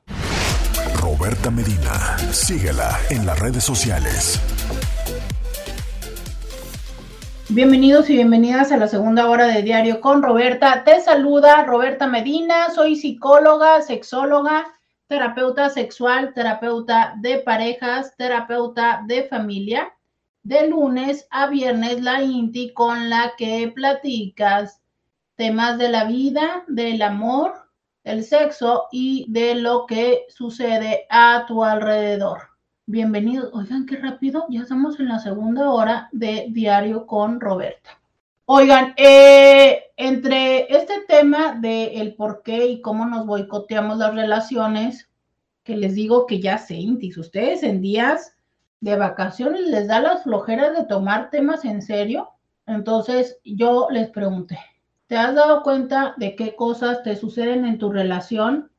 Roberta 0.99 1.49
Medina, 1.49 2.17
síguela 2.31 2.97
en 3.09 3.25
las 3.25 3.39
redes 3.39 3.63
sociales. 3.63 4.39
Bienvenidos 7.49 8.09
y 8.09 8.15
bienvenidas 8.15 8.71
a 8.71 8.77
la 8.77 8.87
segunda 8.87 9.29
hora 9.29 9.47
de 9.47 9.61
Diario 9.61 10.01
con 10.01 10.23
Roberta. 10.23 10.83
Te 10.83 11.01
saluda 11.01 11.63
Roberta 11.63 12.07
Medina, 12.07 12.69
soy 12.69 12.95
psicóloga, 12.95 13.81
sexóloga, 13.81 14.65
terapeuta 15.07 15.69
sexual, 15.69 16.33
terapeuta 16.33 17.15
de 17.17 17.39
parejas, 17.39 18.15
terapeuta 18.17 19.03
de 19.07 19.23
familia. 19.23 19.93
De 20.41 20.67
lunes 20.67 21.27
a 21.29 21.47
viernes 21.47 22.01
la 22.01 22.21
INTI 22.21 22.73
con 22.73 23.09
la 23.09 23.33
que 23.37 23.71
platicas 23.73 24.82
temas 25.35 25.77
de 25.77 25.89
la 25.89 26.05
vida, 26.05 26.63
del 26.67 27.01
amor, 27.01 27.53
del 28.03 28.23
sexo 28.23 28.85
y 28.91 29.25
de 29.29 29.55
lo 29.55 29.85
que 29.85 30.25
sucede 30.29 31.05
a 31.09 31.45
tu 31.47 31.63
alrededor. 31.63 32.39
Bienvenidos. 32.85 33.49
Oigan, 33.53 33.85
qué 33.85 33.95
rápido, 33.97 34.45
ya 34.49 34.61
estamos 34.61 34.99
en 34.99 35.07
la 35.07 35.19
segunda 35.19 35.69
hora 35.71 36.09
de 36.11 36.47
Diario 36.51 37.07
con 37.07 37.39
Roberta. 37.39 37.99
Oigan, 38.45 38.93
eh, 38.97 39.85
entre 39.95 40.71
este 40.75 41.01
tema 41.07 41.53
de 41.53 42.01
el 42.01 42.13
por 42.15 42.43
qué 42.43 42.67
y 42.67 42.81
cómo 42.81 43.05
nos 43.05 43.25
boicoteamos 43.25 43.97
las 43.97 44.13
relaciones, 44.13 45.09
que 45.63 45.77
les 45.77 45.95
digo 45.95 46.27
que 46.27 46.41
ya 46.41 46.57
sé, 46.57 46.75
Intis, 46.75 47.17
ustedes 47.17 47.63
en 47.63 47.81
días 47.81 48.35
de 48.81 48.97
vacaciones 48.97 49.61
les 49.61 49.87
da 49.87 50.01
las 50.01 50.23
flojeras 50.23 50.77
de 50.77 50.85
tomar 50.85 51.29
temas 51.29 51.63
en 51.63 51.81
serio. 51.81 52.31
Entonces 52.67 53.39
yo 53.45 53.87
les 53.89 54.09
pregunté, 54.09 54.59
¿Te 55.13 55.19
has 55.19 55.35
dado 55.35 55.61
cuenta 55.61 56.15
de 56.17 56.35
qué 56.35 56.55
cosas 56.55 57.03
te 57.03 57.15
suceden 57.15 57.67
en 57.67 57.77
tu 57.77 57.91
relación 57.91 58.71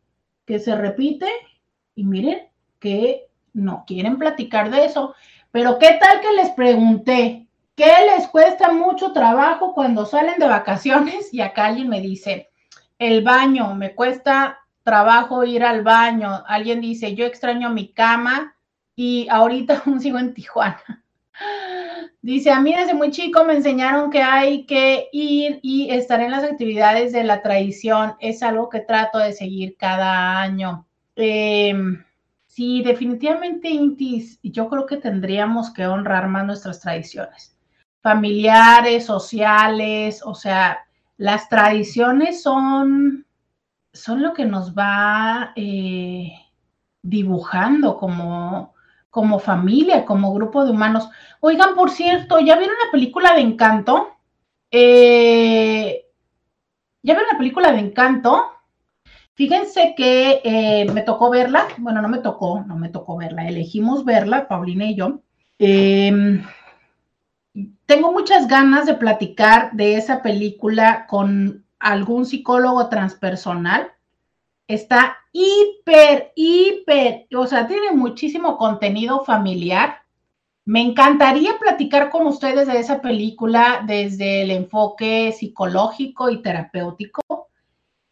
que 0.45 0.59
se 0.59 0.75
repite? 0.75 1.29
Y 1.95 2.03
miren 2.03 2.49
que 2.81 3.29
no 3.53 3.85
quieren 3.87 4.19
platicar 4.19 4.69
de 4.73 4.85
eso. 4.85 5.15
Pero 5.53 5.79
¿qué 5.79 5.97
tal 6.01 6.21
que 6.21 6.33
les 6.33 6.51
pregunté? 6.51 7.47
¿Qué 7.77 7.93
les 8.13 8.27
cuesta 8.27 8.73
mucho 8.73 9.13
trabajo 9.13 9.75
cuando 9.75 10.07
salen 10.07 10.41
de 10.41 10.49
vacaciones? 10.49 11.33
Y 11.33 11.41
acá 11.41 11.67
alguien 11.67 11.89
me 11.89 12.01
dice, 12.01 12.51
el 12.99 13.23
baño, 13.23 13.73
me 13.77 13.95
cuesta 13.95 14.59
trabajo 14.83 15.45
ir 15.45 15.63
al 15.63 15.85
baño. 15.85 16.43
Alguien 16.49 16.81
dice, 16.81 17.15
yo 17.15 17.27
extraño 17.27 17.71
mi 17.71 17.93
cama 17.93 18.57
y 18.97 19.29
ahorita 19.31 19.83
aún 19.87 20.01
sigo 20.01 20.19
en 20.19 20.35
Tijuana. 20.35 21.04
Dice, 22.23 22.51
a 22.51 22.61
mí 22.61 22.75
desde 22.75 22.95
muy 22.95 23.11
chico 23.11 23.45
me 23.45 23.55
enseñaron 23.55 24.11
que 24.11 24.23
hay 24.23 24.65
que 24.67 25.09
ir 25.13 25.61
y 25.63 25.91
estar 25.91 26.21
en 26.21 26.31
las 26.31 26.45
actividades 26.45 27.13
de 27.13 27.25
la 27.25 27.43
tradición. 27.43 28.15
Es 28.21 28.43
algo 28.43 28.69
que 28.69 28.81
trato 28.81 29.19
de 29.19 29.33
seguir 29.33 29.77
cada 29.77 30.41
año. 30.41 30.87
Em, 31.17 32.03
sí, 32.47 32.83
definitivamente, 32.83 33.69
Intis, 33.69 34.39
yo 34.43 34.69
creo 34.69 34.87
que 34.87 34.97
tendríamos 34.97 35.73
que 35.73 35.87
honrar 35.87 36.29
más 36.29 36.47
nuestras 36.47 36.81
tradiciones 36.81 37.55
familiares, 38.05 39.07
sociales, 39.07 40.21
o 40.27 40.35
sea, 40.35 40.87
las 41.17 41.49
tradiciones 41.49 42.43
son, 42.43 43.25
son 43.95 44.21
lo 44.21 44.35
que 44.35 44.45
nos 44.45 44.75
va 44.75 45.55
eh, 45.57 46.31
dibujando 47.01 47.97
como, 47.97 48.74
como 49.15 49.39
familia, 49.39 50.05
como 50.05 50.35
grupo 50.35 50.65
de 50.65 50.73
humanos. 50.73 51.09
Oigan, 51.39 51.77
por 51.77 51.93
cierto, 51.93 52.41
¿ya 52.41 52.57
vieron 52.57 52.75
la 52.85 52.91
película 52.91 53.33
de 53.33 53.43
Encanto? 53.43 54.17
Eh, 54.73 56.07
¿Ya 57.01 57.15
vieron 57.15 57.29
la 57.31 57.39
película 57.39 57.71
de 57.71 57.79
Encanto? 57.79 58.51
Fíjense 59.35 59.95
que 59.97 60.41
eh, 60.43 60.91
me 60.93 61.03
tocó 61.03 61.31
verla, 61.31 61.69
bueno, 61.79 62.03
no 62.03 62.09
me 62.09 62.19
tocó, 62.19 62.65
no 62.67 62.75
me 62.75 62.89
tocó 62.89 63.17
verla, 63.17 63.47
elegimos 63.47 64.05
verla, 64.05 64.49
Paulina 64.49 64.87
y 64.87 64.97
yo. 64.97 65.21
Em, 65.61 66.45
tengo 67.87 68.11
muchas 68.11 68.49
ganas 68.49 68.85
de 68.85 68.95
platicar 68.95 69.71
de 69.75 69.95
esa 69.95 70.23
película 70.23 71.07
con 71.07 71.65
algún 71.79 72.27
psicólogo 72.27 72.89
transpersonal 72.89 73.93
está 74.67 75.19
hiper, 75.35 76.33
hiper, 76.37 77.27
o 77.37 77.47
sea, 77.47 77.67
tiene 77.67 77.91
muchísimo 77.91 78.57
contenido 78.57 79.25
familiar. 79.25 79.97
Me 80.65 80.81
encantaría 80.81 81.59
platicar 81.59 82.09
con 82.09 82.27
ustedes 82.29 82.69
de 82.69 82.79
esa 82.79 83.03
película 83.03 83.83
desde 83.85 84.43
el 84.43 84.53
enfoque 84.53 85.33
psicológico 85.33 86.31
y 86.31 86.41
terapéutico. 86.41 87.21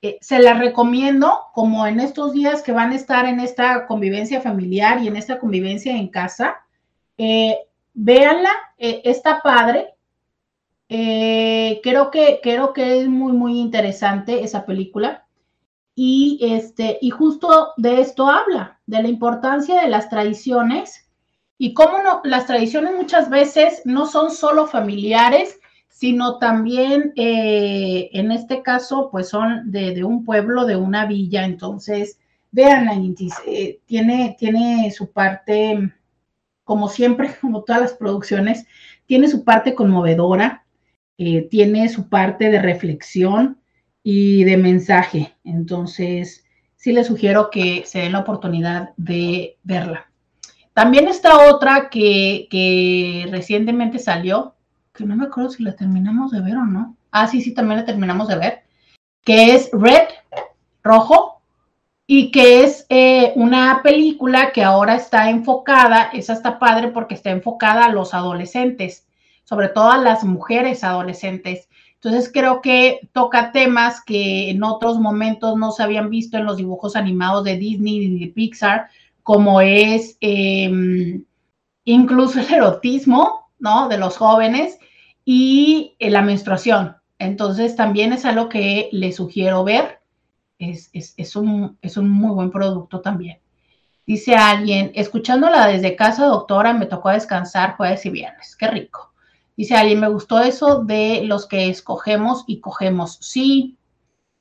Eh, 0.02 0.18
se 0.20 0.40
la 0.40 0.54
recomiendo 0.54 1.32
como 1.54 1.86
en 1.86 2.00
estos 2.00 2.32
días 2.32 2.60
que 2.60 2.72
van 2.72 2.90
a 2.90 2.96
estar 2.96 3.24
en 3.26 3.38
esta 3.38 3.86
convivencia 3.86 4.40
familiar 4.40 5.00
y 5.00 5.06
en 5.06 5.16
esta 5.16 5.38
convivencia 5.38 5.96
en 5.96 6.08
casa. 6.08 6.56
Eh, 7.16 7.56
véanla, 7.94 8.50
eh, 8.78 9.00
está 9.04 9.40
padre. 9.42 9.94
creo, 10.88 12.10
que, 12.10 12.40
creo 12.42 12.72
que 12.72 13.00
es 13.00 13.08
muy, 13.08 13.32
muy 13.32 13.60
interesante 13.60 14.42
esa 14.42 14.66
película. 14.66 15.24
Y, 15.94 16.38
este, 16.42 16.98
y 17.00 17.10
justo 17.10 17.72
de 17.76 18.00
esto 18.00 18.28
habla, 18.28 18.80
de 18.86 19.02
la 19.02 19.08
importancia 19.08 19.80
de 19.80 19.88
las 19.88 20.08
tradiciones 20.08 21.08
y 21.58 21.74
cómo 21.74 22.02
no, 22.02 22.20
las 22.24 22.46
tradiciones 22.46 22.92
muchas 22.94 23.30
veces 23.30 23.82
no 23.84 24.06
son 24.06 24.30
solo 24.30 24.66
familiares, 24.66 25.60
sino 25.88 26.38
también, 26.38 27.12
eh, 27.14 28.10
en 28.12 28.32
este 28.32 28.62
caso, 28.62 29.08
pues 29.12 29.28
son 29.28 29.70
de, 29.70 30.02
un 30.02 30.24
pueblo, 30.24 30.64
de 30.66 30.74
una 30.74 31.06
villa. 31.06 31.44
Entonces, 31.44 32.18
vean, 32.50 32.88
eh, 33.46 33.78
tiene, 33.86 34.34
tiene 34.36 34.90
su 34.90 35.12
parte, 35.12 35.92
como 36.64 36.88
siempre, 36.88 37.36
como 37.40 37.62
todas 37.62 37.82
las 37.82 37.92
producciones, 37.92 38.66
tiene 39.06 39.28
su 39.28 39.44
parte 39.44 39.76
conmovedora, 39.76 40.64
eh, 41.18 41.42
tiene 41.42 41.88
su 41.88 42.08
parte 42.08 42.50
de 42.50 42.60
reflexión 42.60 43.61
y 44.02 44.44
de 44.44 44.56
mensaje. 44.56 45.34
Entonces, 45.44 46.44
sí 46.76 46.92
les 46.92 47.06
sugiero 47.06 47.50
que 47.50 47.84
se 47.86 48.00
den 48.00 48.12
la 48.12 48.20
oportunidad 48.20 48.90
de 48.96 49.58
verla. 49.62 50.10
También 50.74 51.08
está 51.08 51.50
otra 51.50 51.90
que, 51.90 52.48
que 52.50 53.26
recientemente 53.30 53.98
salió, 53.98 54.54
que 54.94 55.04
no 55.04 55.16
me 55.16 55.26
acuerdo 55.26 55.50
si 55.50 55.62
la 55.62 55.76
terminamos 55.76 56.30
de 56.32 56.40
ver 56.40 56.56
o 56.56 56.64
no. 56.64 56.96
Ah, 57.10 57.26
sí, 57.26 57.42
sí, 57.42 57.52
también 57.52 57.80
la 57.80 57.86
terminamos 57.86 58.28
de 58.28 58.36
ver, 58.36 58.62
que 59.24 59.54
es 59.54 59.70
Red, 59.72 60.08
rojo, 60.82 61.32
y 62.14 62.30
que 62.30 62.62
es 62.64 62.84
eh, 62.88 63.32
una 63.36 63.80
película 63.82 64.52
que 64.52 64.62
ahora 64.62 64.96
está 64.96 65.30
enfocada, 65.30 66.10
esa 66.12 66.34
está 66.34 66.58
padre 66.58 66.88
porque 66.88 67.14
está 67.14 67.30
enfocada 67.30 67.86
a 67.86 67.92
los 67.92 68.12
adolescentes, 68.12 69.06
sobre 69.44 69.68
todo 69.68 69.90
a 69.90 69.98
las 69.98 70.22
mujeres 70.22 70.84
adolescentes. 70.84 71.70
Entonces 72.04 72.32
creo 72.34 72.60
que 72.60 73.08
toca 73.12 73.52
temas 73.52 74.02
que 74.04 74.50
en 74.50 74.64
otros 74.64 74.98
momentos 74.98 75.56
no 75.56 75.70
se 75.70 75.84
habían 75.84 76.10
visto 76.10 76.36
en 76.36 76.44
los 76.44 76.56
dibujos 76.56 76.96
animados 76.96 77.44
de 77.44 77.56
Disney 77.56 77.98
y 77.98 78.18
de 78.18 78.32
Pixar, 78.32 78.88
como 79.22 79.60
es 79.60 80.16
em, 80.20 81.24
incluso 81.84 82.40
el 82.40 82.52
erotismo, 82.52 83.48
¿no? 83.60 83.88
De 83.88 83.98
los 83.98 84.16
jóvenes 84.16 84.78
y 85.24 85.94
eh, 86.00 86.10
la 86.10 86.22
menstruación. 86.22 86.96
Entonces 87.20 87.76
también 87.76 88.12
es 88.12 88.24
algo 88.24 88.48
que 88.48 88.88
le 88.90 89.12
sugiero 89.12 89.62
ver. 89.62 90.00
Es, 90.58 90.90
es, 90.92 91.36
un, 91.36 91.78
es 91.82 91.96
un 91.96 92.08
muy 92.08 92.32
buen 92.32 92.50
producto 92.50 93.00
también. 93.00 93.38
Dice 94.04 94.34
alguien, 94.34 94.90
escuchándola 94.96 95.68
desde 95.68 95.94
casa, 95.94 96.26
doctora, 96.26 96.72
me 96.72 96.86
tocó 96.86 97.10
descansar 97.10 97.76
jueves 97.76 98.04
y 98.06 98.10
viernes. 98.10 98.56
Qué 98.56 98.66
rico. 98.66 99.11
Dice 99.62 99.76
alguien, 99.76 100.00
me 100.00 100.08
gustó 100.08 100.40
eso 100.40 100.82
de 100.82 101.22
los 101.22 101.46
que 101.46 101.68
escogemos 101.68 102.42
y 102.48 102.58
cogemos. 102.58 103.18
Sí, 103.20 103.78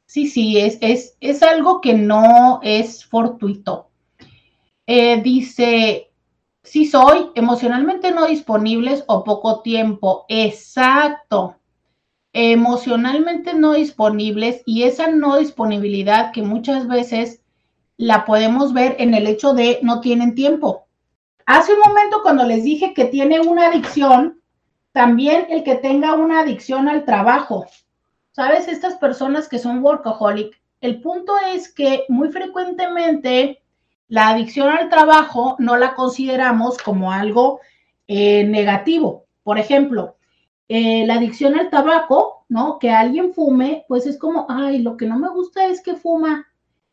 sí, 0.07 0.26
sí, 0.26 0.57
es, 0.57 0.80
es, 0.82 1.15
es 1.19 1.43
algo 1.43 1.80
que 1.80 1.93
no 1.93 2.59
es 2.63 3.05
fortuito. 3.05 3.91
Eh, 4.88 5.22
dice, 5.22 6.09
si 6.63 6.88
soy 6.88 7.30
emocionalmente 7.36 8.11
no 8.11 8.26
disponibles 8.26 9.03
o 9.05 9.24
poco 9.24 9.61
tiempo. 9.61 10.26
Exacto. 10.28 11.57
Emocionalmente 12.34 13.53
no 13.53 13.74
disponibles 13.74 14.63
y 14.65 14.86
esa 14.86 15.05
no 15.11 15.38
disponibilidad 15.38 16.32
que 16.32 16.41
muchas 16.41 16.88
veces 16.88 17.43
la 17.95 18.26
podemos 18.26 18.74
ver 18.74 18.95
en 18.97 19.13
el 19.13 19.28
hecho 19.28 19.53
de 19.53 19.78
no 19.84 20.01
tienen 20.01 20.34
tiempo. 20.34 20.88
Hace 21.45 21.74
un 21.76 21.80
momento 21.82 22.24
cuando 22.24 22.43
les 22.43 22.63
dije 22.63 22.95
que 22.95 23.05
tiene 23.05 23.39
una 23.39 23.67
adicción, 23.67 24.41
también 24.92 25.48
el 25.50 25.64
que 25.64 25.76
tenga 25.76 26.14
una 26.14 26.42
adicción 26.42 26.88
al 26.88 27.06
trabajo. 27.06 27.66
¿Sabes? 28.32 28.68
Estas 28.68 28.96
personas 28.96 29.50
que 29.50 29.60
son 29.60 29.84
workaholic, 29.84 30.62
el 30.80 31.02
punto 31.02 31.34
es 31.54 31.72
que 31.72 32.06
muy 32.10 32.32
frecuentemente 32.32 33.62
la 34.08 34.30
adicción 34.30 34.70
al 34.70 34.89
trabajo 34.89 35.56
no 35.60 35.78
la 35.78 35.96
consideramos 35.96 36.78
como 36.78 37.12
algo 37.12 37.60
eh, 38.08 38.44
negativo. 38.46 39.26
Por 39.44 39.58
ejemplo, 39.58 40.18
eh, 40.68 41.06
la 41.06 41.16
adicción 41.16 41.60
al 41.60 41.70
tabaco, 41.70 42.46
¿no? 42.50 42.80
Que 42.80 42.89
alguien 42.92 43.34
fume, 43.34 43.86
pues 43.88 44.06
es 44.06 44.18
como, 44.18 44.46
ay, 44.50 44.80
lo 44.80 44.98
que 44.98 45.06
no 45.06 45.20
me 45.20 45.30
gusta 45.30 45.68
es 45.68 45.82
que 45.82 45.96
fuma. 45.96 46.48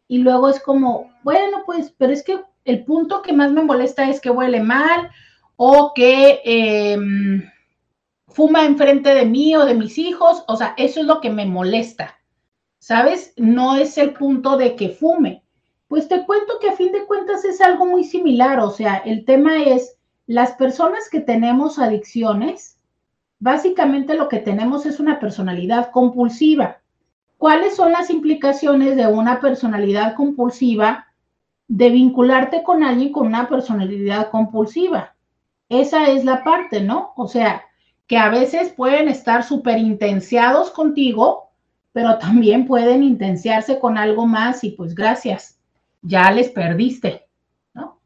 Y 0.07 0.19
luego 0.19 0.49
es 0.49 0.61
como, 0.61 1.11
bueno, 1.23 1.63
pues, 1.67 1.95
pero 1.97 2.13
es 2.13 2.23
que 2.23 2.41
el 2.65 2.85
punto 2.85 3.23
que 3.23 3.33
más 3.33 3.53
me 3.53 3.63
molesta 3.63 4.09
es 4.09 4.21
que 4.21 4.31
huele 4.31 4.61
mal 4.61 5.11
o 5.57 5.93
que 5.95 6.41
em, 6.45 7.49
fuma 8.29 8.64
enfrente 8.64 9.14
de 9.14 9.24
mí 9.24 9.57
o 9.57 9.64
de 9.64 9.74
mis 9.74 9.99
hijos. 9.99 10.45
O 10.47 10.57
sea, 10.57 10.74
eso 10.76 11.01
es 11.01 11.07
lo 11.07 11.20
que 11.20 11.31
me 11.31 11.47
molesta. 11.47 12.18
¿Sabes? 12.79 13.35
No 13.37 13.76
es 13.76 13.99
el 13.99 14.12
punto 14.12 14.57
de 14.57 14.76
que 14.76 14.91
fume. 14.91 15.43
Pues 15.89 16.07
te 16.07 16.24
cuento 16.26 16.59
que 16.61 16.68
a 16.68 16.76
fin 16.76 16.93
de 16.93 17.07
cuentas 17.07 17.45
es 17.47 17.62
algo 17.62 17.87
muy 17.87 18.05
similar, 18.05 18.61
o 18.61 18.70
sea, 18.70 18.99
el 18.99 19.24
tema 19.24 19.62
es 19.64 19.97
las 20.26 20.53
personas 20.53 21.09
que 21.09 21.20
tenemos 21.20 21.79
adicciones, 21.79 22.79
básicamente 23.39 24.14
lo 24.14 24.29
que 24.29 24.39
tenemos 24.39 24.85
es 24.85 25.01
una 25.01 25.18
personalidad 25.18 25.91
compulsiva. 25.91 26.83
¿Cuáles 27.39 27.74
son 27.74 27.93
las 27.93 28.11
implicaciones 28.11 28.97
de 28.97 29.07
una 29.07 29.41
personalidad 29.41 30.14
compulsiva 30.14 31.07
de 31.68 31.89
vincularte 31.89 32.62
con 32.62 32.85
alguien 32.85 33.11
con 33.11 33.26
una 33.26 33.49
personalidad 33.49 34.31
compulsiva? 34.31 35.14
Esa 35.70 36.09
es 36.09 36.26
la 36.26 36.45
parte, 36.45 36.83
¿no? 36.83 37.12
O 37.16 37.29
sea, 37.29 37.62
que 38.09 38.17
a 38.17 38.31
veces 38.31 38.73
pueden 38.73 39.07
estar 39.07 39.45
súper 39.45 39.79
intenciados 39.79 40.71
contigo, 40.71 41.51
pero 41.93 42.19
también 42.19 42.67
pueden 42.67 43.03
intenciarse 43.03 43.79
con 43.79 43.99
algo 43.99 44.27
más 44.27 44.65
y 44.65 44.71
pues 44.71 44.95
gracias 44.95 45.61
ya 46.01 46.31
les 46.31 46.49
perdiste, 46.49 47.27
¿no? 47.75 48.01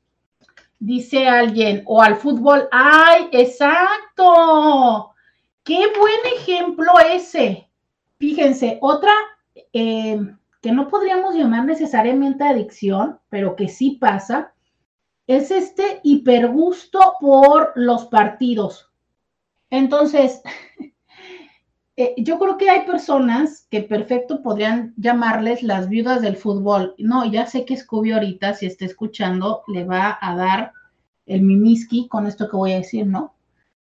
Dice 0.80 1.28
alguien, 1.28 1.82
o 1.86 2.02
al 2.02 2.16
fútbol, 2.16 2.68
¡ay, 2.72 3.28
exacto! 3.30 5.14
¡Qué 5.62 5.78
buen 5.96 6.36
ejemplo 6.36 6.92
ese! 7.14 7.68
Fíjense, 8.18 8.78
otra 8.80 9.12
eh, 9.72 10.18
que 10.60 10.72
no 10.72 10.88
podríamos 10.88 11.34
llamar 11.34 11.64
necesariamente 11.64 12.42
adicción, 12.42 13.20
pero 13.28 13.54
que 13.54 13.68
sí 13.68 13.98
pasa, 14.00 14.52
es 15.28 15.52
este 15.52 16.00
hipergusto 16.02 17.14
por 17.20 17.72
los 17.76 18.06
partidos. 18.06 18.91
Entonces, 19.72 20.42
Eh, 21.94 22.14
yo 22.16 22.38
creo 22.38 22.56
que 22.56 22.70
hay 22.70 22.86
personas 22.86 23.66
que 23.70 23.82
perfecto 23.82 24.42
podrían 24.42 24.94
llamarles 24.96 25.62
las 25.62 25.90
viudas 25.90 26.22
del 26.22 26.36
fútbol. 26.36 26.94
No, 26.96 27.30
ya 27.30 27.46
sé 27.46 27.66
que 27.66 27.76
Scooby 27.76 28.12
ahorita, 28.12 28.54
si 28.54 28.66
está 28.66 28.86
escuchando, 28.86 29.62
le 29.68 29.84
va 29.84 30.18
a 30.20 30.34
dar 30.34 30.72
el 31.26 31.42
mimiski 31.42 32.08
con 32.08 32.26
esto 32.26 32.48
que 32.48 32.56
voy 32.56 32.72
a 32.72 32.78
decir, 32.78 33.06
¿no? 33.06 33.34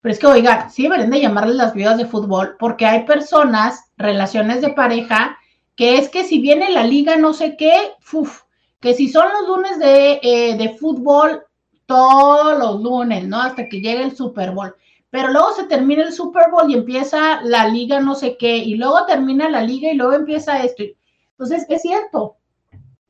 Pero 0.01 0.13
es 0.13 0.19
que, 0.19 0.27
oiga, 0.27 0.69
sí 0.69 0.83
deberían 0.83 1.09
de 1.09 1.21
llamarles 1.21 1.55
las 1.55 1.73
viudas 1.73 1.97
de 1.97 2.05
fútbol, 2.05 2.55
porque 2.59 2.85
hay 2.85 3.03
personas, 3.03 3.91
relaciones 3.97 4.61
de 4.61 4.69
pareja, 4.69 5.37
que 5.75 5.97
es 5.97 6.07
que 6.09 6.23
si 6.23 6.39
viene 6.39 6.69
la 6.69 6.83
liga 6.83 7.17
no 7.17 7.33
sé 7.33 7.57
qué, 7.57 7.75
uf, 8.13 8.43
que 8.79 8.93
si 8.93 9.09
son 9.09 9.27
los 9.33 9.47
lunes 9.47 9.79
de, 9.79 10.19
eh, 10.21 10.55
de 10.55 10.77
fútbol, 10.77 11.43
todos 11.87 12.57
los 12.59 12.81
lunes, 12.81 13.27
¿no? 13.27 13.41
Hasta 13.41 13.67
que 13.67 13.81
llegue 13.81 14.03
el 14.03 14.15
Super 14.15 14.51
Bowl 14.51 14.75
pero 15.09 15.29
luego 15.31 15.53
se 15.53 15.65
termina 15.65 16.03
el 16.03 16.13
Super 16.13 16.51
Bowl 16.51 16.69
y 16.69 16.73
empieza 16.73 17.41
la 17.43 17.67
liga 17.67 17.99
no 17.99 18.15
sé 18.15 18.37
qué, 18.37 18.57
y 18.57 18.75
luego 18.75 19.05
termina 19.05 19.49
la 19.49 19.61
liga 19.61 19.91
y 19.91 19.95
luego 19.95 20.13
empieza 20.13 20.63
esto. 20.63 20.83
Entonces, 21.31 21.65
es 21.69 21.81
cierto. 21.81 22.37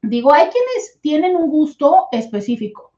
Digo, 0.01 0.33
hay 0.33 0.49
quienes 0.49 0.99
tienen 1.01 1.35
un 1.35 1.49
gusto 1.49 2.07
específico. 2.11 2.91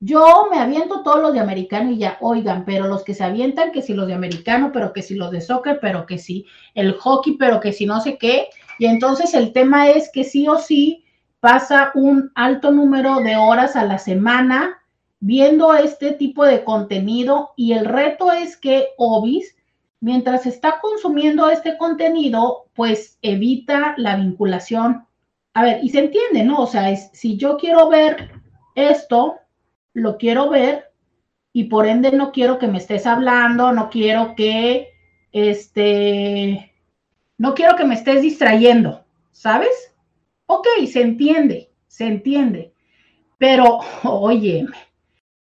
Yo 0.00 0.46
me 0.50 0.58
aviento 0.58 1.02
todos 1.02 1.20
los 1.20 1.32
de 1.32 1.40
americano 1.40 1.90
y 1.90 1.98
ya, 1.98 2.18
oigan, 2.20 2.64
pero 2.64 2.86
los 2.86 3.02
que 3.02 3.14
se 3.14 3.24
avientan, 3.24 3.72
que 3.72 3.82
si 3.82 3.94
los 3.94 4.06
de 4.06 4.14
americano, 4.14 4.70
pero 4.72 4.92
que 4.92 5.02
si 5.02 5.14
los 5.14 5.32
de 5.32 5.40
soccer, 5.40 5.78
pero 5.80 6.06
que 6.06 6.18
si 6.18 6.46
el 6.74 6.94
hockey, 6.94 7.36
pero 7.36 7.60
que 7.60 7.72
si 7.72 7.84
no 7.84 8.00
sé 8.00 8.16
qué. 8.16 8.48
Y 8.78 8.86
entonces 8.86 9.34
el 9.34 9.52
tema 9.52 9.90
es 9.90 10.10
que 10.12 10.22
sí 10.22 10.46
o 10.46 10.58
sí 10.58 11.04
pasa 11.40 11.90
un 11.94 12.30
alto 12.36 12.70
número 12.70 13.16
de 13.20 13.36
horas 13.36 13.74
a 13.74 13.84
la 13.84 13.98
semana 13.98 14.77
viendo 15.20 15.74
este 15.74 16.12
tipo 16.12 16.44
de 16.44 16.64
contenido 16.64 17.52
y 17.56 17.72
el 17.72 17.84
reto 17.84 18.32
es 18.32 18.56
que 18.56 18.88
Obis, 18.96 19.56
mientras 20.00 20.46
está 20.46 20.80
consumiendo 20.80 21.50
este 21.50 21.76
contenido, 21.76 22.66
pues 22.74 23.18
evita 23.22 23.94
la 23.96 24.16
vinculación. 24.16 25.06
A 25.54 25.64
ver, 25.64 25.80
y 25.82 25.88
se 25.90 26.00
entiende, 26.00 26.44
¿no? 26.44 26.62
O 26.62 26.66
sea, 26.66 26.90
es, 26.90 27.10
si 27.12 27.36
yo 27.36 27.56
quiero 27.56 27.88
ver 27.88 28.30
esto, 28.74 29.36
lo 29.92 30.16
quiero 30.18 30.48
ver 30.48 30.92
y 31.52 31.64
por 31.64 31.86
ende 31.86 32.12
no 32.12 32.30
quiero 32.30 32.58
que 32.58 32.68
me 32.68 32.78
estés 32.78 33.06
hablando, 33.06 33.72
no 33.72 33.90
quiero 33.90 34.34
que, 34.36 34.90
este, 35.32 36.72
no 37.36 37.54
quiero 37.54 37.74
que 37.74 37.84
me 37.84 37.94
estés 37.94 38.22
distrayendo, 38.22 39.04
¿sabes? 39.32 39.94
Ok, 40.46 40.66
se 40.90 41.02
entiende, 41.02 41.72
se 41.88 42.06
entiende. 42.06 42.72
Pero, 43.38 43.80
óyeme, 44.04 44.76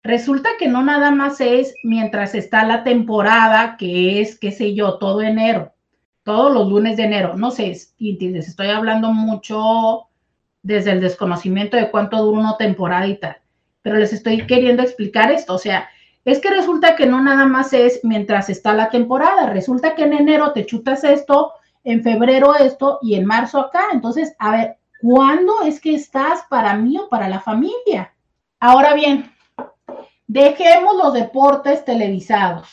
Resulta 0.04 0.50
que 0.58 0.68
no 0.68 0.82
nada 0.82 1.10
más 1.10 1.40
es 1.40 1.74
mientras 1.82 2.34
está 2.34 2.66
la 2.66 2.84
temporada, 2.84 3.78
que 3.78 4.20
es, 4.20 4.38
qué 4.38 4.52
sé 4.52 4.74
yo, 4.74 4.98
todo 4.98 5.22
enero, 5.22 5.72
todos 6.24 6.52
los 6.52 6.68
lunes 6.68 6.98
de 6.98 7.04
enero. 7.04 7.38
No 7.38 7.50
sé, 7.50 7.74
les 7.98 8.48
estoy 8.48 8.68
hablando 8.68 9.12
mucho 9.12 10.08
desde 10.62 10.90
el 10.90 11.00
desconocimiento 11.00 11.78
de 11.78 11.90
cuánto 11.90 12.18
dura 12.18 12.38
una 12.38 12.58
temporada 12.58 13.06
y 13.06 13.16
tal. 13.16 13.38
Pero 13.80 13.96
les 13.96 14.12
estoy 14.12 14.46
queriendo 14.46 14.82
explicar 14.82 15.32
esto, 15.32 15.54
o 15.54 15.58
sea, 15.58 15.88
es 16.26 16.38
que 16.38 16.50
resulta 16.50 16.96
que 16.96 17.06
no 17.06 17.22
nada 17.22 17.46
más 17.46 17.72
es 17.72 18.00
mientras 18.02 18.50
está 18.50 18.74
la 18.74 18.90
temporada, 18.90 19.46
resulta 19.46 19.94
que 19.94 20.04
en 20.04 20.12
enero 20.12 20.52
te 20.52 20.66
chutas 20.66 21.02
esto, 21.04 21.54
en 21.82 22.02
febrero 22.02 22.54
esto 22.54 22.98
y 23.00 23.14
en 23.14 23.24
marzo 23.24 23.58
acá. 23.58 23.84
Entonces, 23.92 24.34
a 24.38 24.50
ver, 24.50 24.76
¿cuándo 25.00 25.62
es 25.64 25.80
que 25.80 25.94
estás 25.94 26.42
para 26.50 26.74
mí 26.74 26.98
o 26.98 27.08
para 27.08 27.28
la 27.28 27.40
familia? 27.40 28.14
Ahora 28.60 28.94
bien, 28.94 29.33
dejemos 30.26 30.96
los 30.96 31.12
deportes 31.12 31.84
televisados. 31.84 32.68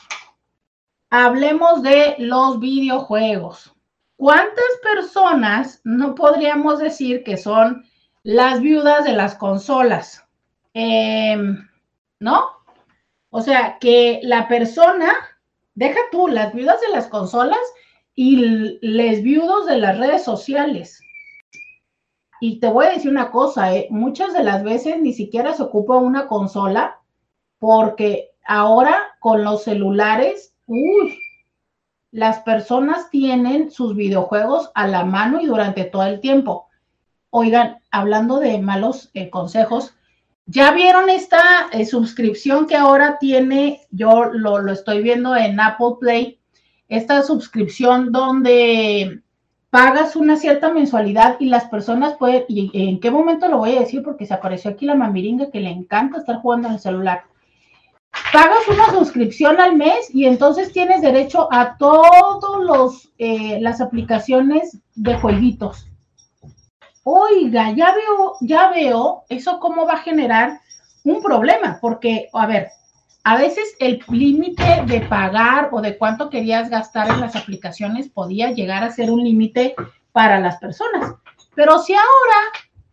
Hablemos 1.09 1.83
de 1.83 2.15
los 2.19 2.59
videojuegos. 2.59 3.75
¿Cuántas 4.15 4.65
personas 4.83 5.81
no 5.83 6.15
podríamos 6.15 6.79
decir 6.79 7.23
que 7.23 7.37
son 7.37 7.83
las 8.23 8.61
viudas 8.61 9.03
de 9.03 9.13
las 9.13 9.35
consolas? 9.35 10.23
Em, 10.73 11.67
¿No? 12.19 12.45
O 13.29 13.41
sea, 13.41 13.77
que 13.79 14.19
la 14.23 14.47
persona, 14.47 15.11
deja 15.73 15.99
tú, 16.11 16.27
las 16.27 16.53
viudas 16.53 16.79
de 16.81 16.89
las 16.89 17.07
consolas 17.07 17.59
y 18.13 18.77
les 18.81 19.23
viudos 19.23 19.65
de 19.65 19.77
las 19.77 19.97
redes 19.97 20.23
sociales. 20.23 21.01
Y 22.39 22.59
te 22.59 22.67
voy 22.67 22.85
a 22.85 22.91
decir 22.91 23.09
una 23.09 23.31
cosa, 23.31 23.75
¿eh? 23.75 23.87
muchas 23.89 24.33
de 24.33 24.43
las 24.43 24.63
veces 24.63 24.99
ni 24.99 25.13
siquiera 25.13 25.53
se 25.53 25.63
ocupa 25.63 25.97
una 25.97 26.27
consola 26.27 27.00
porque 27.61 28.31
ahora 28.43 28.97
con 29.19 29.43
los 29.43 29.65
celulares, 29.65 30.55
uy, 30.65 31.19
las 32.09 32.39
personas 32.39 33.11
tienen 33.11 33.69
sus 33.69 33.95
videojuegos 33.95 34.71
a 34.73 34.87
la 34.87 35.05
mano 35.05 35.39
y 35.39 35.45
durante 35.45 35.83
todo 35.83 36.03
el 36.07 36.21
tiempo. 36.21 36.69
Oigan, 37.29 37.77
hablando 37.91 38.39
de 38.39 38.57
malos 38.57 39.11
eh, 39.13 39.29
consejos, 39.29 39.93
¿ya 40.47 40.71
vieron 40.71 41.07
esta 41.11 41.67
eh, 41.71 41.85
suscripción 41.85 42.65
que 42.65 42.75
ahora 42.75 43.19
tiene? 43.19 43.81
Yo 43.91 44.31
lo, 44.33 44.57
lo 44.57 44.71
estoy 44.71 45.03
viendo 45.03 45.35
en 45.35 45.59
Apple 45.59 45.97
Play, 45.99 46.39
esta 46.89 47.21
suscripción 47.21 48.11
donde 48.11 49.21
pagas 49.69 50.15
una 50.15 50.35
cierta 50.35 50.73
mensualidad 50.73 51.35
y 51.39 51.45
las 51.45 51.65
personas 51.65 52.15
pueden, 52.15 52.43
y 52.47 52.71
en 52.73 52.99
qué 52.99 53.11
momento 53.11 53.47
lo 53.49 53.59
voy 53.59 53.77
a 53.77 53.81
decir 53.81 54.01
porque 54.01 54.25
se 54.25 54.33
apareció 54.33 54.71
aquí 54.71 54.87
la 54.87 54.95
mamiringa 54.95 55.51
que 55.51 55.59
le 55.59 55.69
encanta 55.69 56.17
estar 56.17 56.37
jugando 56.37 56.67
en 56.67 56.73
el 56.73 56.79
celular 56.79 57.25
pagas 58.31 58.67
una 58.67 58.89
suscripción 58.91 59.59
al 59.59 59.75
mes 59.75 60.13
y 60.13 60.25
entonces 60.25 60.71
tienes 60.71 61.01
derecho 61.01 61.47
a 61.51 61.77
todos 61.77 62.63
los 62.63 63.09
eh, 63.17 63.59
las 63.61 63.81
aplicaciones 63.81 64.79
de 64.95 65.17
jueguitos. 65.17 65.87
Oiga, 67.03 67.71
ya 67.71 67.93
veo, 67.93 68.35
ya 68.41 68.69
veo 68.69 69.23
eso 69.29 69.59
cómo 69.59 69.85
va 69.85 69.93
a 69.93 70.03
generar 70.03 70.59
un 71.03 71.21
problema, 71.21 71.79
porque, 71.81 72.29
a 72.31 72.45
ver, 72.45 72.69
a 73.23 73.37
veces 73.37 73.75
el 73.79 74.03
límite 74.09 74.83
de 74.85 75.01
pagar 75.01 75.69
o 75.71 75.81
de 75.81 75.97
cuánto 75.97 76.29
querías 76.29 76.69
gastar 76.69 77.09
en 77.09 77.21
las 77.21 77.35
aplicaciones 77.35 78.09
podía 78.09 78.51
llegar 78.51 78.83
a 78.83 78.91
ser 78.91 79.09
un 79.09 79.23
límite 79.23 79.75
para 80.11 80.39
las 80.39 80.57
personas. 80.57 81.15
Pero 81.55 81.79
si 81.79 81.93
ahora, 81.93 82.39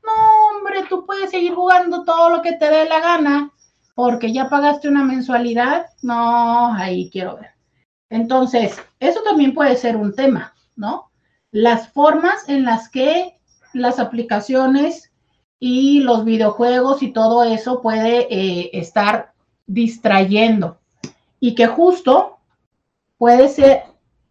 no, 0.05 0.59
hombre, 0.59 0.85
tú 0.89 1.05
puedes 1.05 1.31
seguir 1.31 1.55
jugando 1.55 2.05
todo 2.05 2.31
lo 2.31 2.43
que 2.43 2.53
te 2.53 2.71
dé 2.71 2.87
la 2.87 3.01
gana 3.01 3.53
porque 3.99 4.33
ya 4.33 4.49
pagaste 4.49 4.87
una 4.87 5.03
mensualidad, 5.03 5.87
no, 6.03 6.73
ahí 6.73 7.11
quiero 7.11 7.35
ver. 7.35 7.51
Entonces, 8.11 8.81
eso 9.01 9.25
también 9.25 9.55
puede 9.55 9.75
ser 9.75 9.97
un 9.97 10.15
tema, 10.15 10.55
¿no? 10.77 11.11
Las 11.51 11.89
formas 11.89 12.49
en 12.49 12.65
las 12.65 12.89
que 12.91 13.41
las 13.73 13.99
aplicaciones 13.99 15.11
y 15.59 15.99
los 15.99 16.25
videojuegos 16.25 17.03
y 17.03 17.11
todo 17.13 17.43
eso 17.43 17.83
puede 17.83 18.29
eh, 18.33 18.71
estar 18.73 19.33
distrayendo 19.67 20.79
y 21.41 21.57
que 21.57 21.67
justo 21.67 22.39
puede 23.17 23.49
ser, 23.49 23.83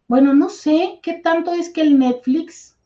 bueno, 0.08 0.34
no 0.34 0.48
sé 0.48 1.02
qué 1.04 1.16
tanto 1.16 1.52
es 1.52 1.70
que 1.70 1.82
el 1.82 2.00
Netflix 2.00 2.78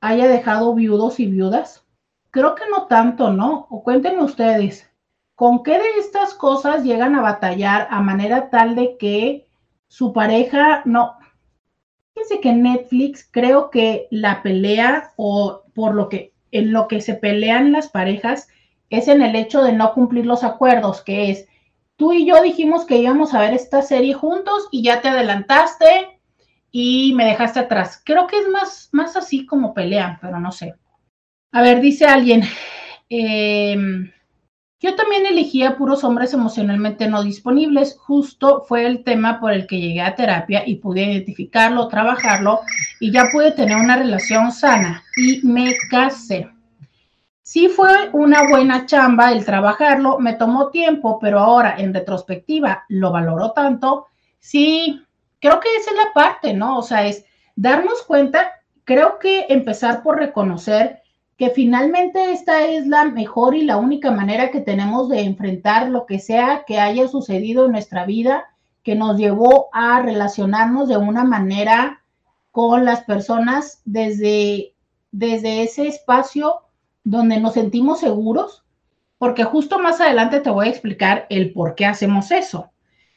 haya 0.00 0.26
dejado 0.26 0.74
viudos 0.74 1.20
y 1.20 1.26
viudas. 1.26 1.84
Creo 2.32 2.56
que 2.56 2.64
no 2.68 2.88
tanto, 2.88 3.30
¿no? 3.30 3.68
O 3.70 3.84
cuéntenme 3.84 4.24
ustedes. 4.24 4.87
¿Con 5.38 5.62
qué 5.62 5.78
de 5.78 6.00
estas 6.00 6.34
cosas 6.34 6.82
llegan 6.82 7.14
a 7.14 7.22
batallar 7.22 7.86
a 7.92 8.00
manera 8.00 8.50
tal 8.50 8.74
de 8.74 8.96
que 8.98 9.46
su 9.86 10.12
pareja 10.12 10.82
no? 10.84 11.14
Fíjense 12.12 12.40
que 12.40 12.52
Netflix 12.52 13.28
creo 13.30 13.70
que 13.70 14.08
la 14.10 14.42
pelea 14.42 15.12
o 15.14 15.62
por 15.76 15.94
lo 15.94 16.08
que 16.08 16.32
en 16.50 16.72
lo 16.72 16.88
que 16.88 17.00
se 17.00 17.14
pelean 17.14 17.70
las 17.70 17.86
parejas 17.86 18.48
es 18.90 19.06
en 19.06 19.22
el 19.22 19.36
hecho 19.36 19.62
de 19.62 19.74
no 19.74 19.94
cumplir 19.94 20.26
los 20.26 20.42
acuerdos, 20.42 21.02
que 21.02 21.30
es 21.30 21.46
tú 21.94 22.12
y 22.12 22.26
yo 22.26 22.42
dijimos 22.42 22.84
que 22.84 22.96
íbamos 22.96 23.32
a 23.32 23.38
ver 23.38 23.54
esta 23.54 23.82
serie 23.82 24.14
juntos 24.14 24.66
y 24.72 24.82
ya 24.82 25.02
te 25.02 25.06
adelantaste 25.06 26.18
y 26.72 27.12
me 27.14 27.26
dejaste 27.26 27.60
atrás. 27.60 28.02
Creo 28.04 28.26
que 28.26 28.40
es 28.40 28.48
más, 28.48 28.88
más 28.90 29.14
así 29.14 29.46
como 29.46 29.72
pelean, 29.72 30.18
pero 30.20 30.40
no 30.40 30.50
sé. 30.50 30.74
A 31.52 31.62
ver, 31.62 31.80
dice 31.80 32.06
alguien, 32.06 32.42
eh, 33.08 33.76
yo 34.80 34.94
también 34.94 35.26
elegía 35.26 35.76
puros 35.76 36.04
hombres 36.04 36.32
emocionalmente 36.32 37.08
no 37.08 37.24
disponibles. 37.24 37.96
Justo 37.98 38.64
fue 38.66 38.86
el 38.86 39.02
tema 39.02 39.40
por 39.40 39.52
el 39.52 39.66
que 39.66 39.80
llegué 39.80 40.02
a 40.02 40.14
terapia 40.14 40.62
y 40.66 40.76
pude 40.76 41.02
identificarlo, 41.02 41.88
trabajarlo 41.88 42.60
y 43.00 43.10
ya 43.10 43.28
pude 43.32 43.50
tener 43.50 43.76
una 43.76 43.96
relación 43.96 44.52
sana 44.52 45.02
y 45.16 45.40
me 45.44 45.74
casé. 45.90 46.48
Sí 47.42 47.68
fue 47.68 48.10
una 48.12 48.46
buena 48.48 48.86
chamba 48.86 49.32
el 49.32 49.44
trabajarlo, 49.44 50.18
me 50.20 50.34
tomó 50.34 50.68
tiempo, 50.68 51.18
pero 51.18 51.40
ahora 51.40 51.76
en 51.78 51.92
retrospectiva 51.92 52.84
lo 52.88 53.10
valoro 53.10 53.52
tanto. 53.52 54.06
Sí, 54.38 55.02
creo 55.40 55.58
que 55.58 55.74
esa 55.76 55.90
es 55.90 55.96
la 55.96 56.12
parte, 56.12 56.54
¿no? 56.54 56.78
O 56.78 56.82
sea, 56.82 57.06
es 57.06 57.24
darnos 57.56 58.02
cuenta, 58.02 58.52
creo 58.84 59.18
que 59.18 59.46
empezar 59.48 60.02
por 60.02 60.18
reconocer 60.18 60.97
que 61.38 61.50
finalmente 61.50 62.32
esta 62.32 62.66
es 62.66 62.88
la 62.88 63.04
mejor 63.04 63.54
y 63.54 63.62
la 63.62 63.76
única 63.76 64.10
manera 64.10 64.50
que 64.50 64.60
tenemos 64.60 65.08
de 65.08 65.20
enfrentar 65.20 65.88
lo 65.88 66.04
que 66.04 66.18
sea 66.18 66.64
que 66.66 66.80
haya 66.80 67.06
sucedido 67.06 67.66
en 67.66 67.72
nuestra 67.72 68.04
vida 68.04 68.46
que 68.82 68.96
nos 68.96 69.16
llevó 69.16 69.68
a 69.72 70.02
relacionarnos 70.02 70.88
de 70.88 70.96
una 70.96 71.22
manera 71.22 72.02
con 72.50 72.84
las 72.84 73.04
personas 73.04 73.82
desde, 73.84 74.74
desde 75.12 75.62
ese 75.62 75.86
espacio 75.86 76.62
donde 77.04 77.38
nos 77.38 77.54
sentimos 77.54 78.00
seguros, 78.00 78.64
porque 79.16 79.44
justo 79.44 79.78
más 79.78 80.00
adelante 80.00 80.40
te 80.40 80.50
voy 80.50 80.66
a 80.66 80.70
explicar 80.70 81.26
el 81.30 81.52
por 81.52 81.76
qué 81.76 81.86
hacemos 81.86 82.32
eso. 82.32 82.72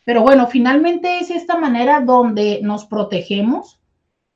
Pero 0.05 0.21
bueno, 0.21 0.45
finalmente 0.45 1.17
es 1.19 1.31
esta 1.31 1.57
manera 1.57 2.01
donde 2.01 2.59
nos 2.61 2.85
protegemos. 2.85 3.79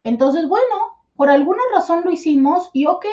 Entonces, 0.04 0.48
bueno, 0.48 0.76
por 1.16 1.30
alguna 1.30 1.62
razón 1.72 2.02
lo 2.04 2.12
hicimos 2.12 2.72
y 2.74 2.88
ok, 2.88 3.06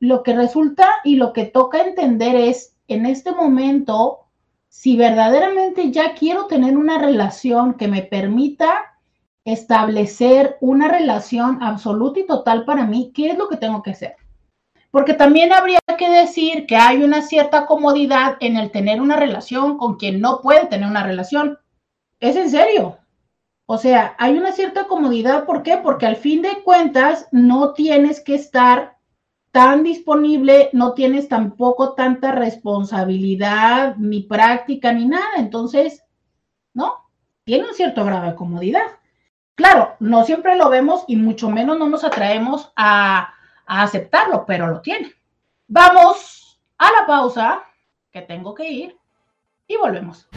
lo 0.00 0.22
que 0.22 0.34
resulta 0.34 0.88
y 1.04 1.16
lo 1.16 1.32
que 1.32 1.44
toca 1.44 1.80
entender 1.82 2.36
es, 2.36 2.76
en 2.88 3.06
este 3.06 3.32
momento, 3.32 4.26
si 4.68 4.96
verdaderamente 4.96 5.90
ya 5.90 6.14
quiero 6.14 6.46
tener 6.46 6.76
una 6.76 6.98
relación 6.98 7.74
que 7.74 7.88
me 7.88 8.02
permita 8.02 8.96
establecer 9.44 10.56
una 10.60 10.88
relación 10.88 11.62
absoluta 11.62 12.20
y 12.20 12.26
total 12.26 12.64
para 12.64 12.84
mí, 12.84 13.12
¿qué 13.14 13.30
es 13.30 13.38
lo 13.38 13.48
que 13.48 13.56
tengo 13.56 13.82
que 13.82 13.92
hacer? 13.92 14.16
Porque 14.90 15.14
también 15.14 15.52
habría 15.52 15.78
que 15.98 16.10
decir 16.10 16.66
que 16.66 16.76
hay 16.76 17.02
una 17.02 17.22
cierta 17.22 17.66
comodidad 17.66 18.36
en 18.40 18.56
el 18.56 18.70
tener 18.70 19.00
una 19.00 19.16
relación 19.16 19.78
con 19.78 19.96
quien 19.96 20.20
no 20.20 20.40
puede 20.40 20.66
tener 20.66 20.88
una 20.88 21.04
relación. 21.04 21.58
Es 22.20 22.36
en 22.36 22.50
serio. 22.50 22.98
O 23.66 23.78
sea, 23.78 24.14
hay 24.18 24.36
una 24.38 24.52
cierta 24.52 24.84
comodidad. 24.84 25.44
¿Por 25.44 25.62
qué? 25.62 25.76
Porque 25.76 26.06
al 26.06 26.16
fin 26.16 26.42
de 26.42 26.62
cuentas 26.62 27.28
no 27.30 27.72
tienes 27.72 28.20
que 28.20 28.34
estar 28.34 28.95
tan 29.56 29.82
disponible, 29.84 30.68
no 30.74 30.92
tienes 30.92 31.30
tampoco 31.30 31.94
tanta 31.94 32.30
responsabilidad, 32.30 33.96
ni 33.96 34.20
práctica, 34.20 34.92
ni 34.92 35.06
nada. 35.06 35.38
Entonces, 35.38 36.04
¿no? 36.74 37.08
Tiene 37.44 37.64
un 37.64 37.72
cierto 37.72 38.04
grado 38.04 38.26
de 38.26 38.34
comodidad. 38.34 38.84
Claro, 39.54 39.96
no 39.98 40.26
siempre 40.26 40.56
lo 40.56 40.68
vemos 40.68 41.04
y 41.08 41.16
mucho 41.16 41.48
menos 41.48 41.78
no 41.78 41.88
nos 41.88 42.04
atraemos 42.04 42.70
a, 42.76 43.32
a 43.64 43.82
aceptarlo, 43.82 44.44
pero 44.44 44.66
lo 44.66 44.82
tiene. 44.82 45.14
Vamos 45.68 46.60
a 46.76 46.92
la 46.92 47.06
pausa, 47.06 47.62
que 48.10 48.20
tengo 48.20 48.54
que 48.54 48.70
ir, 48.70 48.94
y 49.66 49.78
volvemos. 49.78 50.28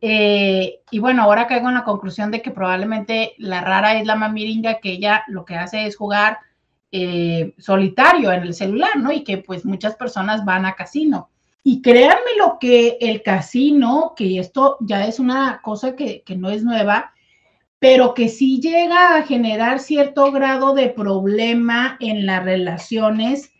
Eh, 0.00 0.80
y 0.90 0.98
bueno, 0.98 1.22
ahora 1.22 1.46
caigo 1.46 1.68
en 1.68 1.74
la 1.74 1.84
conclusión 1.84 2.30
de 2.30 2.42
que 2.42 2.50
probablemente 2.50 3.34
la 3.38 3.62
rara 3.62 3.98
es 3.98 4.06
la 4.06 4.14
mamiringa 4.14 4.80
que 4.80 4.92
ella 4.92 5.24
lo 5.28 5.44
que 5.44 5.56
hace 5.56 5.86
es 5.86 5.96
jugar 5.96 6.38
eh, 6.92 7.54
solitario 7.58 8.30
en 8.32 8.42
el 8.42 8.54
celular, 8.54 8.96
¿no? 8.96 9.10
Y 9.12 9.24
que 9.24 9.38
pues 9.38 9.64
muchas 9.64 9.96
personas 9.96 10.44
van 10.44 10.66
a 10.66 10.74
casino. 10.74 11.30
Y 11.62 11.82
créanme 11.82 12.36
lo 12.38 12.58
que 12.60 12.98
el 13.00 13.22
casino, 13.22 14.14
que 14.16 14.38
esto 14.38 14.76
ya 14.80 15.06
es 15.06 15.18
una 15.18 15.60
cosa 15.62 15.96
que, 15.96 16.22
que 16.22 16.36
no 16.36 16.50
es 16.50 16.62
nueva, 16.62 17.12
pero 17.78 18.14
que 18.14 18.28
sí 18.28 18.60
llega 18.60 19.16
a 19.16 19.22
generar 19.22 19.80
cierto 19.80 20.30
grado 20.30 20.74
de 20.74 20.88
problema 20.88 21.96
en 22.00 22.24
las 22.24 22.44
relaciones 22.44 23.50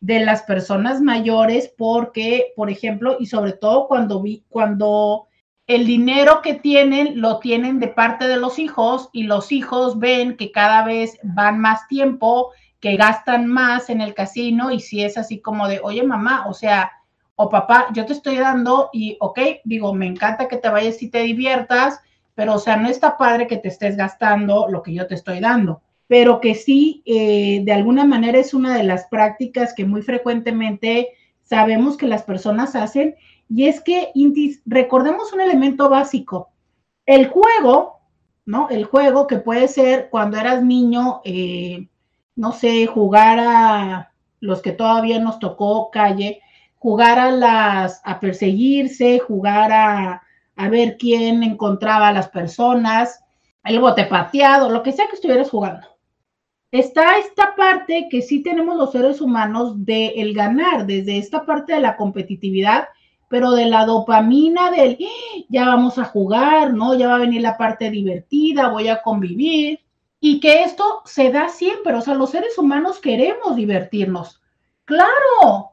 de 0.00 0.20
las 0.20 0.42
personas 0.42 1.00
mayores, 1.00 1.72
porque, 1.76 2.52
por 2.54 2.70
ejemplo, 2.70 3.16
y 3.18 3.26
sobre 3.26 3.52
todo 3.52 3.88
cuando 3.88 4.22
vi, 4.22 4.44
cuando 4.48 5.26
el 5.66 5.84
dinero 5.84 6.42
que 6.42 6.54
tienen 6.54 7.20
lo 7.20 7.40
tienen 7.40 7.80
de 7.80 7.88
parte 7.88 8.28
de 8.28 8.36
los 8.36 8.58
hijos 8.58 9.08
y 9.12 9.24
los 9.24 9.50
hijos 9.50 9.98
ven 9.98 10.36
que 10.36 10.52
cada 10.52 10.84
vez 10.84 11.18
van 11.22 11.58
más 11.58 11.88
tiempo, 11.88 12.52
que 12.80 12.96
gastan 12.96 13.46
más 13.46 13.90
en 13.90 14.00
el 14.00 14.14
casino 14.14 14.70
y 14.70 14.80
si 14.80 15.02
es 15.02 15.18
así 15.18 15.40
como 15.40 15.66
de, 15.66 15.80
oye 15.82 16.04
mamá, 16.04 16.46
o 16.46 16.54
sea, 16.54 16.92
o 17.34 17.48
papá, 17.48 17.88
yo 17.92 18.06
te 18.06 18.12
estoy 18.12 18.36
dando 18.36 18.90
y, 18.92 19.16
ok, 19.20 19.38
digo, 19.64 19.92
me 19.92 20.06
encanta 20.06 20.48
que 20.48 20.56
te 20.56 20.70
vayas 20.70 21.02
y 21.02 21.10
te 21.10 21.22
diviertas, 21.22 22.00
pero 22.34 22.54
o 22.54 22.58
sea, 22.58 22.76
no 22.76 22.88
está 22.88 23.16
padre 23.16 23.46
que 23.46 23.58
te 23.58 23.68
estés 23.68 23.96
gastando 23.96 24.68
lo 24.70 24.82
que 24.82 24.94
yo 24.94 25.06
te 25.06 25.14
estoy 25.14 25.40
dando, 25.40 25.82
pero 26.06 26.40
que 26.40 26.54
sí, 26.54 27.02
eh, 27.04 27.60
de 27.64 27.72
alguna 27.72 28.04
manera 28.04 28.38
es 28.38 28.54
una 28.54 28.74
de 28.76 28.84
las 28.84 29.06
prácticas 29.08 29.74
que 29.74 29.84
muy 29.84 30.02
frecuentemente 30.02 31.08
sabemos 31.42 31.96
que 31.96 32.06
las 32.06 32.22
personas 32.22 32.74
hacen 32.76 33.16
y 33.48 33.66
es 33.66 33.80
que, 33.80 34.12
recordemos 34.64 35.32
un 35.32 35.40
elemento 35.40 35.88
básico. 35.88 36.50
El 37.04 37.28
juego, 37.28 38.00
¿no? 38.44 38.68
El 38.68 38.84
juego 38.84 39.26
que 39.26 39.38
puede 39.38 39.68
ser 39.68 40.08
cuando 40.10 40.38
eras 40.38 40.62
niño, 40.62 41.20
eh, 41.24 41.88
no 42.34 42.52
sé, 42.52 42.86
jugar 42.86 43.38
a 43.40 44.12
los 44.40 44.62
que 44.62 44.72
todavía 44.72 45.20
nos 45.20 45.38
tocó 45.38 45.90
calle, 45.90 46.40
jugar 46.76 47.18
a 47.18 47.30
las, 47.30 48.00
a 48.04 48.20
perseguirse, 48.20 49.20
jugar 49.20 49.72
a, 49.72 50.22
a 50.56 50.68
ver 50.68 50.96
quién 50.98 51.42
encontraba 51.42 52.08
a 52.08 52.12
las 52.12 52.28
personas, 52.28 53.20
el 53.64 53.80
bote 53.80 54.04
pateado, 54.04 54.70
lo 54.70 54.82
que 54.82 54.92
sea 54.92 55.06
que 55.08 55.16
estuvieras 55.16 55.50
jugando. 55.50 55.86
Está 56.72 57.18
esta 57.18 57.54
parte 57.56 58.08
que 58.10 58.22
sí 58.22 58.42
tenemos 58.42 58.76
los 58.76 58.92
seres 58.92 59.20
humanos 59.20 59.84
de 59.84 60.08
el 60.16 60.34
ganar, 60.34 60.86
desde 60.86 61.18
esta 61.18 61.46
parte 61.46 61.74
de 61.74 61.80
la 61.80 61.96
competitividad 61.96 62.88
pero 63.28 63.52
de 63.52 63.66
la 63.66 63.84
dopamina 63.84 64.70
del 64.70 64.98
¡Ah! 65.00 65.44
ya 65.48 65.66
vamos 65.66 65.98
a 65.98 66.04
jugar, 66.04 66.72
¿no? 66.72 66.94
Ya 66.94 67.08
va 67.08 67.16
a 67.16 67.20
venir 67.20 67.42
la 67.42 67.56
parte 67.56 67.90
divertida, 67.90 68.68
voy 68.68 68.88
a 68.88 69.02
convivir. 69.02 69.80
Y 70.20 70.40
que 70.40 70.62
esto 70.62 71.02
se 71.04 71.30
da 71.30 71.48
siempre, 71.48 71.94
o 71.94 72.00
sea, 72.00 72.14
los 72.14 72.30
seres 72.30 72.56
humanos 72.58 72.98
queremos 73.00 73.54
divertirnos. 73.54 74.40
Claro. 74.84 75.72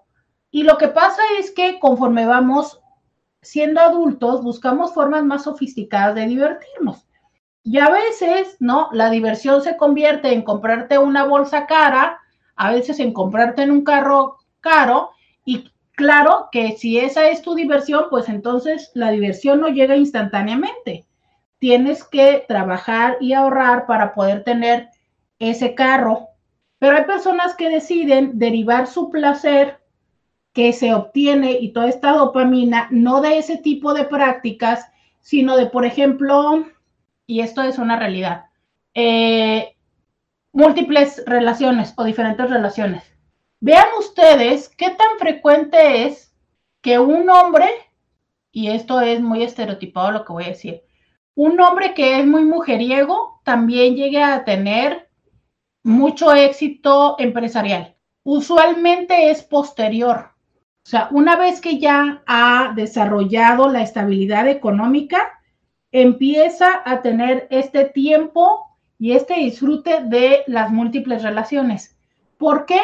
Y 0.52 0.64
lo 0.64 0.78
que 0.78 0.90
pasa 0.90 1.22
es 1.40 1.52
que 1.52 1.80
conforme 1.80 2.26
vamos 2.26 2.80
siendo 3.42 3.82
adultos, 3.82 4.44
buscamos 4.44 4.94
formas 4.94 5.24
más 5.24 5.44
sofisticadas 5.44 6.16
de 6.16 6.28
divertirnos. 6.28 7.08
Y 7.64 7.80
a 7.80 7.90
veces, 7.90 8.58
¿no? 8.60 8.90
La 8.92 9.10
diversión 9.10 9.62
se 9.62 9.78
convierte 9.78 10.34
en 10.34 10.42
comprarte 10.42 10.98
una 10.98 11.24
bolsa 11.26 11.66
cara, 11.66 12.20
a 12.56 12.72
veces 12.72 13.00
en 13.00 13.14
comprarte 13.14 13.64
en 13.64 13.72
un 13.72 13.84
carro 13.84 14.38
caro, 14.60 15.12
y 15.46 15.72
Claro 15.96 16.50
que 16.52 16.76
si 16.76 16.98
esa 16.98 17.30
es 17.30 17.42
tu 17.42 17.54
diversión, 17.54 18.06
pues 18.10 18.28
entonces 18.28 18.92
la 18.96 19.12
diversión 19.12 19.62
no 19.62 19.68
llega 19.68 19.96
instantáneamente. 19.96 21.06
Tienes 21.60 22.04
que 22.04 22.44
trabajar 22.48 23.18
y 23.22 23.34
ahorrar 23.34 23.86
para 23.86 24.14
poder 24.14 24.44
tener 24.44 24.90
ese 25.38 25.76
carro. 25.76 26.30
Pero 26.80 26.98
hay 26.98 27.04
personas 27.06 27.56
que 27.56 27.70
deciden 27.70 28.40
derivar 28.40 28.88
su 28.88 29.10
placer 29.10 29.80
que 30.52 30.74
se 30.74 30.94
obtiene 30.94 31.54
y 31.54 31.74
toda 31.74 31.90
esta 31.90 32.12
dopamina, 32.12 32.88
no 32.92 33.22
de 33.22 33.38
ese 33.38 33.58
tipo 33.58 33.94
de 33.94 34.06
prácticas, 34.06 34.88
sino 35.20 35.58
de, 35.58 35.68
por 35.68 35.86
ejemplo, 35.86 36.66
y 37.26 37.42
esto 37.42 37.62
es 37.64 37.78
una 37.78 37.98
realidad, 37.98 38.46
eh, 38.94 39.76
múltiples 40.52 41.24
relaciones 41.26 41.94
o 41.98 42.04
diferentes 42.04 42.50
relaciones. 42.50 43.13
Vean 43.66 43.88
ustedes 43.98 44.68
qué 44.68 44.90
tan 44.90 45.18
frecuente 45.20 46.04
es 46.04 46.36
que 46.82 47.00
un 47.00 47.30
hombre, 47.30 47.70
y 48.52 48.68
esto 48.68 49.00
es 49.00 49.22
muy 49.22 49.42
estereotipado 49.42 50.12
lo 50.12 50.26
que 50.26 50.34
voy 50.34 50.44
a 50.44 50.50
decir, 50.50 50.82
un 51.34 51.58
hombre 51.62 51.94
que 51.94 52.20
es 52.20 52.26
muy 52.26 52.44
mujeriego 52.44 53.40
también 53.46 53.96
llegue 53.96 54.22
a 54.22 54.44
tener 54.44 55.08
mucho 55.82 56.34
éxito 56.34 57.16
empresarial. 57.20 57.96
Usualmente 58.24 59.32
es 59.32 59.44
posterior. 59.44 60.32
O 60.86 60.90
sea, 60.90 61.08
una 61.12 61.38
vez 61.38 61.62
que 61.62 61.80
ya 61.80 62.22
ha 62.28 62.74
desarrollado 62.76 63.70
la 63.70 63.82
estabilidad 63.82 64.46
económica, 64.50 65.40
empieza 65.94 66.82
a 66.84 67.02
tener 67.02 67.48
este 67.50 67.86
tiempo 67.86 68.78
y 69.00 69.14
este 69.14 69.36
disfrute 69.36 70.02
de 70.04 70.44
las 70.48 70.70
múltiples 70.70 71.24
relaciones. 71.24 71.98
¿Por 72.38 72.66
qué? 72.66 72.82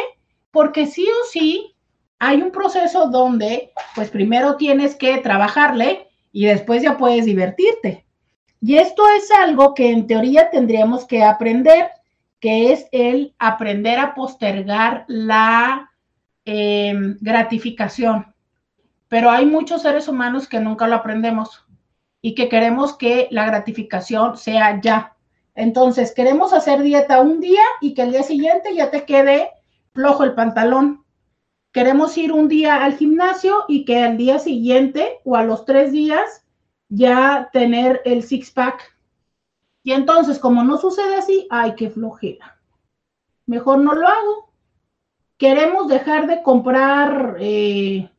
Porque 0.52 0.88
sí 0.88 1.08
o 1.08 1.26
sí 1.32 1.76
hay 2.20 2.42
un 2.42 2.52
proceso 2.52 3.08
donde, 3.08 3.72
pues 3.96 4.10
primero 4.10 4.58
tienes 4.58 4.96
que 4.96 5.18
trabajarle 5.20 6.10
y 6.32 6.46
después 6.46 6.84
ya 6.84 6.98
puedes 6.98 7.26
divertirte. 7.26 8.06
Y 8.62 8.78
esto 8.78 9.04
es 9.18 9.32
algo 9.32 9.74
que 9.74 9.92
en 9.92 10.06
teoría 10.06 10.50
tendríamos 10.50 11.06
que 11.06 11.24
aprender, 11.24 11.92
que 12.42 12.74
es 12.74 12.88
el 12.92 13.34
aprender 13.40 14.00
a 14.00 14.14
postergar 14.14 15.06
la 15.08 15.90
em, 16.44 17.18
gratificación. 17.22 18.34
Pero 19.08 19.32
hay 19.32 19.46
muchos 19.46 19.82
seres 19.82 20.08
humanos 20.08 20.48
que 20.48 20.60
nunca 20.60 20.88
lo 20.88 20.96
aprendemos 20.96 21.66
y 22.22 22.36
que 22.36 22.50
queremos 22.50 22.98
que 22.98 23.30
la 23.32 23.46
gratificación 23.46 24.38
sea 24.38 24.80
ya. 24.82 25.16
Entonces, 25.56 26.14
queremos 26.14 26.54
hacer 26.54 26.82
dieta 26.82 27.22
un 27.22 27.40
día 27.40 27.64
y 27.80 27.94
que 27.94 28.02
el 28.04 28.12
día 28.12 28.24
siguiente 28.24 28.76
ya 28.76 28.92
te 28.92 29.06
quede 29.06 29.50
flojo 29.94 30.24
el 30.24 30.34
pantalón. 30.34 31.04
Queremos 31.72 32.18
ir 32.18 32.32
un 32.32 32.48
día 32.48 32.84
al 32.84 32.98
gimnasio 32.98 33.66
y 33.68 33.86
que 33.86 34.02
al 34.04 34.18
día 34.18 34.40
siguiente 34.40 35.20
o 35.24 35.36
a 35.36 35.44
los 35.44 35.66
tres 35.66 35.92
días 35.92 36.44
ya 36.90 37.50
tener 37.54 38.02
el 38.06 38.24
six 38.24 38.52
pack. 38.52 38.96
Y 39.84 39.94
entonces, 39.94 40.40
como 40.40 40.64
no 40.64 40.78
sucede 40.78 41.16
así, 41.16 41.48
ay, 41.50 41.76
qué 41.76 41.90
flojera. 41.90 42.60
Mejor 43.46 43.80
no 43.80 43.94
lo 43.94 44.08
hago. 44.08 44.52
Queremos 45.38 45.88
dejar 45.88 46.28
de 46.28 46.44
comprar 46.44 47.38
eh, 47.40 48.10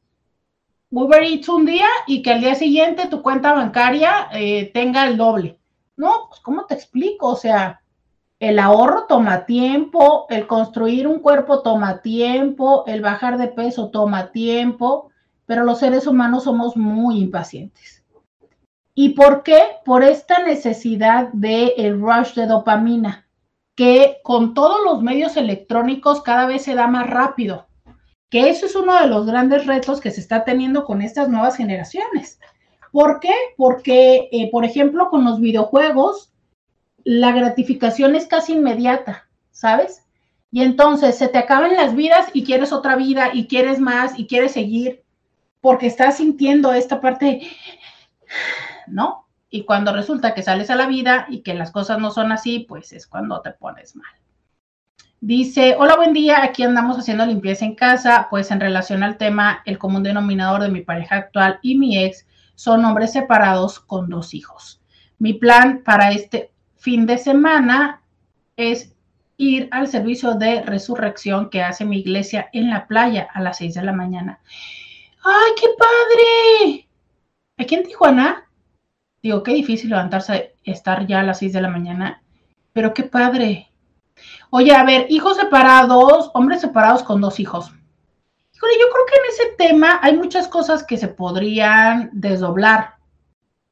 Uber 0.91 1.23
Eats 1.23 1.49
un 1.49 1.66
día 1.66 1.87
y 2.07 2.23
que 2.23 2.33
al 2.33 2.41
día 2.41 2.55
siguiente 2.55 3.09
tu 3.09 3.23
cuenta 3.23 3.53
bancaria 3.53 4.29
eh, 4.33 4.71
tenga 4.73 5.07
el 5.07 5.16
doble. 5.16 5.59
No, 5.97 6.27
pues, 6.29 6.41
¿cómo 6.41 6.64
te 6.66 6.75
explico? 6.75 7.29
O 7.29 7.37
sea, 7.37 7.80
el 8.41 8.59
ahorro 8.59 9.05
toma 9.07 9.45
tiempo, 9.45 10.26
el 10.30 10.47
construir 10.47 11.07
un 11.07 11.20
cuerpo 11.20 11.61
toma 11.61 12.01
tiempo, 12.01 12.84
el 12.86 13.03
bajar 13.03 13.36
de 13.36 13.49
peso 13.49 13.91
toma 13.91 14.32
tiempo, 14.32 15.11
pero 15.45 15.64
los 15.64 15.78
seres 15.78 16.07
humanos 16.07 16.45
somos 16.45 16.74
muy 16.74 17.18
impacientes. 17.18 18.03
¿Y 18.95 19.11
por 19.11 19.43
qué? 19.43 19.61
Por 19.84 20.03
esta 20.03 20.43
necesidad 20.43 21.28
de 21.34 21.74
el 21.76 22.01
rush 22.01 22.32
de 22.34 22.47
dopamina, 22.47 23.28
que 23.74 24.18
con 24.22 24.55
todos 24.55 24.78
los 24.84 25.03
medios 25.03 25.36
electrónicos 25.36 26.22
cada 26.22 26.47
vez 26.47 26.62
se 26.62 26.74
da 26.74 26.86
más 26.86 27.11
rápido. 27.11 27.66
Que 28.30 28.49
eso 28.49 28.64
es 28.64 28.74
uno 28.74 28.99
de 28.99 29.07
los 29.07 29.26
grandes 29.26 29.66
retos 29.66 30.01
que 30.01 30.11
se 30.11 30.20
está 30.20 30.45
teniendo 30.45 30.84
con 30.84 31.03
estas 31.03 31.28
nuevas 31.28 31.57
generaciones. 31.57 32.41
¿Por 32.91 33.20
qué? 33.20 33.34
Porque, 33.57 34.28
eh, 34.32 34.51
por 34.51 34.64
ejemplo, 34.64 35.11
con 35.11 35.24
los 35.24 35.41
videojuegos, 35.41 36.32
la 37.05 37.32
gratificación 37.32 38.14
es 38.14 38.26
casi 38.26 38.53
inmediata, 38.53 39.28
¿sabes? 39.51 40.05
Y 40.51 40.62
entonces 40.62 41.16
se 41.16 41.28
te 41.28 41.38
acaban 41.38 41.74
las 41.74 41.94
vidas 41.94 42.28
y 42.32 42.44
quieres 42.44 42.72
otra 42.72 42.96
vida 42.96 43.30
y 43.32 43.46
quieres 43.46 43.78
más 43.78 44.18
y 44.18 44.26
quieres 44.26 44.53
seguir 44.53 45.05
porque 45.61 45.86
estás 45.86 46.16
sintiendo 46.16 46.72
esta 46.72 47.01
parte, 47.01 47.42
¿no? 48.86 49.26
Y 49.48 49.64
cuando 49.64 49.92
resulta 49.92 50.34
que 50.34 50.42
sales 50.42 50.70
a 50.70 50.76
la 50.76 50.86
vida 50.86 51.26
y 51.28 51.42
que 51.42 51.55
las 51.55 51.70
cosas 51.70 51.98
no 51.98 52.11
son 52.11 52.32
así, 52.32 52.61
pues 52.61 52.92
es 52.92 53.07
cuando 53.07 53.40
te 53.40 53.51
pones 53.51 53.96
mal. 53.96 54.11
Dice, 55.20 55.76
hola, 55.78 55.96
buen 55.96 56.14
día, 56.14 56.42
aquí 56.42 56.62
andamos 56.62 56.98
haciendo 56.98 57.26
limpieza 57.26 57.66
en 57.66 57.74
casa, 57.74 58.28
pues 58.30 58.51
en 58.51 58.61
relación 58.61 59.03
al 59.03 59.18
tema, 59.18 59.61
el 59.66 59.76
común 59.76 60.03
denominador 60.03 60.62
de 60.62 60.70
mi 60.70 60.80
pareja 60.80 61.16
actual 61.16 61.59
y 61.62 61.76
mi 61.76 61.98
ex 61.98 62.26
son 62.55 62.84
hombres 62.84 63.12
separados 63.12 63.80
con 63.80 64.09
dos 64.09 64.32
hijos. 64.32 64.80
Mi 65.18 65.34
plan 65.34 65.82
para 65.84 66.12
este 66.12 66.53
fin 66.81 67.07
de 67.07 67.18
semana 67.18 68.03
es 68.57 68.95
ir 69.37 69.68
al 69.70 69.87
servicio 69.87 70.35
de 70.35 70.62
resurrección 70.62 71.51
que 71.51 71.62
hace 71.62 71.85
mi 71.85 71.99
iglesia 71.99 72.49
en 72.53 72.70
la 72.70 72.87
playa 72.87 73.28
a 73.33 73.41
las 73.41 73.59
6 73.59 73.74
de 73.74 73.83
la 73.83 73.93
mañana. 73.93 74.41
¡Ay, 75.22 75.53
qué 75.61 75.68
padre! 75.78 76.89
Aquí 77.59 77.74
en 77.74 77.85
Tijuana, 77.85 78.49
digo, 79.22 79.43
qué 79.43 79.53
difícil 79.53 79.91
levantarse, 79.91 80.57
estar 80.64 81.07
ya 81.07 81.20
a 81.20 81.22
las 81.22 81.39
6 81.39 81.53
de 81.53 81.61
la 81.61 81.68
mañana, 81.68 82.22
pero 82.72 82.95
qué 82.95 83.03
padre. 83.03 83.70
Oye, 84.49 84.74
a 84.74 84.85
ver, 84.85 85.07
hijos 85.11 85.37
separados, 85.37 86.31
hombres 86.33 86.62
separados 86.62 87.03
con 87.03 87.20
dos 87.20 87.41
hijos. 87.41 87.70
Híjole, 88.55 88.72
yo 88.81 88.87
creo 88.91 89.07
que 89.07 89.14
en 89.14 89.31
ese 89.31 89.57
tema 89.57 90.01
hay 90.03 90.16
muchas 90.16 90.49
cosas 90.49 90.83
que 90.83 90.97
se 90.97 91.09
podrían 91.09 92.11
desdoblar, 92.12 92.97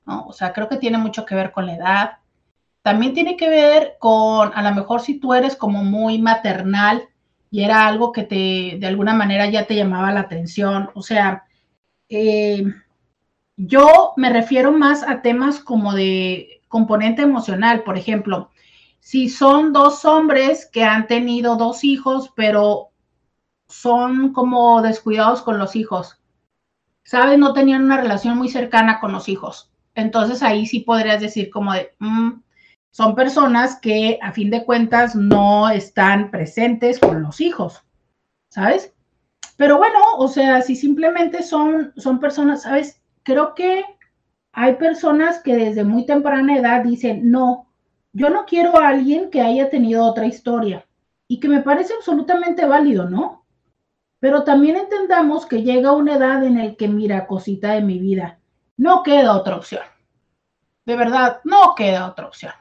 ¿no? 0.06 0.26
O 0.26 0.32
sea, 0.32 0.52
creo 0.52 0.68
que 0.68 0.76
tiene 0.76 0.98
mucho 0.98 1.24
que 1.24 1.34
ver 1.34 1.52
con 1.52 1.66
la 1.66 1.74
edad. 1.74 2.18
También 2.88 3.12
tiene 3.12 3.36
que 3.36 3.50
ver 3.50 3.96
con, 3.98 4.50
a 4.54 4.62
lo 4.62 4.74
mejor 4.74 5.02
si 5.02 5.20
tú 5.20 5.34
eres 5.34 5.56
como 5.56 5.84
muy 5.84 6.18
maternal 6.22 7.06
y 7.50 7.62
era 7.62 7.86
algo 7.86 8.12
que 8.12 8.22
te, 8.22 8.78
de 8.80 8.86
alguna 8.86 9.12
manera 9.12 9.44
ya 9.50 9.66
te 9.66 9.76
llamaba 9.76 10.10
la 10.10 10.20
atención. 10.20 10.88
O 10.94 11.02
sea, 11.02 11.44
eh, 12.08 12.64
yo 13.58 14.14
me 14.16 14.30
refiero 14.30 14.72
más 14.72 15.02
a 15.02 15.20
temas 15.20 15.60
como 15.60 15.92
de 15.92 16.62
componente 16.68 17.20
emocional, 17.20 17.82
por 17.82 17.98
ejemplo, 17.98 18.52
si 19.00 19.28
son 19.28 19.74
dos 19.74 20.06
hombres 20.06 20.64
que 20.72 20.82
han 20.82 21.08
tenido 21.08 21.56
dos 21.56 21.84
hijos, 21.84 22.32
pero 22.34 22.88
son 23.68 24.32
como 24.32 24.80
descuidados 24.80 25.42
con 25.42 25.58
los 25.58 25.76
hijos, 25.76 26.22
¿sabes? 27.04 27.38
No 27.38 27.52
tenían 27.52 27.84
una 27.84 28.00
relación 28.00 28.38
muy 28.38 28.48
cercana 28.48 28.98
con 28.98 29.12
los 29.12 29.28
hijos. 29.28 29.70
Entonces 29.94 30.42
ahí 30.42 30.64
sí 30.64 30.80
podrías 30.80 31.20
decir 31.20 31.50
como 31.50 31.74
de, 31.74 31.94
mm, 31.98 32.47
son 32.90 33.14
personas 33.14 33.78
que 33.80 34.18
a 34.22 34.32
fin 34.32 34.50
de 34.50 34.64
cuentas 34.64 35.14
no 35.14 35.68
están 35.68 36.30
presentes 36.30 36.98
con 36.98 37.22
los 37.22 37.40
hijos, 37.40 37.84
¿sabes? 38.48 38.92
Pero 39.56 39.78
bueno, 39.78 39.98
o 40.16 40.28
sea, 40.28 40.62
si 40.62 40.76
simplemente 40.76 41.42
son, 41.42 41.92
son 41.96 42.20
personas, 42.20 42.62
¿sabes? 42.62 43.00
Creo 43.22 43.54
que 43.54 43.84
hay 44.52 44.76
personas 44.76 45.40
que 45.42 45.56
desde 45.56 45.84
muy 45.84 46.06
temprana 46.06 46.56
edad 46.56 46.82
dicen, 46.82 47.30
no, 47.30 47.68
yo 48.12 48.30
no 48.30 48.46
quiero 48.46 48.78
a 48.78 48.88
alguien 48.88 49.30
que 49.30 49.40
haya 49.40 49.70
tenido 49.70 50.04
otra 50.04 50.26
historia 50.26 50.86
y 51.28 51.40
que 51.40 51.48
me 51.48 51.62
parece 51.62 51.94
absolutamente 51.94 52.64
válido, 52.64 53.08
¿no? 53.08 53.44
Pero 54.20 54.42
también 54.44 54.76
entendamos 54.76 55.46
que 55.46 55.62
llega 55.62 55.92
una 55.92 56.14
edad 56.14 56.42
en 56.42 56.58
la 56.58 56.74
que, 56.74 56.88
mira, 56.88 57.26
cosita 57.26 57.72
de 57.72 57.82
mi 57.82 57.98
vida, 57.98 58.40
no 58.76 59.02
queda 59.02 59.36
otra 59.36 59.56
opción. 59.56 59.82
De 60.86 60.96
verdad, 60.96 61.40
no 61.44 61.74
queda 61.76 62.08
otra 62.08 62.26
opción. 62.26 62.52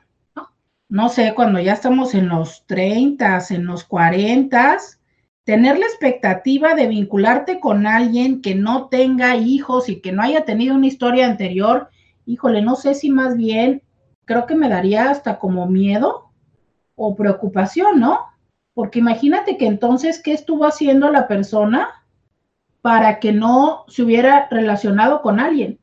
No, 0.89 1.09
sé, 1.09 1.33
cuando 1.35 1.59
ya 1.59 1.73
estamos 1.73 2.15
en 2.15 2.29
los 2.29 2.65
30, 2.65 3.39
en 3.49 3.65
los 3.65 3.83
40, 3.83 4.77
tener 5.43 5.77
la 5.77 5.85
expectativa 5.85 6.75
de 6.75 6.87
vincularte 6.87 7.59
con 7.59 7.85
alguien 7.85 8.41
que 8.41 8.55
no 8.55 8.87
tenga 8.87 9.35
hijos 9.35 9.89
y 9.89 9.99
que 9.99 10.13
no 10.13 10.21
haya 10.21 10.45
tenido 10.45 10.75
una 10.75 10.87
historia 10.87 11.25
anterior, 11.25 11.89
híjole, 12.25 12.61
no 12.61 12.75
sé 12.75 12.95
si 12.95 13.09
más 13.09 13.35
bien 13.35 13.81
creo 14.23 14.45
que 14.45 14.55
me 14.55 14.69
daría 14.69 15.09
hasta 15.09 15.39
como 15.39 15.67
miedo 15.67 16.31
o 16.95 17.15
preocupación, 17.15 17.99
¿no? 17.99 18.21
Porque 18.73 18.99
imagínate 18.99 19.57
que 19.57 19.67
entonces, 19.67 20.21
¿qué 20.21 20.33
estuvo 20.33 20.65
haciendo 20.65 21.09
la 21.09 21.27
persona 21.27 21.89
para 22.81 23.19
que 23.19 23.33
no 23.33 23.83
se 23.89 24.03
hubiera 24.03 24.47
relacionado 24.49 25.21
con 25.21 25.39
alguien? 25.39 25.79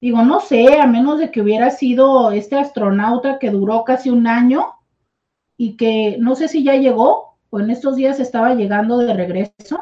Digo, 0.00 0.22
no 0.22 0.40
sé, 0.40 0.80
a 0.80 0.86
menos 0.86 1.18
de 1.18 1.30
que 1.30 1.40
hubiera 1.40 1.70
sido 1.70 2.30
este 2.30 2.56
astronauta 2.56 3.38
que 3.38 3.50
duró 3.50 3.84
casi 3.84 4.10
un 4.10 4.26
año 4.26 4.74
y 5.56 5.76
que 5.76 6.16
no 6.20 6.36
sé 6.36 6.48
si 6.48 6.62
ya 6.62 6.76
llegó 6.76 7.36
o 7.50 7.60
en 7.60 7.70
estos 7.70 7.96
días 7.96 8.20
estaba 8.20 8.54
llegando 8.54 8.98
de 8.98 9.12
regreso. 9.12 9.80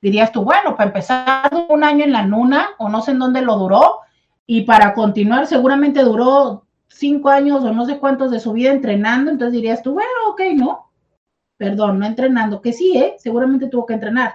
Dirías 0.00 0.30
tú, 0.30 0.42
bueno, 0.44 0.76
para 0.76 0.90
empezar 0.90 1.50
un 1.68 1.82
año 1.82 2.04
en 2.04 2.12
la 2.12 2.22
luna 2.22 2.68
o 2.78 2.88
no 2.88 3.02
sé 3.02 3.10
en 3.10 3.18
dónde 3.18 3.42
lo 3.42 3.56
duró 3.56 4.00
y 4.46 4.62
para 4.62 4.94
continuar 4.94 5.46
seguramente 5.46 6.02
duró 6.04 6.64
cinco 6.86 7.28
años 7.28 7.64
o 7.64 7.72
no 7.72 7.84
sé 7.84 7.98
cuántos 7.98 8.30
de 8.30 8.40
su 8.40 8.52
vida 8.52 8.70
entrenando, 8.70 9.30
entonces 9.30 9.54
dirías 9.54 9.82
tú, 9.82 9.92
bueno, 9.92 10.10
ok, 10.28 10.40
no, 10.54 10.90
perdón, 11.56 11.98
no 11.98 12.06
entrenando, 12.06 12.60
que 12.60 12.72
sí, 12.72 12.96
¿eh? 12.96 13.16
seguramente 13.18 13.68
tuvo 13.68 13.86
que 13.86 13.94
entrenar. 13.94 14.34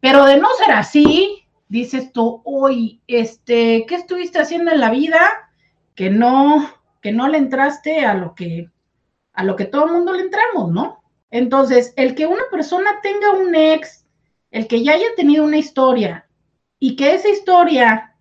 Pero 0.00 0.24
de 0.24 0.38
no 0.38 0.48
ser 0.56 0.72
así, 0.72 1.45
dices 1.68 2.12
tú, 2.12 2.42
uy, 2.44 3.00
este, 3.06 3.84
¿qué 3.86 3.94
estuviste 3.94 4.38
haciendo 4.38 4.70
en 4.70 4.80
la 4.80 4.90
vida? 4.90 5.50
Que 5.94 6.10
no, 6.10 6.70
que 7.00 7.12
no 7.12 7.28
le 7.28 7.38
entraste 7.38 8.04
a 8.04 8.14
lo 8.14 8.34
que, 8.34 8.70
a 9.32 9.44
lo 9.44 9.56
que 9.56 9.64
todo 9.64 9.86
el 9.86 9.92
mundo 9.92 10.12
le 10.12 10.22
entramos, 10.22 10.70
¿no? 10.70 11.02
Entonces, 11.30 11.92
el 11.96 12.14
que 12.14 12.26
una 12.26 12.44
persona 12.50 13.00
tenga 13.02 13.32
un 13.32 13.54
ex, 13.54 14.06
el 14.50 14.66
que 14.66 14.82
ya 14.82 14.92
haya 14.92 15.14
tenido 15.16 15.44
una 15.44 15.58
historia 15.58 16.28
y 16.78 16.96
que 16.96 17.14
esa 17.14 17.28
historia 17.28 18.14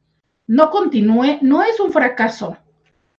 no 0.48 0.70
continúe, 0.70 1.40
no 1.42 1.64
es 1.64 1.80
un 1.80 1.92
fracaso, 1.92 2.58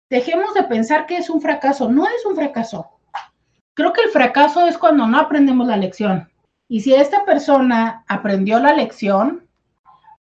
dejemos 0.09 0.55
de 0.55 0.64
pensar 0.64 1.07
que 1.07 1.16
es 1.16 1.31
un 1.31 1.41
fracaso. 1.41 1.91
No 1.91 2.07
es 2.07 2.24
un 2.24 2.37
fracaso. 2.37 2.91
Creo 3.74 3.93
que 3.93 4.03
el 4.03 4.11
fracaso 4.11 4.66
es 4.66 4.79
cuando 4.79 5.07
no 5.07 5.18
aprendemos 5.18 5.66
la 5.66 5.77
lección. 5.77 6.29
Y 6.68 6.81
si 6.81 6.95
esta 6.95 7.24
persona 7.24 8.05
aprendió 8.09 8.59
la 8.59 8.72
lección, 8.72 9.45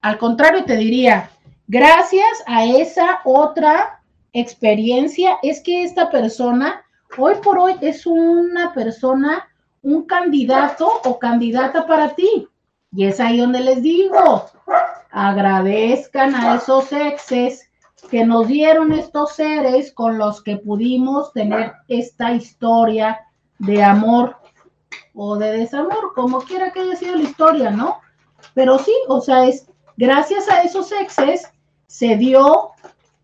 al 0.04 0.18
contrario 0.18 0.66
te 0.66 0.76
diría, 0.76 1.30
gracias 1.66 2.44
a 2.46 2.66
esa 2.66 3.22
otra 3.24 4.02
experiencia, 4.34 5.38
es 5.42 5.62
que 5.62 5.82
esta 5.82 6.10
persona 6.10 6.84
hoy 7.16 7.36
por 7.42 7.58
hoy 7.58 7.76
es 7.80 8.04
una 8.04 8.74
persona, 8.74 9.48
un 9.80 10.04
candidato 10.04 11.00
o 11.06 11.18
candidata 11.18 11.86
para 11.86 12.14
ti. 12.14 12.46
Y 12.92 13.06
es 13.06 13.18
ahí 13.18 13.38
donde 13.38 13.60
les 13.60 13.82
digo, 13.82 14.44
agradezcan 15.10 16.34
a 16.34 16.56
esos 16.56 16.92
exes 16.92 17.70
que 18.10 18.26
nos 18.26 18.46
dieron 18.46 18.92
estos 18.92 19.32
seres 19.32 19.90
con 19.90 20.18
los 20.18 20.42
que 20.42 20.58
pudimos 20.58 21.32
tener 21.32 21.72
esta 21.88 22.34
historia 22.34 23.20
de 23.58 23.82
amor 23.82 24.36
o 25.14 25.36
de 25.36 25.50
desamor, 25.60 26.12
como 26.14 26.42
quiera 26.42 26.72
que 26.72 26.80
haya 26.80 26.96
sido 26.96 27.16
la 27.16 27.22
historia, 27.22 27.70
¿no? 27.70 28.00
Pero 28.52 28.78
sí, 28.78 28.92
o 29.08 29.22
sea, 29.22 29.46
es 29.46 29.66
gracias 29.96 30.48
a 30.50 30.62
esos 30.62 30.92
exes 30.92 31.50
se 31.86 32.16
dio 32.16 32.70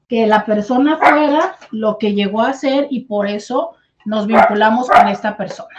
que 0.08 0.26
la 0.26 0.44
persona 0.44 0.96
fuera 0.96 1.56
lo 1.70 1.98
que 1.98 2.14
llegó 2.14 2.42
a 2.42 2.52
ser 2.52 2.88
y 2.90 3.04
por 3.04 3.28
eso 3.28 3.76
nos 4.04 4.26
vinculamos 4.26 4.88
con 4.88 5.08
esta 5.08 5.36
persona. 5.36 5.76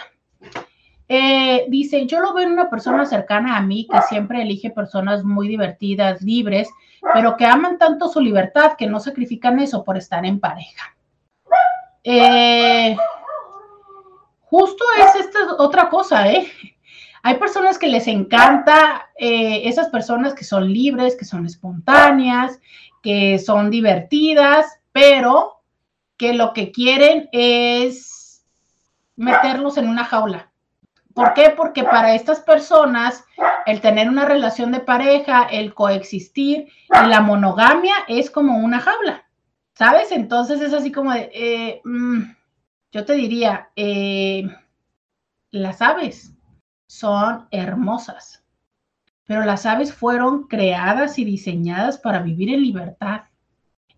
Eh, 1.08 1.66
dice, 1.68 2.06
yo 2.06 2.20
lo 2.20 2.32
veo 2.32 2.46
en 2.46 2.52
una 2.52 2.70
persona 2.70 3.04
cercana 3.04 3.58
a 3.58 3.60
mí 3.60 3.86
que 3.90 4.00
siempre 4.08 4.40
elige 4.40 4.70
personas 4.70 5.22
muy 5.24 5.48
divertidas, 5.48 6.22
libres, 6.22 6.70
pero 7.12 7.36
que 7.36 7.44
aman 7.44 7.76
tanto 7.76 8.08
su 8.08 8.20
libertad 8.20 8.72
que 8.78 8.86
no 8.86 9.00
sacrifican 9.00 9.58
eso 9.58 9.84
por 9.84 9.98
estar 9.98 10.24
en 10.24 10.40
pareja. 10.40 10.96
Eh, 12.04 12.96
justo 14.44 14.84
es 14.98 15.26
esta 15.26 15.38
otra 15.58 15.90
cosa, 15.90 16.30
¿eh? 16.30 16.50
Hay 17.22 17.36
personas 17.36 17.78
que 17.78 17.88
les 17.88 18.08
encanta 18.08 19.10
eh, 19.16 19.68
esas 19.68 19.88
personas 19.88 20.34
que 20.34 20.44
son 20.44 20.72
libres, 20.72 21.16
que 21.16 21.24
son 21.24 21.46
espontáneas, 21.46 22.60
que 23.02 23.38
son 23.38 23.70
divertidas, 23.70 24.66
pero 24.92 25.60
que 26.16 26.34
lo 26.34 26.52
que 26.52 26.72
quieren 26.72 27.28
es 27.32 28.44
meterlos 29.16 29.76
en 29.76 29.88
una 29.88 30.04
jaula 30.04 30.52
¿Por 31.14 31.34
qué? 31.34 31.50
Porque 31.50 31.84
para 31.84 32.14
estas 32.14 32.40
personas 32.40 33.24
el 33.66 33.80
tener 33.80 34.08
una 34.08 34.24
relación 34.24 34.72
de 34.72 34.80
pareja, 34.80 35.44
el 35.44 35.74
coexistir 35.74 36.68
la 36.88 37.20
monogamia 37.20 37.94
es 38.08 38.30
como 38.30 38.58
una 38.58 38.80
jaula, 38.80 39.24
¿sabes? 39.74 40.10
Entonces 40.10 40.60
es 40.60 40.72
así 40.72 40.90
como 40.90 41.12
de, 41.12 41.30
eh, 41.34 41.80
mm, 41.84 42.22
yo 42.92 43.04
te 43.04 43.12
diría, 43.14 43.70
eh, 43.76 44.44
las 45.50 45.82
aves 45.82 46.32
son 46.92 47.46
hermosas, 47.50 48.44
pero 49.24 49.46
las 49.46 49.64
aves 49.64 49.94
fueron 49.94 50.42
creadas 50.46 51.18
y 51.18 51.24
diseñadas 51.24 51.96
para 51.96 52.20
vivir 52.20 52.50
en 52.50 52.60
libertad. 52.60 53.22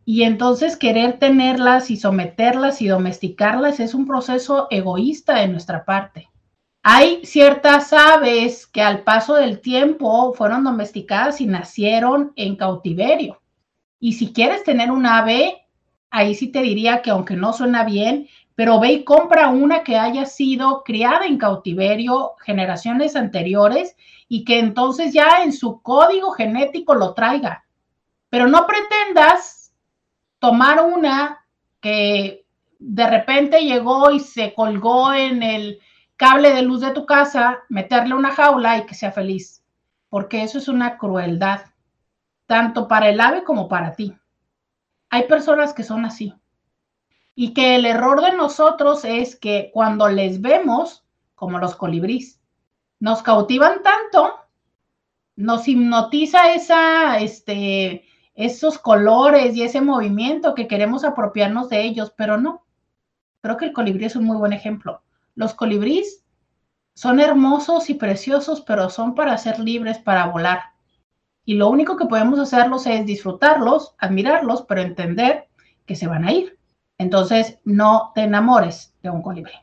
Y 0.04 0.22
entonces 0.22 0.76
querer 0.76 1.18
tenerlas 1.18 1.90
y 1.90 1.96
someterlas 1.96 2.80
y 2.82 2.86
domesticarlas 2.86 3.80
es 3.80 3.94
un 3.94 4.06
proceso 4.06 4.68
egoísta 4.70 5.40
de 5.40 5.48
nuestra 5.48 5.84
parte. 5.84 6.30
Hay 6.84 7.26
ciertas 7.26 7.92
aves 7.92 8.64
que 8.64 8.80
al 8.80 9.02
paso 9.02 9.34
del 9.34 9.60
tiempo 9.60 10.32
fueron 10.32 10.62
domesticadas 10.62 11.40
y 11.40 11.46
nacieron 11.46 12.32
en 12.36 12.54
cautiverio. 12.54 13.42
Y 13.98 14.12
si 14.12 14.32
quieres 14.32 14.62
tener 14.62 14.92
un 14.92 15.04
ave, 15.04 15.66
ahí 16.10 16.36
sí 16.36 16.46
te 16.46 16.62
diría 16.62 17.02
que 17.02 17.10
aunque 17.10 17.34
no 17.34 17.54
suena 17.54 17.82
bien, 17.82 18.28
pero 18.54 18.78
ve 18.78 18.92
y 18.92 19.04
compra 19.04 19.48
una 19.48 19.82
que 19.82 19.96
haya 19.96 20.26
sido 20.26 20.82
criada 20.84 21.26
en 21.26 21.38
cautiverio 21.38 22.34
generaciones 22.44 23.16
anteriores 23.16 23.96
y 24.28 24.44
que 24.44 24.58
entonces 24.58 25.12
ya 25.12 25.42
en 25.42 25.52
su 25.52 25.82
código 25.82 26.30
genético 26.32 26.94
lo 26.94 27.14
traiga. 27.14 27.64
Pero 28.30 28.46
no 28.46 28.66
pretendas 28.66 29.72
tomar 30.38 30.84
una 30.84 31.44
que 31.80 32.44
de 32.78 33.06
repente 33.08 33.60
llegó 33.64 34.10
y 34.10 34.20
se 34.20 34.54
colgó 34.54 35.12
en 35.12 35.42
el 35.42 35.80
cable 36.16 36.52
de 36.52 36.62
luz 36.62 36.80
de 36.80 36.92
tu 36.92 37.06
casa, 37.06 37.60
meterle 37.68 38.14
una 38.14 38.30
jaula 38.30 38.78
y 38.78 38.86
que 38.86 38.94
sea 38.94 39.10
feliz, 39.10 39.64
porque 40.08 40.42
eso 40.42 40.58
es 40.58 40.68
una 40.68 40.96
crueldad, 40.96 41.62
tanto 42.46 42.86
para 42.86 43.08
el 43.08 43.20
ave 43.20 43.42
como 43.42 43.68
para 43.68 43.94
ti. 43.94 44.16
Hay 45.10 45.24
personas 45.24 45.72
que 45.72 45.82
son 45.82 46.04
así. 46.04 46.34
Y 47.34 47.52
que 47.52 47.76
el 47.76 47.86
error 47.86 48.20
de 48.22 48.36
nosotros 48.36 49.04
es 49.04 49.36
que 49.36 49.70
cuando 49.72 50.08
les 50.08 50.40
vemos, 50.40 51.04
como 51.34 51.58
los 51.58 51.74
colibríes, 51.74 52.40
nos 53.00 53.22
cautivan 53.22 53.82
tanto, 53.82 54.34
nos 55.36 55.66
hipnotiza 55.66 56.54
esa, 56.54 57.18
este, 57.18 58.04
esos 58.34 58.78
colores 58.78 59.56
y 59.56 59.62
ese 59.62 59.80
movimiento 59.80 60.54
que 60.54 60.68
queremos 60.68 61.04
apropiarnos 61.04 61.68
de 61.68 61.82
ellos, 61.82 62.12
pero 62.16 62.38
no. 62.38 62.64
Creo 63.40 63.56
que 63.56 63.66
el 63.66 63.72
colibrí 63.72 64.04
es 64.04 64.16
un 64.16 64.24
muy 64.24 64.36
buen 64.36 64.52
ejemplo. 64.52 65.02
Los 65.34 65.54
colibríes 65.54 66.24
son 66.94 67.20
hermosos 67.20 67.90
y 67.90 67.94
preciosos, 67.94 68.60
pero 68.60 68.88
son 68.88 69.14
para 69.14 69.36
ser 69.36 69.58
libres, 69.58 69.98
para 69.98 70.26
volar. 70.26 70.60
Y 71.44 71.54
lo 71.54 71.68
único 71.68 71.96
que 71.96 72.06
podemos 72.06 72.38
hacerlos 72.38 72.86
es 72.86 73.04
disfrutarlos, 73.04 73.94
admirarlos, 73.98 74.62
pero 74.62 74.80
entender 74.80 75.48
que 75.84 75.96
se 75.96 76.06
van 76.06 76.24
a 76.24 76.32
ir. 76.32 76.53
Entonces, 76.98 77.58
no 77.64 78.12
te 78.14 78.22
enamores 78.22 78.94
de 79.02 79.10
un 79.10 79.22
colibrí. 79.22 79.54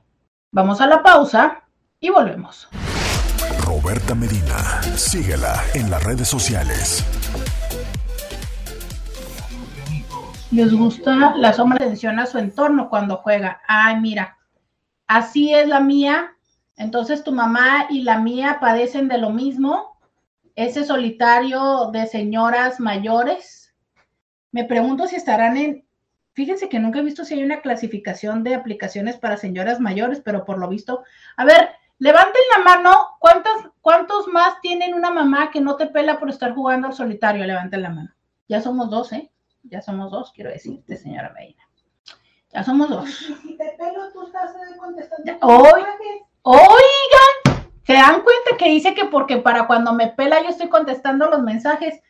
Vamos 0.51 0.81
a 0.81 0.87
la 0.87 1.01
pausa 1.01 1.63
y 1.99 2.09
volvemos. 2.09 2.67
Roberta 3.65 4.13
Medina, 4.15 4.81
síguela 4.95 5.61
en 5.73 5.89
las 5.89 6.03
redes 6.03 6.27
sociales. 6.27 7.05
Les 10.51 10.73
gusta 10.73 11.37
la 11.37 11.53
sombra 11.53 11.77
atención 11.77 12.19
a 12.19 12.25
su 12.25 12.37
entorno 12.37 12.89
cuando 12.89 13.17
juega. 13.17 13.61
Ay, 13.65 14.01
mira, 14.01 14.37
así 15.07 15.53
es 15.53 15.69
la 15.69 15.79
mía. 15.79 16.35
Entonces 16.75 17.23
tu 17.23 17.31
mamá 17.31 17.87
y 17.89 18.01
la 18.01 18.19
mía 18.19 18.57
padecen 18.59 19.07
de 19.07 19.17
lo 19.17 19.29
mismo. 19.29 19.97
Ese 20.55 20.83
solitario 20.83 21.91
de 21.93 22.07
señoras 22.07 22.81
mayores. 22.81 23.73
Me 24.51 24.65
pregunto 24.65 25.07
si 25.07 25.15
estarán 25.15 25.55
en 25.55 25.85
Fíjense 26.33 26.69
que 26.69 26.79
nunca 26.79 26.99
he 26.99 27.03
visto 27.03 27.25
si 27.25 27.33
hay 27.33 27.43
una 27.43 27.61
clasificación 27.61 28.43
de 28.43 28.55
aplicaciones 28.55 29.17
para 29.17 29.37
señoras 29.37 29.79
mayores, 29.79 30.21
pero 30.21 30.45
por 30.45 30.59
lo 30.59 30.69
visto, 30.69 31.03
a 31.35 31.43
ver, 31.43 31.71
levanten 31.99 32.41
la 32.57 32.63
mano, 32.63 33.17
¿cuántos, 33.19 33.53
cuántos 33.81 34.27
más 34.27 34.61
tienen 34.61 34.93
una 34.93 35.11
mamá 35.11 35.51
que 35.51 35.59
no 35.59 35.75
te 35.75 35.87
pela 35.87 36.19
por 36.19 36.29
estar 36.29 36.53
jugando 36.55 36.87
al 36.87 36.93
solitario? 36.93 37.45
Levanten 37.45 37.81
la 37.81 37.89
mano. 37.89 38.09
Ya 38.47 38.61
somos 38.61 38.89
dos, 38.89 39.11
¿eh? 39.11 39.29
Ya 39.63 39.81
somos 39.81 40.09
dos, 40.09 40.31
quiero 40.31 40.49
decirte, 40.49 40.97
señora 40.97 41.33
Medina. 41.33 41.63
Ya 42.53 42.63
somos 42.63 42.89
dos. 42.89 43.09
Si 43.41 43.57
te 43.57 43.75
pelo, 43.77 44.11
tú 44.11 44.25
estás 44.25 44.51
eh, 44.55 44.77
contestando. 44.77 45.37
oigan, 46.43 47.63
¿se 47.83 47.93
dan 47.93 48.21
cuenta 48.21 48.57
que 48.57 48.69
dice 48.69 48.93
que 48.93 49.05
porque 49.05 49.37
para 49.37 49.67
cuando 49.67 49.93
me 49.93 50.07
pela 50.07 50.41
yo 50.41 50.49
estoy 50.49 50.69
contestando 50.69 51.29
los 51.29 51.41
mensajes? 51.41 52.01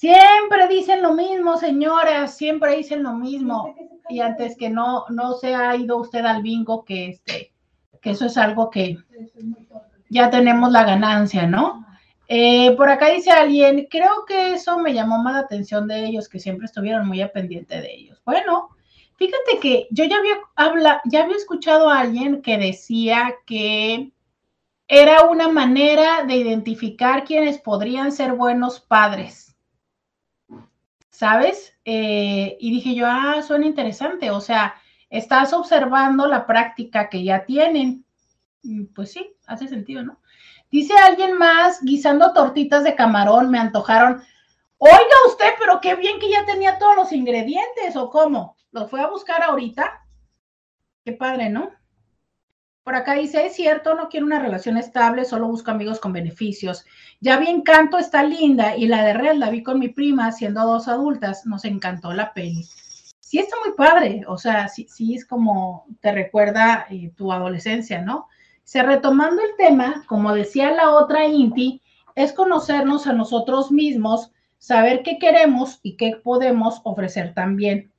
Siempre 0.00 0.66
dicen 0.66 1.02
lo 1.02 1.12
mismo, 1.12 1.58
señoras, 1.58 2.34
siempre 2.34 2.74
dicen 2.74 3.02
lo 3.02 3.12
mismo. 3.12 3.74
Y 4.08 4.20
antes 4.20 4.56
que 4.56 4.70
no, 4.70 5.04
no 5.10 5.34
se 5.34 5.54
ha 5.54 5.76
ido 5.76 5.98
usted 5.98 6.24
al 6.24 6.42
bingo, 6.42 6.86
que 6.86 7.08
este, 7.10 7.52
que 8.00 8.12
eso 8.12 8.24
es 8.24 8.38
algo 8.38 8.70
que 8.70 8.96
ya 10.08 10.30
tenemos 10.30 10.72
la 10.72 10.84
ganancia, 10.84 11.46
¿no? 11.46 11.84
Eh, 12.28 12.74
por 12.78 12.88
acá 12.88 13.10
dice 13.10 13.30
alguien, 13.30 13.88
creo 13.90 14.24
que 14.26 14.54
eso 14.54 14.78
me 14.78 14.94
llamó 14.94 15.22
más 15.22 15.34
la 15.34 15.40
atención 15.40 15.86
de 15.86 16.06
ellos, 16.06 16.30
que 16.30 16.38
siempre 16.38 16.64
estuvieron 16.64 17.06
muy 17.06 17.20
a 17.20 17.30
pendiente 17.30 17.78
de 17.78 17.92
ellos. 17.94 18.22
Bueno, 18.24 18.70
fíjate 19.16 19.58
que 19.60 19.86
yo 19.90 20.06
ya 20.06 20.16
había, 20.16 20.38
habla, 20.56 21.02
ya 21.04 21.24
había 21.24 21.36
escuchado 21.36 21.90
a 21.90 22.00
alguien 22.00 22.40
que 22.40 22.56
decía 22.56 23.34
que 23.44 24.12
era 24.88 25.24
una 25.24 25.48
manera 25.48 26.24
de 26.24 26.36
identificar 26.36 27.24
quienes 27.24 27.58
podrían 27.58 28.12
ser 28.12 28.32
buenos 28.32 28.80
padres 28.80 29.49
¿sabes? 31.20 31.74
Eh, 31.84 32.56
y 32.58 32.70
dije 32.70 32.94
yo, 32.94 33.04
ah, 33.06 33.42
suena 33.42 33.66
interesante, 33.66 34.30
o 34.30 34.40
sea, 34.40 34.76
estás 35.10 35.52
observando 35.52 36.26
la 36.26 36.46
práctica 36.46 37.10
que 37.10 37.22
ya 37.22 37.44
tienen. 37.44 38.06
Pues 38.94 39.12
sí, 39.12 39.30
hace 39.46 39.68
sentido, 39.68 40.02
¿no? 40.02 40.18
Dice 40.70 40.94
alguien 40.96 41.36
más, 41.36 41.82
guisando 41.82 42.32
tortitas 42.32 42.84
de 42.84 42.94
camarón, 42.94 43.50
me 43.50 43.58
antojaron. 43.58 44.22
Oiga 44.78 45.16
usted, 45.28 45.50
pero 45.58 45.78
qué 45.82 45.94
bien 45.94 46.18
que 46.20 46.30
ya 46.30 46.46
tenía 46.46 46.78
todos 46.78 46.96
los 46.96 47.12
ingredientes, 47.12 47.96
¿o 47.96 48.08
cómo? 48.08 48.56
¿Los 48.72 48.88
fue 48.88 49.02
a 49.02 49.08
buscar 49.08 49.42
ahorita? 49.42 50.00
Qué 51.04 51.12
padre, 51.12 51.50
¿no? 51.50 51.70
Por 52.90 52.96
acá 52.96 53.14
dice, 53.14 53.46
es 53.46 53.54
cierto, 53.54 53.94
no 53.94 54.08
quiero 54.08 54.26
una 54.26 54.40
relación 54.40 54.76
estable, 54.76 55.24
solo 55.24 55.46
busco 55.46 55.70
amigos 55.70 56.00
con 56.00 56.12
beneficios. 56.12 56.84
Ya 57.20 57.38
vi 57.38 57.46
Encanto, 57.46 57.98
está 57.98 58.24
linda, 58.24 58.76
y 58.76 58.88
la 58.88 59.04
de 59.04 59.12
Red 59.12 59.34
la 59.34 59.48
vi 59.48 59.62
con 59.62 59.78
mi 59.78 59.90
prima, 59.90 60.32
siendo 60.32 60.66
dos 60.66 60.88
adultas, 60.88 61.46
nos 61.46 61.64
encantó 61.64 62.12
la 62.12 62.34
peli. 62.34 62.64
Sí 63.20 63.38
está 63.38 63.54
muy 63.64 63.76
padre, 63.76 64.22
o 64.26 64.36
sea, 64.38 64.66
sí, 64.66 64.88
sí 64.90 65.14
es 65.14 65.24
como 65.24 65.86
te 66.00 66.10
recuerda 66.10 66.86
eh, 66.90 67.12
tu 67.14 67.32
adolescencia, 67.32 68.02
¿no? 68.02 68.26
Se 68.64 68.82
retomando 68.82 69.40
el 69.40 69.54
tema, 69.56 70.02
como 70.08 70.34
decía 70.34 70.72
la 70.72 70.90
otra 70.90 71.26
Inti, 71.26 71.82
es 72.16 72.32
conocernos 72.32 73.06
a 73.06 73.12
nosotros 73.12 73.70
mismos, 73.70 74.32
saber 74.58 75.04
qué 75.04 75.20
queremos 75.20 75.78
y 75.84 75.96
qué 75.96 76.16
podemos 76.20 76.80
ofrecer 76.82 77.34
también. 77.34 77.89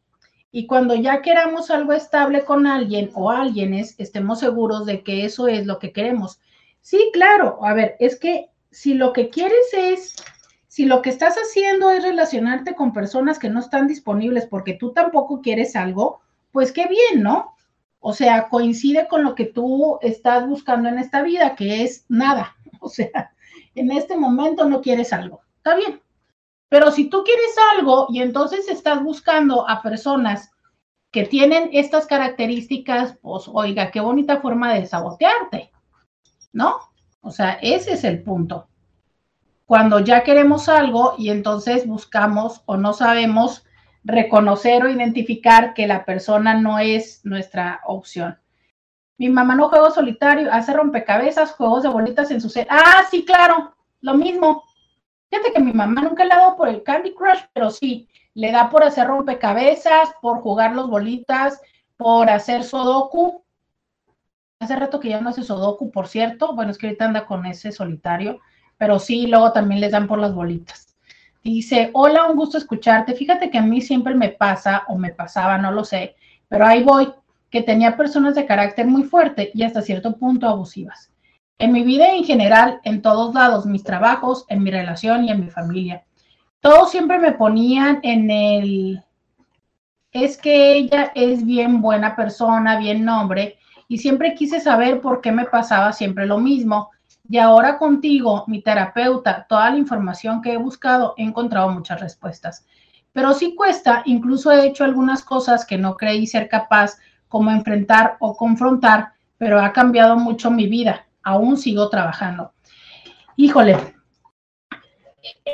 Y 0.51 0.67
cuando 0.67 0.95
ya 0.95 1.21
queramos 1.21 1.71
algo 1.71 1.93
estable 1.93 2.43
con 2.43 2.67
alguien 2.67 3.09
o 3.13 3.31
alguienes, 3.31 3.95
estemos 3.99 4.39
seguros 4.39 4.85
de 4.85 5.01
que 5.01 5.25
eso 5.25 5.47
es 5.47 5.65
lo 5.65 5.79
que 5.79 5.93
queremos. 5.93 6.39
Sí, 6.81 7.09
claro. 7.13 7.59
A 7.63 7.73
ver, 7.73 7.95
es 7.99 8.19
que 8.19 8.49
si 8.69 8.93
lo 8.93 9.13
que 9.13 9.29
quieres 9.29 9.73
es, 9.73 10.15
si 10.67 10.85
lo 10.85 11.01
que 11.01 11.09
estás 11.09 11.35
haciendo 11.35 11.89
es 11.89 12.03
relacionarte 12.03 12.75
con 12.75 12.93
personas 12.93 13.39
que 13.39 13.49
no 13.49 13.59
están 13.59 13.87
disponibles 13.87 14.45
porque 14.45 14.73
tú 14.73 14.91
tampoco 14.91 15.41
quieres 15.41 15.75
algo, 15.75 16.21
pues 16.51 16.71
qué 16.71 16.87
bien, 16.87 17.23
¿no? 17.23 17.55
O 17.99 18.13
sea, 18.13 18.49
coincide 18.49 19.07
con 19.07 19.23
lo 19.23 19.35
que 19.35 19.45
tú 19.45 19.99
estás 20.01 20.47
buscando 20.47 20.89
en 20.89 20.97
esta 20.97 21.21
vida, 21.21 21.55
que 21.55 21.83
es 21.83 22.05
nada. 22.09 22.55
O 22.83 22.89
sea, 22.89 23.31
en 23.75 23.91
este 23.91 24.17
momento 24.17 24.67
no 24.67 24.81
quieres 24.81 25.13
algo. 25.13 25.41
Está 25.57 25.75
bien, 25.75 26.00
pero 26.71 26.89
si 26.89 27.09
tú 27.09 27.25
quieres 27.25 27.53
algo 27.75 28.07
y 28.09 28.21
entonces 28.21 28.69
estás 28.69 29.03
buscando 29.03 29.67
a 29.67 29.81
personas 29.81 30.53
que 31.11 31.25
tienen 31.25 31.69
estas 31.73 32.07
características, 32.07 33.17
pues 33.21 33.49
oiga, 33.51 33.91
qué 33.91 33.99
bonita 33.99 34.39
forma 34.39 34.73
de 34.73 34.85
sabotearte, 34.85 35.69
¿no? 36.53 36.77
O 37.19 37.29
sea, 37.29 37.59
ese 37.61 37.91
es 37.91 38.05
el 38.05 38.23
punto. 38.23 38.69
Cuando 39.65 39.99
ya 39.99 40.23
queremos 40.23 40.69
algo 40.69 41.15
y 41.17 41.29
entonces 41.29 41.85
buscamos 41.85 42.61
o 42.65 42.77
no 42.77 42.93
sabemos 42.93 43.65
reconocer 44.05 44.85
o 44.85 44.89
identificar 44.89 45.73
que 45.73 45.87
la 45.87 46.05
persona 46.05 46.53
no 46.53 46.79
es 46.79 47.19
nuestra 47.25 47.81
opción. 47.85 48.39
Mi 49.17 49.27
mamá 49.27 49.55
no 49.55 49.67
juega 49.67 49.91
solitario, 49.91 50.47
hace 50.53 50.71
rompecabezas, 50.71 51.51
juegos 51.51 51.83
de 51.83 51.89
bolitas 51.89 52.31
en 52.31 52.39
su 52.39 52.49
set. 52.49 52.65
Ah, 52.69 53.03
sí, 53.11 53.25
claro, 53.25 53.75
lo 53.99 54.13
mismo. 54.13 54.63
Fíjate 55.31 55.53
que 55.53 55.61
mi 55.61 55.71
mamá 55.71 56.01
nunca 56.01 56.25
le 56.25 56.33
ha 56.33 56.39
dado 56.39 56.57
por 56.57 56.67
el 56.67 56.83
Candy 56.83 57.13
Crush, 57.13 57.39
pero 57.53 57.69
sí, 57.69 58.09
le 58.33 58.51
da 58.51 58.69
por 58.69 58.83
hacer 58.83 59.07
rompecabezas, 59.07 60.09
por 60.21 60.41
jugar 60.41 60.75
los 60.75 60.89
bolitas, 60.89 61.61
por 61.95 62.29
hacer 62.29 62.65
Sudoku. 62.65 63.41
Hace 64.59 64.75
rato 64.75 64.99
que 64.99 65.07
ya 65.07 65.21
no 65.21 65.29
hace 65.29 65.43
Sudoku, 65.43 65.89
por 65.89 66.09
cierto. 66.09 66.53
Bueno, 66.53 66.71
es 66.71 66.77
que 66.77 66.87
ahorita 66.87 67.05
anda 67.05 67.25
con 67.25 67.45
ese 67.45 67.71
solitario, 67.71 68.41
pero 68.77 68.99
sí, 68.99 69.25
luego 69.25 69.53
también 69.53 69.79
les 69.79 69.93
dan 69.93 70.05
por 70.05 70.19
las 70.19 70.35
bolitas. 70.35 70.97
Dice, 71.41 71.91
hola, 71.93 72.25
un 72.25 72.35
gusto 72.35 72.57
escucharte. 72.57 73.13
Fíjate 73.13 73.49
que 73.49 73.57
a 73.57 73.61
mí 73.61 73.79
siempre 73.79 74.13
me 74.15 74.29
pasa, 74.29 74.83
o 74.89 74.97
me 74.97 75.13
pasaba, 75.13 75.57
no 75.57 75.71
lo 75.71 75.85
sé, 75.85 76.17
pero 76.49 76.65
ahí 76.65 76.83
voy, 76.83 77.13
que 77.49 77.63
tenía 77.63 77.95
personas 77.95 78.35
de 78.35 78.45
carácter 78.45 78.85
muy 78.85 79.03
fuerte 79.03 79.49
y 79.53 79.63
hasta 79.63 79.81
cierto 79.81 80.17
punto 80.17 80.45
abusivas 80.45 81.11
en 81.61 81.71
mi 81.71 81.83
vida 81.83 82.07
en 82.15 82.23
general, 82.23 82.81
en 82.83 83.03
todos 83.03 83.35
lados, 83.35 83.67
mis 83.67 83.83
trabajos, 83.83 84.45
en 84.49 84.63
mi 84.63 84.71
relación 84.71 85.25
y 85.25 85.29
en 85.29 85.41
mi 85.41 85.49
familia. 85.51 86.03
Todos 86.59 86.89
siempre 86.89 87.19
me 87.19 87.33
ponían 87.33 87.99
en 88.01 88.31
el, 88.31 89.03
es 90.11 90.37
que 90.37 90.73
ella 90.73 91.11
es 91.13 91.45
bien 91.45 91.79
buena 91.79 92.15
persona, 92.15 92.79
bien 92.79 93.05
nombre, 93.05 93.59
y 93.87 93.99
siempre 93.99 94.33
quise 94.33 94.59
saber 94.59 95.01
por 95.01 95.21
qué 95.21 95.31
me 95.31 95.45
pasaba 95.45 95.93
siempre 95.93 96.25
lo 96.25 96.39
mismo. 96.39 96.89
Y 97.29 97.37
ahora 97.37 97.77
contigo, 97.77 98.43
mi 98.47 98.63
terapeuta, 98.63 99.45
toda 99.47 99.69
la 99.69 99.77
información 99.77 100.41
que 100.41 100.53
he 100.53 100.57
buscado, 100.57 101.13
he 101.15 101.23
encontrado 101.23 101.69
muchas 101.69 102.01
respuestas. 102.01 102.65
Pero 103.13 103.35
sí 103.35 103.53
cuesta, 103.53 104.01
incluso 104.05 104.51
he 104.51 104.65
hecho 104.65 104.83
algunas 104.83 105.23
cosas 105.23 105.63
que 105.63 105.77
no 105.77 105.95
creí 105.95 106.25
ser 106.25 106.49
capaz, 106.49 106.97
como 107.27 107.51
enfrentar 107.51 108.17
o 108.19 108.35
confrontar, 108.35 109.11
pero 109.37 109.61
ha 109.61 109.71
cambiado 109.71 110.17
mucho 110.17 110.49
mi 110.49 110.65
vida 110.65 111.05
aún 111.23 111.57
sigo 111.57 111.89
trabajando. 111.89 112.53
Híjole, 113.35 113.77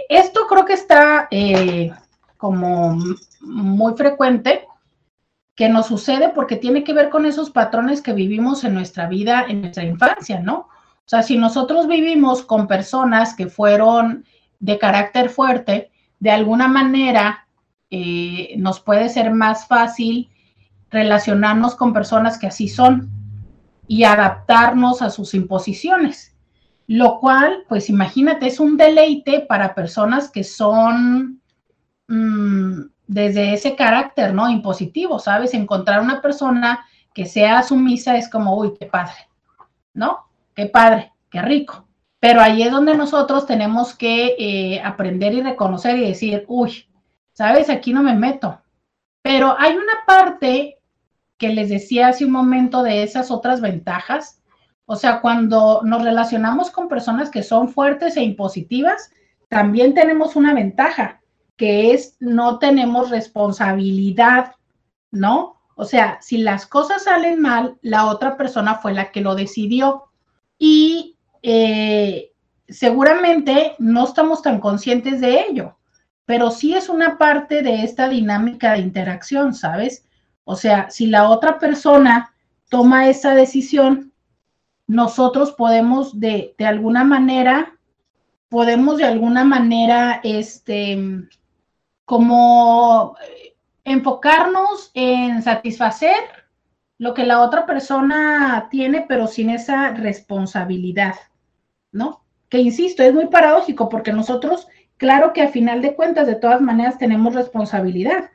esto 0.09 0.47
creo 0.47 0.65
que 0.65 0.73
está 0.73 1.27
eh, 1.31 1.91
como 2.37 2.97
muy 3.41 3.93
frecuente 3.95 4.65
que 5.55 5.69
nos 5.69 5.87
sucede 5.87 6.29
porque 6.29 6.55
tiene 6.55 6.83
que 6.83 6.93
ver 6.93 7.09
con 7.09 7.25
esos 7.25 7.49
patrones 7.49 8.01
que 8.01 8.13
vivimos 8.13 8.63
en 8.63 8.73
nuestra 8.75 9.07
vida, 9.07 9.45
en 9.47 9.61
nuestra 9.61 9.83
infancia, 9.83 10.39
¿no? 10.39 10.55
O 10.59 11.09
sea, 11.09 11.23
si 11.23 11.37
nosotros 11.37 11.87
vivimos 11.87 12.43
con 12.43 12.67
personas 12.67 13.33
que 13.33 13.47
fueron 13.47 14.25
de 14.59 14.77
carácter 14.77 15.29
fuerte, 15.29 15.89
de 16.19 16.31
alguna 16.31 16.67
manera 16.67 17.47
eh, 17.89 18.55
nos 18.57 18.79
puede 18.79 19.09
ser 19.09 19.31
más 19.31 19.67
fácil 19.67 20.29
relacionarnos 20.89 21.75
con 21.75 21.93
personas 21.93 22.37
que 22.37 22.47
así 22.47 22.67
son 22.67 23.09
y 23.87 24.03
adaptarnos 24.03 25.01
a 25.01 25.09
sus 25.09 25.33
imposiciones, 25.33 26.35
lo 26.87 27.19
cual, 27.19 27.65
pues 27.67 27.89
imagínate, 27.89 28.47
es 28.47 28.59
un 28.59 28.77
deleite 28.77 29.41
para 29.41 29.75
personas 29.75 30.29
que 30.29 30.43
son 30.43 31.41
mm, 32.07 32.81
desde 33.07 33.53
ese 33.53 33.75
carácter, 33.75 34.33
¿no? 34.33 34.49
Impositivo, 34.49 35.19
¿sabes? 35.19 35.53
Encontrar 35.53 36.01
una 36.01 36.21
persona 36.21 36.85
que 37.13 37.25
sea 37.25 37.63
sumisa 37.63 38.17
es 38.17 38.29
como, 38.29 38.55
uy, 38.57 38.73
qué 38.79 38.85
padre, 38.85 39.27
¿no? 39.93 40.27
Qué 40.55 40.67
padre, 40.67 41.13
qué 41.29 41.41
rico. 41.41 41.87
Pero 42.19 42.41
ahí 42.41 42.63
es 42.63 42.71
donde 42.71 42.95
nosotros 42.95 43.45
tenemos 43.45 43.95
que 43.95 44.35
eh, 44.37 44.81
aprender 44.83 45.33
y 45.33 45.41
reconocer 45.41 45.97
y 45.97 46.07
decir, 46.07 46.45
uy, 46.47 46.85
¿sabes? 47.33 47.69
Aquí 47.69 47.93
no 47.93 48.03
me 48.03 48.15
meto. 48.15 48.59
Pero 49.21 49.55
hay 49.57 49.73
una 49.75 49.93
parte 50.05 50.76
que 51.37 51.49
les 51.49 51.69
decía 51.69 52.09
hace 52.09 52.25
un 52.25 52.31
momento 52.31 52.83
de 52.83 53.03
esas 53.03 53.31
otras 53.31 53.61
ventajas. 53.61 54.41
O 54.85 54.95
sea, 54.95 55.21
cuando 55.21 55.81
nos 55.83 56.03
relacionamos 56.03 56.71
con 56.71 56.87
personas 56.87 57.29
que 57.29 57.43
son 57.43 57.69
fuertes 57.69 58.17
e 58.17 58.23
impositivas, 58.23 59.11
también 59.49 59.93
tenemos 59.93 60.35
una 60.35 60.53
ventaja, 60.53 61.21
que 61.55 61.93
es 61.93 62.15
no 62.19 62.59
tenemos 62.59 63.09
responsabilidad, 63.09 64.55
¿no? 65.11 65.57
O 65.75 65.85
sea, 65.85 66.17
si 66.21 66.39
las 66.39 66.65
cosas 66.65 67.03
salen 67.03 67.39
mal, 67.39 67.77
la 67.81 68.05
otra 68.07 68.35
persona 68.35 68.75
fue 68.75 68.93
la 68.93 69.11
que 69.11 69.21
lo 69.21 69.35
decidió. 69.35 70.05
Y 70.57 71.17
eh, 71.43 72.31
seguramente 72.67 73.75
no 73.77 74.05
estamos 74.05 74.41
tan 74.41 74.59
conscientes 74.59 75.21
de 75.21 75.41
ello, 75.41 75.77
pero 76.25 76.51
sí 76.51 76.73
es 76.73 76.89
una 76.89 77.17
parte 77.17 77.61
de 77.61 77.83
esta 77.83 78.09
dinámica 78.09 78.73
de 78.73 78.79
interacción, 78.79 79.53
¿sabes? 79.53 80.06
O 80.49 80.55
sea, 80.55 80.89
si 80.89 81.07
la 81.07 81.29
otra 81.29 81.59
persona 81.59 82.33
toma 82.69 83.09
esa 83.09 83.35
decisión, 83.35 84.13
nosotros 84.87 85.51
podemos 85.51 86.21
de, 86.21 86.55
de 86.57 86.65
alguna 86.65 87.03
manera, 87.03 87.77
podemos 88.47 88.95
de 88.95 89.03
alguna 89.03 89.43
manera, 89.43 90.21
este, 90.23 91.27
como 92.05 93.17
enfocarnos 93.83 94.89
en 94.93 95.43
satisfacer 95.43 96.15
lo 96.97 97.13
que 97.13 97.25
la 97.25 97.41
otra 97.41 97.65
persona 97.65 98.69
tiene, 98.71 99.05
pero 99.05 99.27
sin 99.27 99.49
esa 99.49 99.89
responsabilidad, 99.89 101.15
¿no? 101.91 102.21
Que 102.47 102.59
insisto, 102.59 103.03
es 103.03 103.13
muy 103.13 103.27
paradójico 103.27 103.89
porque 103.89 104.13
nosotros, 104.13 104.69
claro 104.95 105.33
que 105.33 105.41
a 105.41 105.49
final 105.49 105.81
de 105.81 105.93
cuentas, 105.93 106.25
de 106.25 106.35
todas 106.35 106.61
maneras, 106.61 106.97
tenemos 106.97 107.35
responsabilidad. 107.35 108.29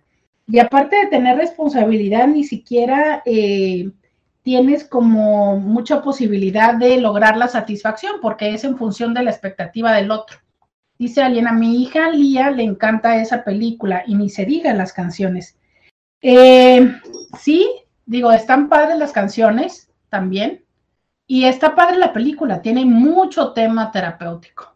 Y 0.53 0.61
aparte 0.61 0.97
de 0.97 1.07
tener 1.07 1.37
responsabilidad, 1.37 2.29
ni 2.29 2.45
siquiera 2.45 3.23
eh, 3.25 3.91
tienes 4.43 4.85
como 4.85 5.59
mucha 5.59 6.03
posibilidad 6.03 6.75
de 6.75 6.99
lograr 6.99 7.37
la 7.37 7.49
satisfacción 7.49 8.17
porque 8.21 8.55
es 8.55 8.63
en 8.63 8.77
función 8.77 9.15
de 9.15 9.25
la 9.25 9.31
expectativa 9.31 9.93
del 9.95 10.11
otro. 10.11 10.39
Dice 10.99 11.23
alguien, 11.23 11.49
a 11.49 11.53
mi 11.53 11.83
hija 11.83 12.11
Lía 12.11 12.51
le 12.51 12.63
encanta 12.63 13.21
esa 13.21 13.43
película 13.43 14.05
y 14.07 14.15
ni 14.15 14.29
se 14.29 14.45
diga 14.45 14.73
las 14.75 14.93
canciones. 14.93 15.59
Eh, 16.21 16.97
sí, 17.41 17.67
Digo, 18.05 18.33
están 18.33 18.69
padres 18.69 18.99
las 18.99 19.13
canciones 19.13 19.91
también. 20.09 20.65
Y 21.27 21.45
está 21.45 21.75
padre 21.75 21.97
la 21.97 22.13
película, 22.13 22.61
tiene 22.61 22.85
mucho 22.85 23.53
tema 23.53 23.91
terapéutico. 23.91 24.72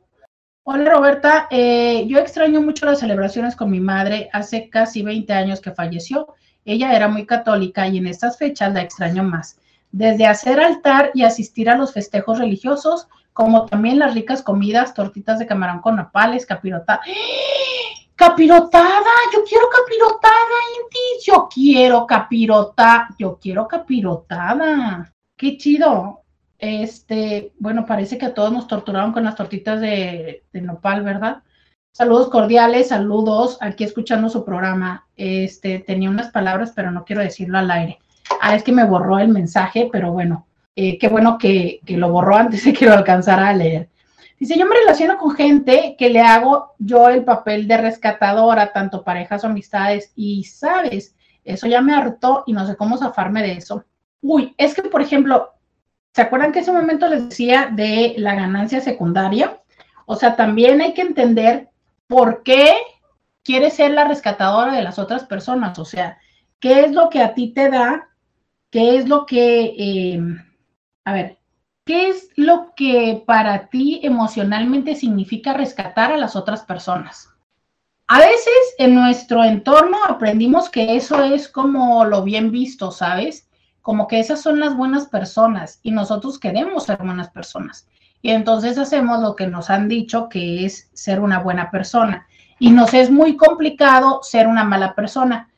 Hola 0.69 0.91
Roberta, 0.91 1.47
eh, 1.49 2.09
yo 2.09 2.19
extraño 2.19 2.61
mucho 2.61 2.87
las 2.87 2.99
celebraciones 2.99 3.55
con 3.55 3.71
mi 3.71 3.79
madre. 3.79 4.29
Hace 4.33 4.69
casi 4.69 5.01
20 5.01 5.33
años 5.33 5.61
que 5.61 5.71
falleció. 5.71 6.35
Ella 6.65 6.93
era 6.93 7.07
muy 7.07 7.25
católica 7.25 7.87
y 7.87 7.99
en 7.99 8.09
estas 8.09 8.37
fechas 8.37 8.75
la 8.75 8.83
extraño 8.83 9.23
más. 9.23 9.61
Desde 9.93 10.27
hacer 10.27 10.59
altar 10.59 11.13
y 11.15 11.23
asistir 11.23 11.71
a 11.71 11.77
los 11.77 11.93
festejos 11.93 12.41
religiosos, 12.41 13.07
como 13.33 13.67
también 13.67 14.01
las 14.01 14.15
ricas 14.15 14.43
comidas, 14.43 14.93
tortitas 14.93 15.39
de 15.39 15.47
camarón 15.47 15.81
con 15.81 15.95
napales, 15.95 16.45
capirota. 16.45 17.01
Capirotada, 18.17 19.13
yo 19.33 19.45
quiero 19.49 19.69
capirotada, 19.71 20.57
Inti, 20.83 21.25
yo 21.25 21.49
quiero 21.49 22.05
capirota, 22.05 23.09
yo 23.17 23.39
quiero 23.41 23.69
capirotada. 23.69 25.15
Qué 25.37 25.57
chido. 25.59 26.26
Este, 26.59 27.53
bueno, 27.59 27.87
parece 27.87 28.19
que 28.19 28.27
a 28.27 28.35
todos 28.35 28.53
nos 28.53 28.67
torturaron 28.67 29.13
con 29.13 29.25
las 29.25 29.37
tortitas 29.37 29.81
de, 29.81 30.45
nopal, 30.53 31.03
¿verdad? 31.03 31.43
Saludos 31.93 32.29
cordiales, 32.29 32.89
saludos, 32.89 33.59
aquí 33.61 33.85
escuchando 33.85 34.29
su 34.29 34.45
programa. 34.45 35.07
Este, 35.17 35.79
tenía 35.79 36.11
unas 36.11 36.31
palabras, 36.31 36.73
pero 36.75 36.91
no 36.91 37.05
quiero 37.05 37.23
decirlo 37.23 37.59
al 37.59 37.71
aire. 37.71 37.99
Ah, 38.41 38.55
es 38.55 38.63
que 38.63 38.73
me 38.73 38.85
borró 38.85 39.19
el 39.19 39.29
mensaje, 39.29 39.89
pero 39.91 40.13
bueno, 40.13 40.47
eh, 40.75 40.99
qué 40.99 41.09
bueno 41.09 41.39
que, 41.39 41.81
que, 41.87 41.97
lo 41.97 42.11
borró 42.11 42.37
antes 42.37 42.65
de 42.65 42.73
que 42.73 42.87
lo 42.87 42.93
alcanzara 42.93 43.49
a 43.49 43.55
leer. 43.55 43.89
Dice, 44.39 44.59
yo 44.59 44.67
me 44.67 44.77
relaciono 44.77 45.17
con 45.17 45.31
gente 45.31 45.97
que 45.99 46.11
le 46.11 46.21
hago 46.21 46.75
yo 46.79 47.09
el 47.09 47.25
papel 47.25 47.67
de 47.67 47.79
rescatadora, 47.79 48.73
tanto 48.73 49.03
parejas 49.03 49.45
o 49.45 49.47
amistades, 49.47 50.13
y 50.15 50.45
sabes, 50.45 51.17
eso 51.45 51.67
ya 51.67 51.81
me 51.81 51.95
hartó 51.95 52.45
y 52.47 52.53
no 52.53 52.67
sé 52.67 52.77
cómo 52.77 52.99
zafarme 52.99 53.43
de 53.43 53.53
eso. 53.53 53.85
Uy, 54.21 54.55
es 54.59 54.75
que, 54.75 54.83
por 54.83 55.01
ejemplo, 55.01 55.56
¿se 56.17 56.23
acuerdan 56.23 56.51
que 56.51 56.61
ese 56.61 56.73
momento 56.73 57.09
les 57.09 57.29
decía 57.29 57.69
de 57.71 58.15
la 58.17 58.35
ganancia 58.35 58.81
secundaria? 58.81 59.61
O 60.07 60.17
sea, 60.17 60.35
también 60.35 60.81
hay 60.81 60.95
que 60.95 61.03
entender 61.03 61.69
por 62.07 62.43
qué 62.43 62.73
quieres 63.45 63.75
ser 63.75 63.91
la 63.91 64.09
rescatadora 64.09 64.73
de 64.73 64.83
las 64.83 64.99
otras 64.99 65.25
personas. 65.25 65.79
O 65.79 65.85
sea, 65.85 66.17
¿qué 66.59 66.87
es 66.87 66.93
lo 66.93 67.11
que 67.11 67.21
a 67.21 67.35
ti 67.35 67.53
te 67.53 67.69
da? 67.69 68.09
¿Qué 68.71 68.97
es 68.97 69.07
lo 69.07 69.27
que, 69.27 69.75
eh, 69.77 70.21
a 71.05 71.13
ver, 71.13 71.37
¿Qué 71.85 72.09
es 72.09 72.31
lo 72.35 72.73
que 72.75 73.23
para 73.27 73.69
ti 73.69 74.01
emocionalmente 74.03 74.97
significa 74.97 75.53
rescatar 75.53 76.13
a 76.13 76.17
las 76.17 76.35
otras 76.35 76.65
personas? 76.65 77.29
A 78.09 78.21
veces 78.21 78.75
en 78.79 78.95
nuestro 78.97 79.45
entorno 79.45 79.99
aprendimos 80.09 80.71
que 80.71 80.97
eso 80.97 81.23
es 81.23 81.47
como 81.47 82.07
lo 82.07 82.25
bien 82.25 82.51
visto, 82.51 82.91
¿sabes? 82.91 83.46
Como 83.87 84.09
que 84.09 84.19
esas 84.19 84.43
son 84.43 84.59
las 84.59 84.77
buenas 84.77 85.07
personas 85.07 85.79
y 85.85 85.93
nosotros 85.93 86.41
queremos 86.41 86.87
ser 86.87 86.99
buenas 86.99 87.31
personas. 87.31 87.87
Y 88.21 88.31
entonces 88.31 88.79
hacemos 88.79 89.21
lo 89.21 89.37
que 89.37 89.47
nos 89.47 89.71
han 89.71 89.87
dicho 89.87 90.29
que 90.29 90.67
es 90.67 90.91
ser 90.93 91.21
una 91.21 91.39
buena 91.39 91.71
persona. 91.71 92.27
Y 92.59 92.71
nos 92.71 92.95
es 92.95 93.13
muy 93.13 93.37
complicado 93.37 94.25
ser 94.25 94.49
una 94.49 94.65
mala 94.65 94.97
persona. 94.97 95.53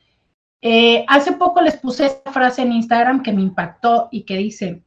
Eh, 0.61 1.05
hace 1.07 1.31
poco 1.31 1.59
les 1.61 1.77
puse 1.77 2.05
esta 2.05 2.31
frase 2.31 2.61
en 2.61 2.73
Instagram 2.73 3.23
que 3.23 3.33
me 3.33 3.41
impactó 3.41 4.09
y 4.11 4.25
que 4.25 4.37
dice, 4.37 4.83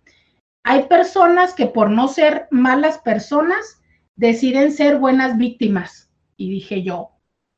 hay 0.63 0.85
personas 0.85 1.53
que 1.53 1.67
por 1.67 1.91
no 1.91 2.07
ser 2.07 2.47
malas 2.53 2.99
personas 2.99 3.83
deciden 4.15 4.71
ser 4.71 4.99
buenas 4.99 5.37
víctimas. 5.37 6.13
Y 6.37 6.49
dije 6.49 6.85
yo, 6.85 7.11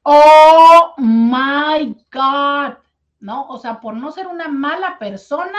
oh 0.05 0.95
my 0.97 1.95
God, 2.11 2.79
¿no? 3.21 3.47
O 3.49 3.59
sea, 3.59 3.81
por 3.81 3.93
no 3.93 4.13
ser 4.13 4.29
una 4.29 4.49
mala 4.49 4.99
persona 4.99 5.59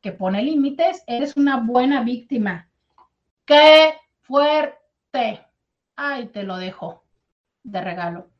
que 0.00 0.12
pone 0.12 0.42
límites, 0.42 1.02
eres 1.06 1.36
una 1.36 1.58
buena 1.58 2.02
víctima. 2.02 2.68
¡Qué 3.44 3.94
fuerte! 4.22 5.46
Ay, 5.96 6.26
te 6.26 6.42
lo 6.42 6.56
dejo 6.56 7.04
de 7.62 7.80
regalo. 7.80 8.30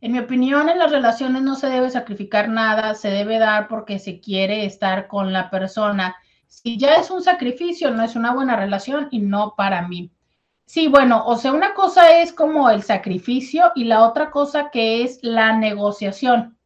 En 0.00 0.12
mi 0.12 0.18
opinión, 0.18 0.68
en 0.68 0.78
las 0.78 0.90
relaciones 0.90 1.42
no 1.42 1.56
se 1.56 1.68
debe 1.68 1.90
sacrificar 1.90 2.48
nada, 2.48 2.94
se 2.94 3.10
debe 3.10 3.38
dar 3.38 3.68
porque 3.68 3.98
se 3.98 4.20
quiere 4.20 4.64
estar 4.64 5.08
con 5.08 5.32
la 5.32 5.50
persona 5.50 6.16
si 6.50 6.76
ya 6.76 6.96
es 6.96 7.10
un 7.10 7.22
sacrificio, 7.22 7.92
no 7.92 8.02
es 8.02 8.16
una 8.16 8.34
buena 8.34 8.56
relación 8.56 9.08
y 9.12 9.20
no 9.20 9.54
para 9.56 9.86
mí. 9.86 10.12
Sí, 10.66 10.88
bueno, 10.88 11.24
o 11.24 11.36
sea, 11.36 11.52
una 11.52 11.74
cosa 11.74 12.20
es 12.20 12.32
como 12.32 12.68
el 12.70 12.82
sacrificio 12.82 13.72
y 13.76 13.84
la 13.84 14.06
otra 14.06 14.30
cosa 14.30 14.70
que 14.70 15.02
es 15.02 15.20
la 15.22 15.56
negociación, 15.56 16.58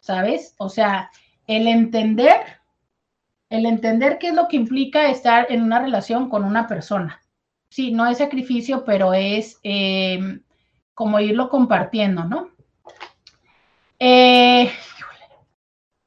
¿sabes? 0.00 0.54
O 0.58 0.70
sea, 0.70 1.10
el 1.46 1.68
entender, 1.68 2.59
el 3.50 3.66
entender 3.66 4.18
qué 4.18 4.28
es 4.28 4.34
lo 4.34 4.48
que 4.48 4.56
implica 4.56 5.10
estar 5.10 5.46
en 5.50 5.62
una 5.62 5.80
relación 5.80 6.30
con 6.30 6.44
una 6.44 6.66
persona. 6.66 7.20
Sí, 7.70 7.92
no 7.92 8.06
es 8.06 8.18
sacrificio, 8.18 8.84
pero 8.84 9.12
es 9.12 9.58
em, 9.62 10.42
como 10.94 11.20
irlo 11.20 11.48
compartiendo, 11.48 12.24
¿no? 12.24 12.50
Eh, 13.98 14.70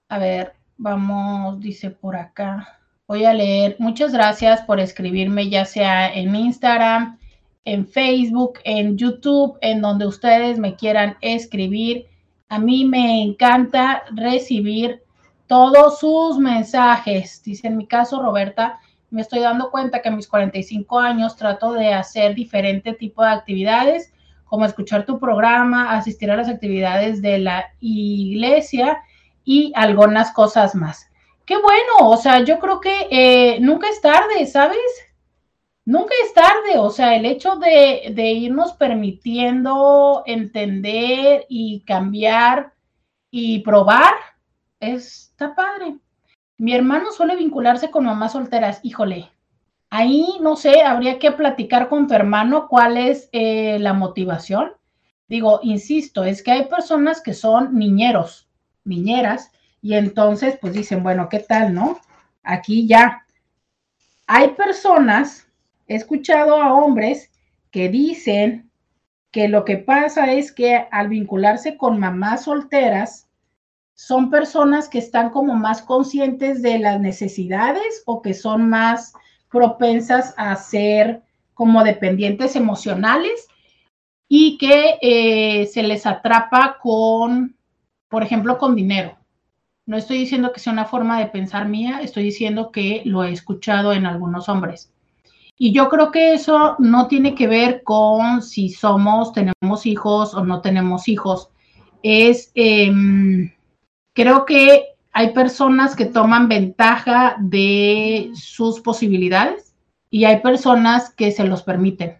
a 0.09 0.17
ver, 0.17 0.53
vamos, 0.77 1.59
dice 1.59 1.91
por 1.91 2.15
acá 2.15 2.79
voy 3.07 3.25
a 3.25 3.33
leer. 3.33 3.75
Muchas 3.79 4.11
gracias 4.11 4.61
por 4.61 4.79
escribirme, 4.79 5.49
ya 5.49 5.65
sea 5.65 6.11
en 6.11 6.35
Instagram, 6.35 7.19
en 7.65 7.87
Facebook, 7.87 8.59
en 8.63 8.97
YouTube, 8.97 9.57
en 9.61 9.81
donde 9.81 10.07
ustedes 10.07 10.57
me 10.57 10.75
quieran 10.75 11.17
escribir. 11.21 12.07
A 12.49 12.59
mí 12.59 12.85
me 12.85 13.21
encanta 13.21 14.03
recibir 14.15 15.02
todos 15.47 15.99
sus 15.99 16.37
mensajes. 16.37 17.41
Dice 17.43 17.67
en 17.67 17.77
mi 17.77 17.87
caso, 17.87 18.21
Roberta, 18.21 18.79
me 19.09 19.21
estoy 19.21 19.39
dando 19.39 19.69
cuenta 19.69 20.01
que 20.01 20.09
a 20.09 20.15
mis 20.15 20.27
45 20.27 20.99
años 20.99 21.35
trato 21.35 21.73
de 21.73 21.93
hacer 21.93 22.33
diferente 22.33 22.93
tipo 22.93 23.23
de 23.23 23.29
actividades, 23.29 24.11
como 24.45 24.65
escuchar 24.65 25.05
tu 25.05 25.19
programa, 25.19 25.95
asistir 25.95 26.31
a 26.31 26.35
las 26.35 26.49
actividades 26.49 27.21
de 27.21 27.37
la 27.37 27.73
iglesia 27.79 29.03
y 29.43 29.71
algunas 29.75 30.31
cosas 30.31 30.73
más. 30.73 31.11
Qué 31.45 31.57
bueno, 31.57 32.09
o 32.09 32.17
sea, 32.17 32.43
yo 32.43 32.57
creo 32.59 32.79
que 32.79 33.07
eh, 33.11 33.59
nunca 33.59 33.89
es 33.89 34.01
tarde, 34.01 34.45
¿sabes? 34.47 34.79
Nunca 35.85 36.13
es 36.23 36.33
tarde, 36.33 36.77
o 36.77 36.89
sea, 36.89 37.15
el 37.15 37.25
hecho 37.25 37.57
de, 37.57 38.13
de 38.15 38.31
irnos 38.31 38.73
permitiendo 38.73 40.23
entender 40.25 41.45
y 41.49 41.81
cambiar 41.81 42.73
y 43.29 43.59
probar, 43.59 44.13
padre. 45.49 45.97
Mi 46.57 46.73
hermano 46.73 47.11
suele 47.11 47.35
vincularse 47.35 47.91
con 47.91 48.05
mamás 48.05 48.33
solteras. 48.33 48.79
Híjole, 48.83 49.31
ahí 49.89 50.37
no 50.41 50.55
sé, 50.55 50.81
habría 50.81 51.19
que 51.19 51.31
platicar 51.31 51.89
con 51.89 52.07
tu 52.07 52.13
hermano 52.13 52.67
cuál 52.67 52.97
es 52.97 53.29
eh, 53.31 53.77
la 53.79 53.93
motivación. 53.93 54.73
Digo, 55.27 55.59
insisto, 55.63 56.23
es 56.23 56.43
que 56.43 56.51
hay 56.51 56.65
personas 56.65 57.21
que 57.21 57.33
son 57.33 57.77
niñeros, 57.77 58.47
niñeras, 58.83 59.51
y 59.81 59.95
entonces 59.95 60.57
pues 60.61 60.73
dicen, 60.73 61.03
bueno, 61.03 61.27
¿qué 61.29 61.39
tal, 61.39 61.73
no? 61.73 61.99
Aquí 62.43 62.87
ya. 62.87 63.25
Hay 64.27 64.49
personas, 64.49 65.47
he 65.87 65.95
escuchado 65.95 66.61
a 66.61 66.73
hombres 66.73 67.31
que 67.71 67.89
dicen 67.89 68.69
que 69.31 69.47
lo 69.47 69.65
que 69.65 69.77
pasa 69.77 70.31
es 70.31 70.51
que 70.51 70.87
al 70.91 71.09
vincularse 71.09 71.75
con 71.75 71.99
mamás 71.99 72.43
solteras, 72.43 73.27
son 73.95 74.29
personas 74.29 74.89
que 74.89 74.97
están 74.97 75.29
como 75.29 75.53
más 75.55 75.81
conscientes 75.81 76.61
de 76.61 76.79
las 76.79 76.99
necesidades 76.99 78.03
o 78.05 78.21
que 78.21 78.33
son 78.33 78.69
más 78.69 79.13
propensas 79.49 80.33
a 80.37 80.55
ser 80.55 81.21
como 81.53 81.83
dependientes 81.83 82.55
emocionales 82.55 83.47
y 84.27 84.57
que 84.57 84.97
eh, 85.01 85.67
se 85.67 85.83
les 85.83 86.05
atrapa 86.07 86.79
con, 86.81 87.55
por 88.09 88.23
ejemplo, 88.23 88.57
con 88.57 88.75
dinero. 88.75 89.17
No 89.85 89.97
estoy 89.97 90.17
diciendo 90.17 90.51
que 90.53 90.59
sea 90.59 90.73
una 90.73 90.85
forma 90.85 91.19
de 91.19 91.27
pensar 91.27 91.67
mía, 91.67 91.99
estoy 92.01 92.23
diciendo 92.23 92.71
que 92.71 93.03
lo 93.05 93.23
he 93.23 93.31
escuchado 93.31 93.93
en 93.93 94.05
algunos 94.05 94.49
hombres. 94.49 94.91
Y 95.57 95.71
yo 95.71 95.89
creo 95.89 96.11
que 96.11 96.33
eso 96.33 96.75
no 96.79 97.07
tiene 97.07 97.35
que 97.35 97.47
ver 97.47 97.83
con 97.83 98.41
si 98.41 98.69
somos, 98.69 99.33
tenemos 99.33 99.85
hijos 99.85 100.33
o 100.33 100.43
no 100.43 100.61
tenemos 100.61 101.07
hijos. 101.07 101.49
Es, 102.01 102.51
em, 102.55 103.51
creo 104.13 104.45
que 104.45 104.93
hay 105.11 105.33
personas 105.33 105.95
que 105.95 106.05
toman 106.05 106.47
ventaja 106.47 107.35
de 107.39 108.31
sus 108.35 108.79
posibilidades 108.79 109.75
y 110.09 110.25
hay 110.25 110.41
personas 110.41 111.11
que 111.11 111.31
se 111.31 111.43
los 111.43 111.63
permiten, 111.63 112.17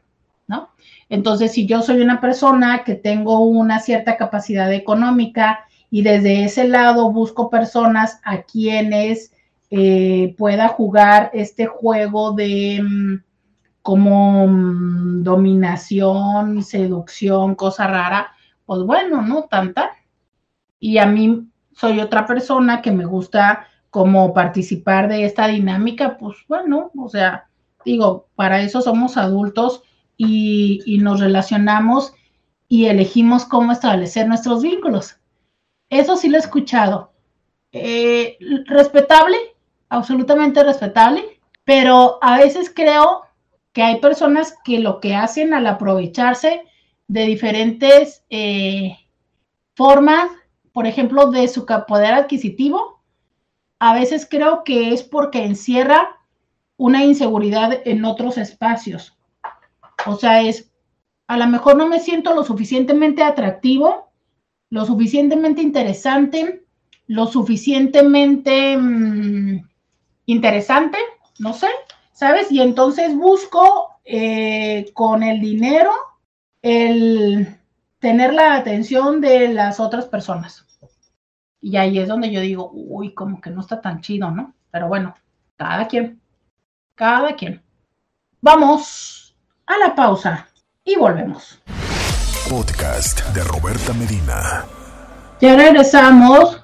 ¿no? 0.48 0.70
Entonces, 1.10 1.52
si 1.54 1.66
yo 1.66 1.82
soy 1.82 2.02
una 2.02 2.22
persona 2.22 2.84
que 2.84 2.96
tengo 2.96 3.40
una 3.40 3.80
cierta 3.80 4.18
capacidad 4.18 4.72
económica 4.74 5.66
y 5.90 6.02
desde 6.02 6.44
ese 6.44 6.68
lado 6.68 7.12
busco 7.12 7.50
personas 7.50 8.20
a 8.24 8.44
quienes 8.44 9.32
eh, 9.70 10.36
pueda 10.38 10.68
jugar 10.68 11.32
este 11.34 11.66
juego 11.66 12.34
de 12.34 12.82
mm, 12.84 13.24
como 13.82 14.48
mm, 14.48 15.24
dominación, 15.24 16.64
seducción, 16.64 17.56
cosa 17.56 17.88
rara, 17.88 18.32
pues 18.66 18.84
bueno, 18.84 19.22
¿no? 19.22 19.44
Tanta. 19.44 19.92
Y 20.80 20.98
a 21.00 21.06
mí 21.06 21.48
soy 21.76 22.00
otra 22.00 22.26
persona 22.26 22.82
que 22.82 22.92
me 22.92 23.06
gusta 23.06 23.68
como 23.90 24.34
participar 24.34 25.08
de 25.08 25.26
esta 25.26 25.48
dinámica, 25.48 26.18
pues 26.18 26.38
bueno, 26.48 26.92
o 26.98 27.10
sea, 27.10 27.48
digo, 27.86 28.28
para 28.36 28.62
eso 28.62 28.82
somos 28.82 29.18
adultos 29.18 29.84
y, 30.18 30.98
nos 31.02 31.20
relacionamos 31.20 32.14
y 32.68 32.86
elegimos 32.86 33.46
cómo 33.46 33.72
establecer 33.72 34.28
nuestros 34.28 34.64
vínculos. 34.64 35.18
Eso 35.90 36.16
sí 36.16 36.30
lo 36.30 36.38
he 36.38 36.40
escuchado. 36.40 37.12
Eh, 37.72 38.38
respetable, 38.66 39.38
absolutamente 39.90 40.64
respetable, 40.64 41.40
pero 41.64 42.18
a 42.22 42.38
veces 42.38 42.72
creo 42.74 43.24
que 43.74 43.84
hay 43.84 44.00
personas 44.00 44.56
que 44.64 44.80
lo 44.80 45.00
que 45.00 45.16
hacen 45.16 45.54
al 45.54 45.68
aprovecharse 45.68 46.64
de 47.08 47.26
diferentes 47.26 48.24
eh, 48.30 48.98
formas 49.76 50.30
por 50.74 50.88
ejemplo, 50.88 51.32
de 51.32 51.48
su 51.48 51.66
poder 51.66 52.14
adquisitivo, 52.14 53.00
a 53.80 53.94
veces 53.94 54.28
creo 54.30 54.64
que 54.64 54.94
es 54.94 55.04
porque 55.04 55.46
encierra 55.46 56.20
una 56.78 57.04
inseguridad 57.04 57.82
en 57.86 58.04
otros 58.06 58.38
espacios. 58.38 59.16
O 60.06 60.16
sea, 60.16 60.42
es, 60.42 60.72
a 61.28 61.38
lo 61.38 61.48
mejor 61.48 61.78
no 61.78 61.88
me 61.88 62.00
siento 62.00 62.34
lo 62.34 62.44
suficientemente 62.44 63.24
atractivo, 63.24 64.12
lo 64.70 64.86
suficientemente 64.86 65.62
interesante, 65.62 66.64
lo 67.08 67.28
suficientemente 67.28 68.76
mm, 68.76 69.70
interesante, 70.26 70.98
no 71.40 71.54
sé, 71.54 71.68
¿sabes? 72.14 72.52
Y 72.52 72.62
entonces 72.62 73.16
busco 73.16 73.90
eh, 74.06 74.92
con 74.94 75.22
el 75.22 75.40
dinero 75.40 75.92
el 76.62 77.60
tener 78.00 78.34
la 78.34 78.56
atención 78.56 79.22
de 79.22 79.50
las 79.50 79.80
otras 79.80 80.06
personas. 80.06 80.63
Y 81.66 81.78
ahí 81.78 81.98
es 81.98 82.10
donde 82.10 82.30
yo 82.30 82.42
digo, 82.42 82.72
uy, 82.74 83.14
como 83.14 83.40
que 83.40 83.50
no 83.50 83.62
está 83.62 83.80
tan 83.80 84.02
chido, 84.02 84.30
¿no? 84.30 84.54
Pero 84.70 84.90
bueno, 84.90 85.16
cada 85.56 85.88
quien, 85.88 86.20
cada 86.94 87.38
quien. 87.38 87.64
Vamos 88.42 89.34
a 89.66 89.78
la 89.78 89.96
pausa 89.96 90.50
y 90.84 90.98
volvemos. 90.98 91.62
Podcast 92.50 93.26
de 93.34 93.46
Roberta 93.46 93.94
Medina. 93.94 94.66
Ya 95.40 95.56
regresamos. 95.56 96.60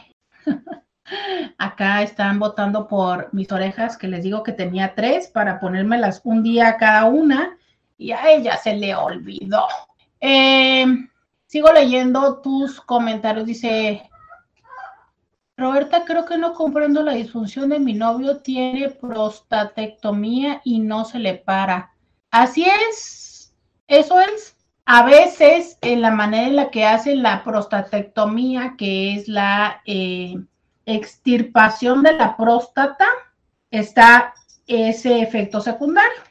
acá 1.57 2.03
están 2.03 2.37
votando 2.37 2.87
por 2.87 3.33
mis 3.33 3.51
orejas, 3.51 3.97
que 3.97 4.07
les 4.07 4.23
digo 4.23 4.43
que 4.43 4.51
tenía 4.51 4.93
tres 4.93 5.27
para 5.27 5.59
ponérmelas 5.59 6.21
un 6.23 6.43
día 6.43 6.77
cada 6.77 7.05
una 7.05 7.57
y 7.97 8.11
a 8.11 8.29
ella 8.29 8.57
se 8.57 8.75
le 8.75 8.93
olvidó. 8.93 9.65
Eh, 10.21 10.85
sigo 11.47 11.73
leyendo 11.73 12.39
tus 12.39 12.79
comentarios, 12.81 13.47
dice 13.47 14.08
Roberta, 15.59 16.05
creo 16.05 16.25
que 16.25 16.37
no 16.37 16.53
comprendo 16.53 17.03
la 17.03 17.13
disfunción 17.13 17.69
de 17.69 17.79
mi 17.79 17.93
novio. 17.93 18.37
Tiene 18.37 18.89
prostatectomía 18.89 20.61
y 20.63 20.79
no 20.79 21.05
se 21.05 21.19
le 21.19 21.35
para. 21.35 21.93
Así 22.31 22.65
es, 22.89 23.53
eso 23.87 24.19
es. 24.19 24.55
A 24.85 25.03
veces, 25.03 25.77
en 25.81 26.01
la 26.01 26.11
manera 26.11 26.47
en 26.47 26.55
la 26.55 26.71
que 26.71 26.85
hacen 26.85 27.21
la 27.21 27.43
prostatectomía, 27.43 28.75
que 28.77 29.13
es 29.13 29.27
la 29.27 29.81
eh, 29.85 30.35
extirpación 30.85 32.01
de 32.01 32.13
la 32.13 32.35
próstata, 32.35 33.05
está 33.69 34.33
ese 34.65 35.21
efecto 35.21 35.61
secundario. 35.61 36.21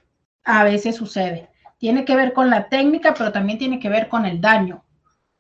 A 0.44 0.64
veces 0.64 0.96
sucede. 0.96 1.50
Tiene 1.78 2.04
que 2.04 2.16
ver 2.16 2.32
con 2.32 2.50
la 2.50 2.68
técnica, 2.68 3.14
pero 3.14 3.30
también 3.30 3.58
tiene 3.58 3.78
que 3.78 3.88
ver 3.88 4.08
con 4.08 4.26
el 4.26 4.40
daño. 4.40 4.82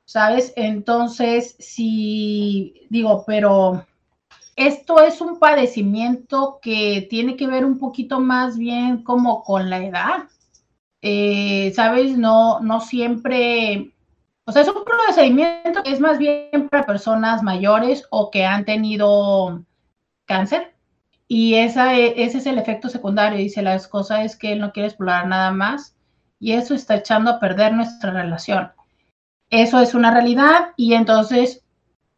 ¿Sabes? 0.08 0.54
Entonces, 0.56 1.54
si 1.58 2.86
digo, 2.88 3.24
pero 3.26 3.86
esto 4.56 5.02
es 5.02 5.20
un 5.20 5.38
padecimiento 5.38 6.60
que 6.62 7.06
tiene 7.10 7.36
que 7.36 7.46
ver 7.46 7.66
un 7.66 7.78
poquito 7.78 8.18
más 8.18 8.56
bien 8.56 9.02
como 9.04 9.44
con 9.44 9.68
la 9.68 9.84
edad. 9.84 10.24
Eh, 11.02 11.72
¿Sabes? 11.76 12.16
No, 12.16 12.60
no 12.60 12.80
siempre, 12.80 13.92
o 14.46 14.52
sea, 14.52 14.62
es 14.62 14.68
un 14.68 14.82
procedimiento 14.84 15.82
que 15.82 15.92
es 15.92 16.00
más 16.00 16.18
bien 16.18 16.68
para 16.70 16.86
personas 16.86 17.42
mayores 17.42 18.06
o 18.10 18.30
que 18.30 18.46
han 18.46 18.64
tenido 18.64 19.62
cáncer. 20.24 20.74
Y 21.28 21.56
esa, 21.56 21.96
e, 21.96 22.24
ese 22.24 22.38
es 22.38 22.46
el 22.46 22.58
efecto 22.58 22.88
secundario. 22.88 23.38
Dice, 23.38 23.60
las 23.62 23.86
cosas 23.86 24.24
es 24.24 24.36
que 24.36 24.52
él 24.52 24.60
no 24.60 24.72
quiere 24.72 24.88
explorar 24.88 25.26
nada 25.26 25.50
más 25.50 25.94
y 26.40 26.52
eso 26.52 26.74
está 26.74 26.96
echando 26.96 27.30
a 27.30 27.40
perder 27.40 27.74
nuestra 27.74 28.10
relación. 28.10 28.72
Eso 29.50 29.80
es 29.80 29.94
una 29.94 30.12
realidad 30.12 30.72
y 30.76 30.94
entonces 30.94 31.64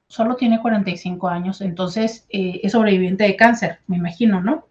solo 0.09 0.35
tiene 0.37 0.61
45 0.61 1.29
años, 1.29 1.61
entonces 1.61 2.27
eh, 2.31 2.61
es 2.63 2.73
sobreviviente 2.73 3.25
de 3.25 3.37
cáncer, 3.37 3.79
me 3.87 3.97
imagino, 3.97 4.41
¿no? 4.41 4.67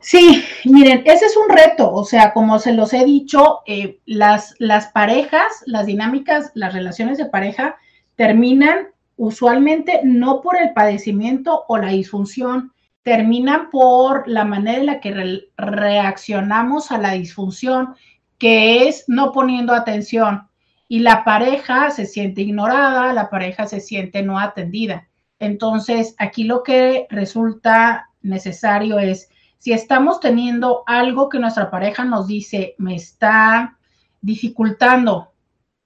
Sí, 0.00 0.44
miren, 0.64 1.02
ese 1.06 1.26
es 1.26 1.36
un 1.36 1.48
reto, 1.54 1.92
o 1.92 2.04
sea, 2.04 2.32
como 2.32 2.60
se 2.60 2.72
los 2.72 2.94
he 2.94 3.04
dicho, 3.04 3.60
eh, 3.66 3.98
las, 4.06 4.54
las 4.58 4.88
parejas, 4.92 5.64
las 5.66 5.86
dinámicas, 5.86 6.52
las 6.54 6.72
relaciones 6.72 7.18
de 7.18 7.26
pareja 7.26 7.76
terminan 8.14 8.88
usualmente 9.16 10.00
no 10.04 10.40
por 10.40 10.56
el 10.56 10.72
padecimiento 10.72 11.64
o 11.66 11.76
la 11.76 11.88
disfunción, 11.88 12.72
terminan 13.02 13.70
por 13.70 14.28
la 14.28 14.44
manera 14.44 14.78
en 14.78 14.86
la 14.86 15.00
que 15.00 15.42
reaccionamos 15.56 16.92
a 16.92 16.98
la 16.98 17.12
disfunción, 17.12 17.94
que 18.38 18.88
es 18.88 19.04
no 19.08 19.32
poniendo 19.32 19.74
atención. 19.74 20.47
Y 20.88 21.00
la 21.00 21.22
pareja 21.22 21.90
se 21.90 22.06
siente 22.06 22.40
ignorada, 22.40 23.12
la 23.12 23.28
pareja 23.28 23.66
se 23.66 23.80
siente 23.80 24.22
no 24.22 24.38
atendida. 24.38 25.08
Entonces, 25.38 26.14
aquí 26.18 26.44
lo 26.44 26.62
que 26.62 27.06
resulta 27.10 28.10
necesario 28.22 28.98
es 28.98 29.28
si 29.58 29.72
estamos 29.72 30.20
teniendo 30.20 30.82
algo 30.86 31.28
que 31.28 31.38
nuestra 31.38 31.70
pareja 31.70 32.04
nos 32.04 32.26
dice 32.26 32.74
me 32.78 32.94
está 32.94 33.76
dificultando, 34.20 35.32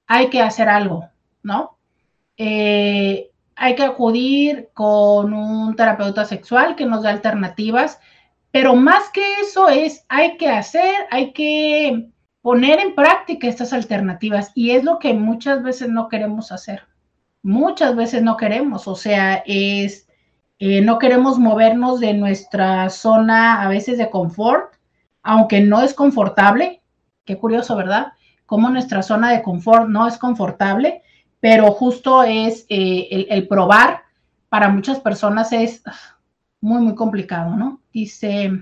hay 0.06 0.28
que 0.28 0.40
hacer 0.40 0.68
algo, 0.68 1.08
¿no? 1.42 1.78
Eh, 2.36 3.30
hay 3.56 3.74
que 3.74 3.82
acudir 3.82 4.70
con 4.74 5.32
un 5.32 5.76
terapeuta 5.76 6.24
sexual 6.24 6.76
que 6.76 6.86
nos 6.86 7.02
dé 7.02 7.08
alternativas, 7.08 7.98
pero 8.50 8.74
más 8.74 9.08
que 9.10 9.22
eso 9.40 9.68
es, 9.68 10.04
hay 10.08 10.36
que 10.36 10.48
hacer, 10.48 10.94
hay 11.10 11.32
que 11.32 12.10
poner 12.42 12.80
en 12.80 12.94
práctica 12.94 13.48
estas 13.48 13.72
alternativas 13.72 14.50
y 14.54 14.72
es 14.72 14.84
lo 14.84 14.98
que 14.98 15.14
muchas 15.14 15.62
veces 15.62 15.88
no 15.88 16.08
queremos 16.08 16.52
hacer. 16.52 16.82
Muchas 17.42 17.96
veces 17.96 18.22
no 18.22 18.36
queremos, 18.36 18.86
o 18.86 18.94
sea, 18.94 19.42
es 19.46 20.06
eh, 20.64 20.80
no 20.80 21.00
queremos 21.00 21.40
movernos 21.40 21.98
de 21.98 22.14
nuestra 22.14 22.88
zona 22.88 23.62
a 23.62 23.68
veces 23.68 23.98
de 23.98 24.10
confort, 24.10 24.74
aunque 25.24 25.60
no 25.60 25.82
es 25.82 25.92
confortable. 25.92 26.82
Qué 27.24 27.36
curioso, 27.36 27.74
¿verdad? 27.74 28.12
Como 28.46 28.70
nuestra 28.70 29.02
zona 29.02 29.32
de 29.32 29.42
confort 29.42 29.88
no 29.88 30.06
es 30.06 30.18
confortable, 30.18 31.02
pero 31.40 31.72
justo 31.72 32.22
es 32.22 32.64
eh, 32.68 33.26
el, 33.28 33.48
probar 33.48 34.02
para 34.48 34.68
muchas 34.68 35.00
personas 35.00 35.52
es 35.52 35.82
muy, 36.60 36.80
muy 36.80 36.94
complicado, 36.94 37.56
¿no? 37.56 37.80
Dice, 37.92 38.52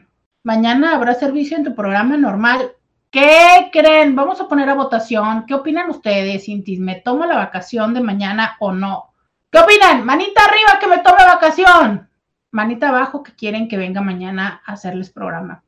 mañana 0.43 0.95
habrá 0.95 1.13
servicio 1.13 1.59
en 1.59 1.65
tu 1.65 1.75
programa 1.75 2.17
normal. 2.17 2.71
¿Qué 3.11 3.71
creen? 3.73 4.15
Vamos 4.15 4.41
a 4.41 4.47
poner 4.47 4.69
a 4.69 4.75
votación. 4.75 5.45
¿Qué 5.45 5.55
opinan 5.55 5.91
ustedes, 5.91 6.45
Cintis? 6.45 6.79
¿Me 6.79 6.95
tomo 6.95 7.27
la 7.27 7.35
vacación 7.35 7.93
de 7.93 8.01
mañana 8.01 8.57
o 8.61 8.71
no? 8.71 9.15
¿Qué 9.51 9.59
opinan? 9.59 10.07
Manita 10.07 10.43
arriba 10.45 10.79
que 10.79 10.87
me 10.87 10.99
tome 10.99 11.25
vacación. 11.25 12.09
Manita 12.53 12.91
abajo 12.91 13.25
que 13.25 13.33
quieren 13.33 13.67
que 13.67 13.77
venga 13.77 14.01
mañana 14.01 14.63
a 14.65 14.75
hacerles 14.75 15.11
programa. 15.11 15.65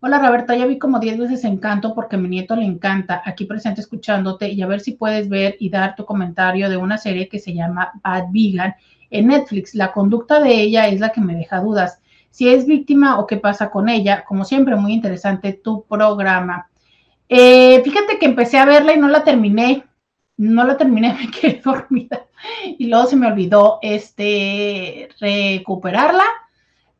Hola 0.00 0.20
Roberta, 0.20 0.56
ya 0.56 0.64
vi 0.64 0.78
como 0.78 0.98
10 0.98 1.18
veces 1.18 1.44
Encanto 1.44 1.94
porque 1.94 2.16
mi 2.16 2.30
nieto 2.30 2.56
le 2.56 2.64
encanta. 2.64 3.20
Aquí 3.26 3.44
presente 3.44 3.82
escuchándote 3.82 4.48
y 4.48 4.62
a 4.62 4.66
ver 4.66 4.80
si 4.80 4.92
puedes 4.92 5.28
ver 5.28 5.56
y 5.60 5.68
dar 5.68 5.94
tu 5.96 6.06
comentario 6.06 6.70
de 6.70 6.78
una 6.78 6.96
serie 6.96 7.28
que 7.28 7.38
se 7.38 7.52
llama 7.52 7.92
Bad 8.02 8.28
Vegan 8.30 8.74
en 9.10 9.26
Netflix. 9.26 9.74
La 9.74 9.92
conducta 9.92 10.40
de 10.40 10.54
ella 10.54 10.88
es 10.88 10.98
la 10.98 11.10
que 11.10 11.20
me 11.20 11.34
deja 11.34 11.60
dudas. 11.60 12.00
Si 12.30 12.48
es 12.48 12.64
víctima 12.64 13.18
o 13.18 13.26
qué 13.26 13.36
pasa 13.36 13.70
con 13.70 13.90
ella. 13.90 14.24
Como 14.24 14.46
siempre, 14.46 14.76
muy 14.76 14.94
interesante 14.94 15.52
tu 15.52 15.84
programa. 15.84 16.69
Eh, 17.30 17.80
fíjate 17.82 18.18
que 18.18 18.26
empecé 18.26 18.58
a 18.58 18.66
verla 18.66 18.92
y 18.92 18.98
no 18.98 19.08
la 19.08 19.24
terminé 19.24 19.84
no 20.40 20.64
lo 20.64 20.76
terminé, 20.76 21.12
me 21.20 21.30
quedé 21.30 21.60
dormida 21.62 22.26
y 22.78 22.86
luego 22.86 23.06
se 23.06 23.16
me 23.16 23.26
olvidó 23.26 23.78
este 23.82 25.10
recuperarla, 25.20 26.24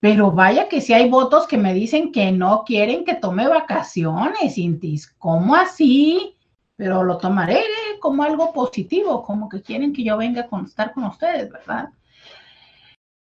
pero 0.00 0.32
vaya 0.32 0.68
que 0.68 0.80
si 0.80 0.94
hay 0.94 1.10
votos 1.10 1.46
que 1.46 1.58
me 1.58 1.74
dicen 1.74 2.12
que 2.12 2.32
no 2.32 2.64
quieren 2.64 3.04
que 3.04 3.14
tome 3.14 3.46
vacaciones, 3.46 4.56
Intis. 4.56 5.06
¿Cómo 5.18 5.54
así? 5.54 6.38
Pero 6.76 7.02
lo 7.02 7.18
tomaré 7.18 7.64
como 8.00 8.22
algo 8.22 8.52
positivo, 8.52 9.22
como 9.22 9.48
que 9.48 9.62
quieren 9.62 9.92
que 9.92 10.04
yo 10.04 10.16
venga 10.16 10.48
a 10.50 10.64
estar 10.64 10.92
con 10.92 11.04
ustedes, 11.04 11.50
¿verdad? 11.50 11.90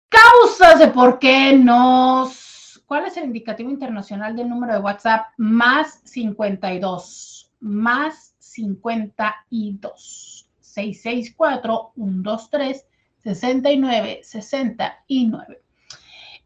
causas 0.10 0.80
de 0.80 0.88
por 0.88 1.20
qué 1.20 1.54
nos... 1.54 2.82
¿Cuál 2.86 3.06
es 3.06 3.18
el 3.18 3.26
indicativo 3.26 3.70
internacional 3.70 4.36
del 4.36 4.48
número 4.48 4.74
de 4.74 4.80
WhatsApp? 4.80 5.28
Más 5.38 6.00
52, 6.06 7.52
más 7.60 8.34
52, 8.40 10.50
664 10.62 11.92
123 11.96 12.86
69 13.24 14.22
69. 14.24 15.62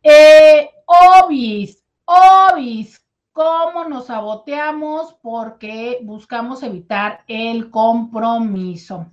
Eh, 0.02 0.69
obis, 0.86 1.84
obis, 2.06 2.99
¿cómo 3.32 3.86
nos 3.86 4.08
saboteamos? 4.08 5.16
Porque 5.22 5.99
buscamos 6.03 6.64
evitar 6.64 7.24
el 7.28 7.70
compromiso. 7.70 9.08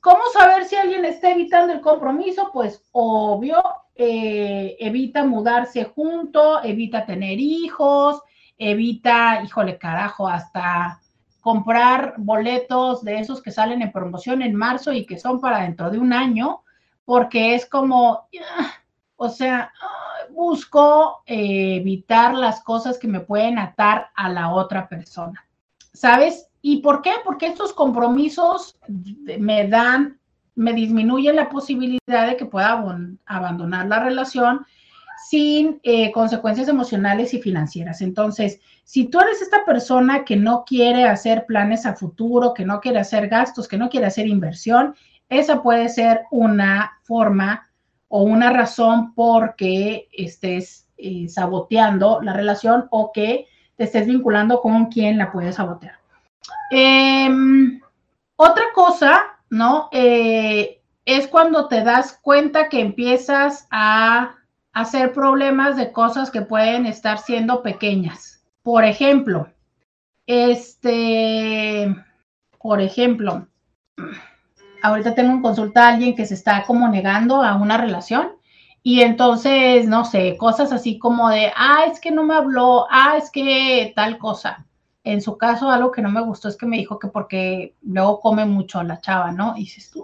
¿Cómo 0.00 0.22
saber 0.32 0.64
si 0.64 0.76
alguien 0.76 1.04
está 1.04 1.30
evitando 1.30 1.72
el 1.72 1.80
compromiso? 1.80 2.50
Pues 2.52 2.84
obvio, 2.92 3.62
eh, 3.94 4.76
evita 4.78 5.24
mudarse 5.24 5.84
junto, 5.84 6.62
evita 6.62 7.06
tener 7.06 7.38
hijos, 7.38 8.20
evita, 8.58 9.42
híjole 9.42 9.78
carajo, 9.78 10.28
hasta 10.28 11.00
comprar 11.40 12.14
boletos 12.18 13.02
de 13.04 13.18
esos 13.18 13.42
que 13.42 13.50
salen 13.50 13.82
en 13.82 13.92
promoción 13.92 14.42
en 14.42 14.54
marzo 14.54 14.92
y 14.92 15.06
que 15.06 15.18
son 15.18 15.40
para 15.40 15.62
dentro 15.62 15.90
de 15.90 15.98
un 15.98 16.12
año, 16.12 16.62
porque 17.04 17.54
es 17.54 17.66
como, 17.66 18.28
ah, 18.58 18.72
o 19.16 19.28
sea, 19.28 19.72
busco 20.34 21.22
eh, 21.26 21.76
evitar 21.76 22.34
las 22.34 22.62
cosas 22.62 22.98
que 22.98 23.08
me 23.08 23.20
pueden 23.20 23.58
atar 23.58 24.08
a 24.14 24.28
la 24.28 24.52
otra 24.52 24.88
persona. 24.88 25.46
¿Sabes? 25.92 26.48
¿Y 26.60 26.80
por 26.80 27.02
qué? 27.02 27.12
Porque 27.24 27.46
estos 27.46 27.72
compromisos 27.72 28.76
me 28.88 29.68
dan, 29.68 30.18
me 30.54 30.72
disminuyen 30.72 31.36
la 31.36 31.48
posibilidad 31.48 32.26
de 32.26 32.36
que 32.36 32.46
pueda 32.46 32.84
abandonar 33.26 33.86
la 33.86 34.00
relación 34.00 34.66
sin 35.28 35.80
eh, 35.82 36.10
consecuencias 36.12 36.68
emocionales 36.68 37.32
y 37.34 37.40
financieras. 37.40 38.02
Entonces, 38.02 38.60
si 38.84 39.06
tú 39.06 39.20
eres 39.20 39.40
esta 39.40 39.64
persona 39.64 40.24
que 40.24 40.36
no 40.36 40.64
quiere 40.64 41.04
hacer 41.04 41.46
planes 41.46 41.86
a 41.86 41.94
futuro, 41.94 42.52
que 42.52 42.64
no 42.64 42.80
quiere 42.80 42.98
hacer 42.98 43.28
gastos, 43.28 43.68
que 43.68 43.78
no 43.78 43.88
quiere 43.88 44.06
hacer 44.06 44.26
inversión, 44.26 44.94
esa 45.28 45.62
puede 45.62 45.88
ser 45.88 46.22
una 46.30 46.98
forma 47.02 47.68
o 48.16 48.22
una 48.22 48.50
razón 48.50 49.12
por 49.12 49.56
que 49.56 50.08
estés 50.12 50.86
eh, 50.96 51.28
saboteando 51.28 52.22
la 52.22 52.32
relación 52.32 52.86
o 52.90 53.10
que 53.10 53.48
te 53.76 53.82
estés 53.82 54.06
vinculando 54.06 54.60
con 54.60 54.86
quien 54.86 55.18
la 55.18 55.32
puede 55.32 55.52
sabotear. 55.52 55.98
Em, 56.70 57.80
otra 58.36 58.66
cosa, 58.72 59.20
¿no? 59.50 59.88
Eh, 59.90 60.80
es 61.04 61.26
cuando 61.26 61.66
te 61.66 61.82
das 61.82 62.16
cuenta 62.22 62.68
que 62.68 62.82
empiezas 62.82 63.66
a 63.72 64.36
hacer 64.72 65.12
problemas 65.12 65.76
de 65.76 65.90
cosas 65.90 66.30
que 66.30 66.42
pueden 66.42 66.86
estar 66.86 67.18
siendo 67.18 67.64
pequeñas. 67.64 68.44
Por 68.62 68.84
ejemplo, 68.84 69.48
este, 70.28 71.92
por 72.60 72.80
ejemplo, 72.80 73.48
ahorita 74.84 75.14
tengo 75.14 75.32
en 75.32 75.42
consulta 75.42 75.86
a 75.86 75.92
alguien 75.92 76.14
que 76.14 76.26
se 76.26 76.34
está 76.34 76.64
como 76.64 76.88
negando 76.88 77.42
a 77.42 77.56
una 77.56 77.76
relación 77.76 78.32
y 78.82 79.00
entonces, 79.00 79.86
no 79.86 80.04
sé, 80.04 80.36
cosas 80.36 80.72
así 80.72 80.98
como 80.98 81.30
de, 81.30 81.52
ah, 81.56 81.84
es 81.90 82.00
que 82.00 82.10
no 82.10 82.22
me 82.22 82.34
habló, 82.34 82.86
ah, 82.90 83.16
es 83.16 83.30
que 83.30 83.92
tal 83.96 84.18
cosa 84.18 84.66
en 85.04 85.20
su 85.20 85.36
caso, 85.36 85.70
algo 85.70 85.92
que 85.92 86.02
no 86.02 86.10
me 86.10 86.22
gustó 86.22 86.48
es 86.48 86.56
que 86.56 86.66
me 86.66 86.78
dijo 86.78 86.98
que 86.98 87.08
porque 87.08 87.76
luego 87.82 88.20
come 88.20 88.46
mucho 88.46 88.82
la 88.82 89.00
chava, 89.00 89.32
¿no? 89.32 89.54
Y 89.56 89.60
dices 89.60 89.90
tú, 89.90 90.02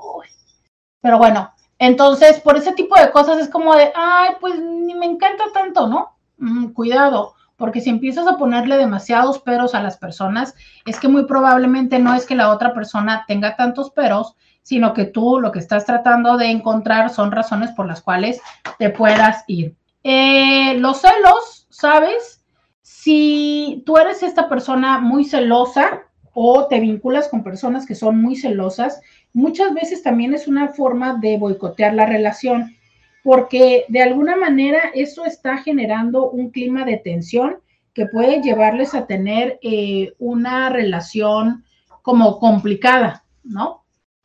pero 1.01 1.16
bueno, 1.16 1.52
entonces 1.78 2.40
por 2.40 2.57
ese 2.59 2.73
tipo 2.73 2.98
de 3.01 3.11
cosas 3.11 3.39
es 3.39 3.48
como 3.48 3.74
de, 3.74 3.90
ay, 3.94 4.32
pues 4.40 4.61
ni 4.61 4.94
me 4.94 5.07
encanta 5.07 5.44
tanto, 5.55 5.89
¿no? 5.89 6.16
mm, 6.40 6.73
cuidado, 6.73 7.35
porque 7.57 7.81
si 7.81 7.90
empiezas 7.90 8.27
a 8.27 8.36
ponerle 8.36 8.77
demasiados 8.77 9.39
peros 9.39 9.74
a 9.74 9.82
las 9.82 9.97
personas, 9.97 10.55
es 10.86 10.98
que 10.98 11.09
muy 11.09 11.27
probablemente 11.27 11.98
no 11.98 12.15
es 12.15 12.27
que 12.27 12.35
la 12.35 12.51
otra 12.51 12.74
persona 12.74 13.24
tenga 13.28 13.57
tantos 13.57 13.90
peros, 13.90 14.36
sino 14.62 14.92
que 14.94 15.04
tú 15.04 15.40
lo 15.40 15.52
que 15.52 15.58
estás 15.58 15.86
tratando 15.86 16.36
de 16.36 16.50
encontrar 16.50 17.10
son 17.10 17.32
razones 17.32 17.70
por 17.72 17.86
las 17.86 18.02
cuales 18.02 18.40
te 18.78 18.90
puedas 18.90 19.44
ir. 19.46 19.74
Eh, 20.02 20.74
los 20.78 21.00
celos, 21.00 21.66
¿sabes? 21.70 22.44
Si 22.82 23.82
tú 23.86 23.96
eres 23.96 24.22
esta 24.22 24.48
persona 24.48 24.98
muy 24.98 25.24
celosa 25.24 26.02
o 26.32 26.66
te 26.66 26.80
vinculas 26.80 27.28
con 27.28 27.42
personas 27.42 27.86
que 27.86 27.94
son 27.94 28.20
muy 28.20 28.36
celosas, 28.36 29.00
muchas 29.32 29.74
veces 29.74 30.02
también 30.02 30.34
es 30.34 30.46
una 30.48 30.68
forma 30.68 31.14
de 31.14 31.38
boicotear 31.38 31.94
la 31.94 32.06
relación 32.06 32.76
porque 33.22 33.84
de 33.88 34.02
alguna 34.02 34.36
manera 34.36 34.78
eso 34.94 35.24
está 35.24 35.58
generando 35.58 36.30
un 36.30 36.50
clima 36.50 36.84
de 36.84 36.96
tensión 36.96 37.58
que 37.92 38.06
puede 38.06 38.40
llevarles 38.42 38.94
a 38.94 39.06
tener 39.06 39.58
eh, 39.62 40.14
una 40.18 40.70
relación 40.70 41.64
como 42.02 42.38
complicada, 42.38 43.24
¿no? 43.44 43.80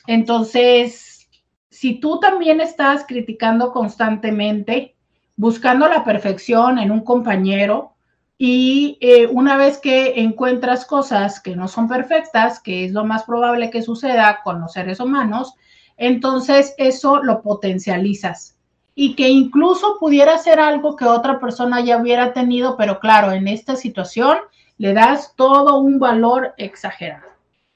Entonces, 0.07 1.27
si 1.69 1.99
tú 1.99 2.19
también 2.19 2.61
estás 2.61 3.06
criticando 3.07 3.72
constantemente, 3.72 4.95
buscando 5.36 5.88
la 5.88 6.03
perfección 6.03 6.80
en 6.80 6.91
un 6.91 7.02
compañero, 7.02 7.95
y 8.38 8.98
eh, 8.99 9.27
una 9.27 9.56
vez 9.56 9.77
que 9.77 10.19
encuentras 10.19 10.86
cosas 10.86 11.40
que 11.40 11.56
no 11.56 11.68
son 11.68 11.88
perfectas, 11.88 12.60
que 12.60 12.86
es 12.86 12.91
lo 12.91 13.06
más 13.06 13.23
probable 13.23 13.69
que 13.69 13.82
suceda 13.82 14.41
con 14.44 14.60
los 14.60 14.73
seres 14.73 14.99
humanos, 14.99 15.53
entonces 15.98 16.73
eso 16.77 17.23
lo 17.23 17.41
potencializas 17.41 18.56
y 18.95 19.15
que 19.15 19.30
incluso 19.30 19.98
pudiera 19.99 20.38
ser 20.38 20.60
algo 20.60 20.95
que 20.95 21.06
otra 21.06 21.40
persona 21.40 21.82
ya 21.82 21.98
hubiera 21.98 22.34
tenido, 22.34 22.77
pero 22.77 22.99
claro, 22.99 23.34
en 23.34 23.48
esta 23.49 23.76
situación 23.76 24.38
le 24.77 24.94
das 24.94 25.34
todo 25.36 25.80
un 25.80 25.99
valor 25.99 26.53
exagerado. 26.57 27.24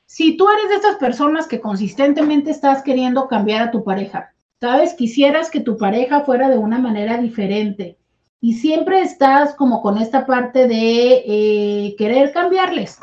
Si 0.10 0.36
tú 0.38 0.50
eres 0.50 0.70
de 0.70 0.76
esas 0.78 0.96
personas 0.96 1.46
que 1.46 1.62
consistentemente 1.62 2.50
estás 2.50 2.82
queriendo 2.82 3.28
cambiar 3.28 3.62
a 3.62 3.70
tu 3.70 3.84
pareja, 3.84 4.34
sabes, 4.60 4.96
quisieras 4.96 5.52
que 5.52 5.60
tu 5.60 5.78
pareja 5.78 6.22
fuera 6.22 6.50
de 6.50 6.58
una 6.58 6.80
manera 6.80 7.20
diferente 7.20 7.96
y 8.42 8.56
siempre 8.56 9.02
estás 9.02 9.54
como 9.54 9.84
con 9.84 10.00
esta 10.00 10.26
parte 10.26 10.68
de 10.68 11.24
eh, 11.28 11.96
querer 11.96 12.32
cambiarles. 12.32 13.00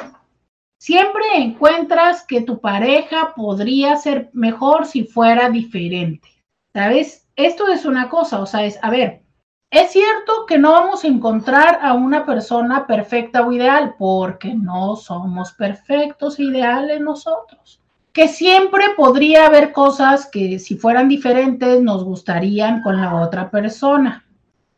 Siempre 0.81 1.23
encuentras 1.37 2.25
que 2.25 2.41
tu 2.41 2.61
pareja 2.61 3.35
podría 3.37 3.97
ser 3.99 4.29
mejor 4.33 4.85
si 4.85 5.05
fuera 5.05 5.49
diferente, 5.49 6.29
¿sabes? 6.75 7.29
esto 7.37 7.69
es 7.69 7.85
una 7.85 8.09
cosa, 8.09 8.41
o 8.41 8.47
sea, 8.47 8.65
es, 8.65 8.81
a 8.83 8.91
ver, 8.91 9.23
es 9.71 9.93
cierto 9.93 10.47
que 10.47 10.59
no 10.59 10.73
vamos 10.73 11.05
a 11.05 11.09
encontrar 11.09 11.81
a 11.83 11.93
una 11.95 12.25
persona 12.25 12.87
perfecta 12.87 13.47
o 13.47 13.53
ideal, 13.53 13.95
porque 13.99 14.55
no 14.55 14.97
somos 14.97 15.53
perfectos 15.53 16.39
e 16.39 16.45
ideales 16.45 17.01
nosotros. 17.01 17.81
Que 18.13 18.29
siempre 18.29 18.85
podría 18.97 19.47
haber 19.47 19.73
cosas 19.73 20.27
que 20.31 20.59
si 20.59 20.77
fueran 20.77 21.09
diferentes 21.09 21.83
nos 21.83 22.05
gustarían 22.05 22.83
con 22.83 23.01
la 23.01 23.21
otra 23.21 23.51
persona. 23.51 24.25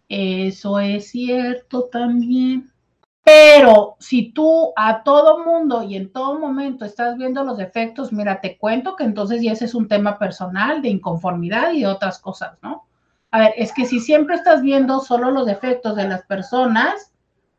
Eso 0.09 0.81
es 0.81 1.11
cierto 1.11 1.85
también. 1.85 2.73
Pero 3.23 3.97
si 4.01 4.33
tú 4.33 4.73
a 4.75 5.03
todo 5.03 5.45
mundo 5.45 5.83
y 5.83 5.97
en 5.97 6.11
todo 6.11 6.39
momento 6.39 6.87
estás 6.87 7.17
viendo 7.19 7.45
los 7.45 7.59
defectos, 7.59 8.11
mira, 8.11 8.41
te 8.41 8.57
cuento 8.57 8.97
que 8.97 9.05
entonces 9.05 9.43
ya 9.43 9.53
ese 9.53 9.67
es 9.67 9.75
un 9.75 9.87
tema 9.87 10.19
personal 10.19 10.81
de 10.81 10.89
inconformidad 10.89 11.73
y 11.73 11.81
de 11.81 11.89
otras 11.89 12.19
cosas, 12.21 12.57
¿no? 12.63 12.88
A 13.31 13.41
ver, 13.41 13.55
es 13.57 13.73
que 13.73 13.85
si 13.85 14.01
siempre 14.01 14.37
estás 14.37 14.63
viendo 14.63 15.01
solo 15.01 15.31
los 15.31 15.47
defectos 15.47 15.97
de 15.97 16.09
las 16.09 16.25
personas, 16.25 17.13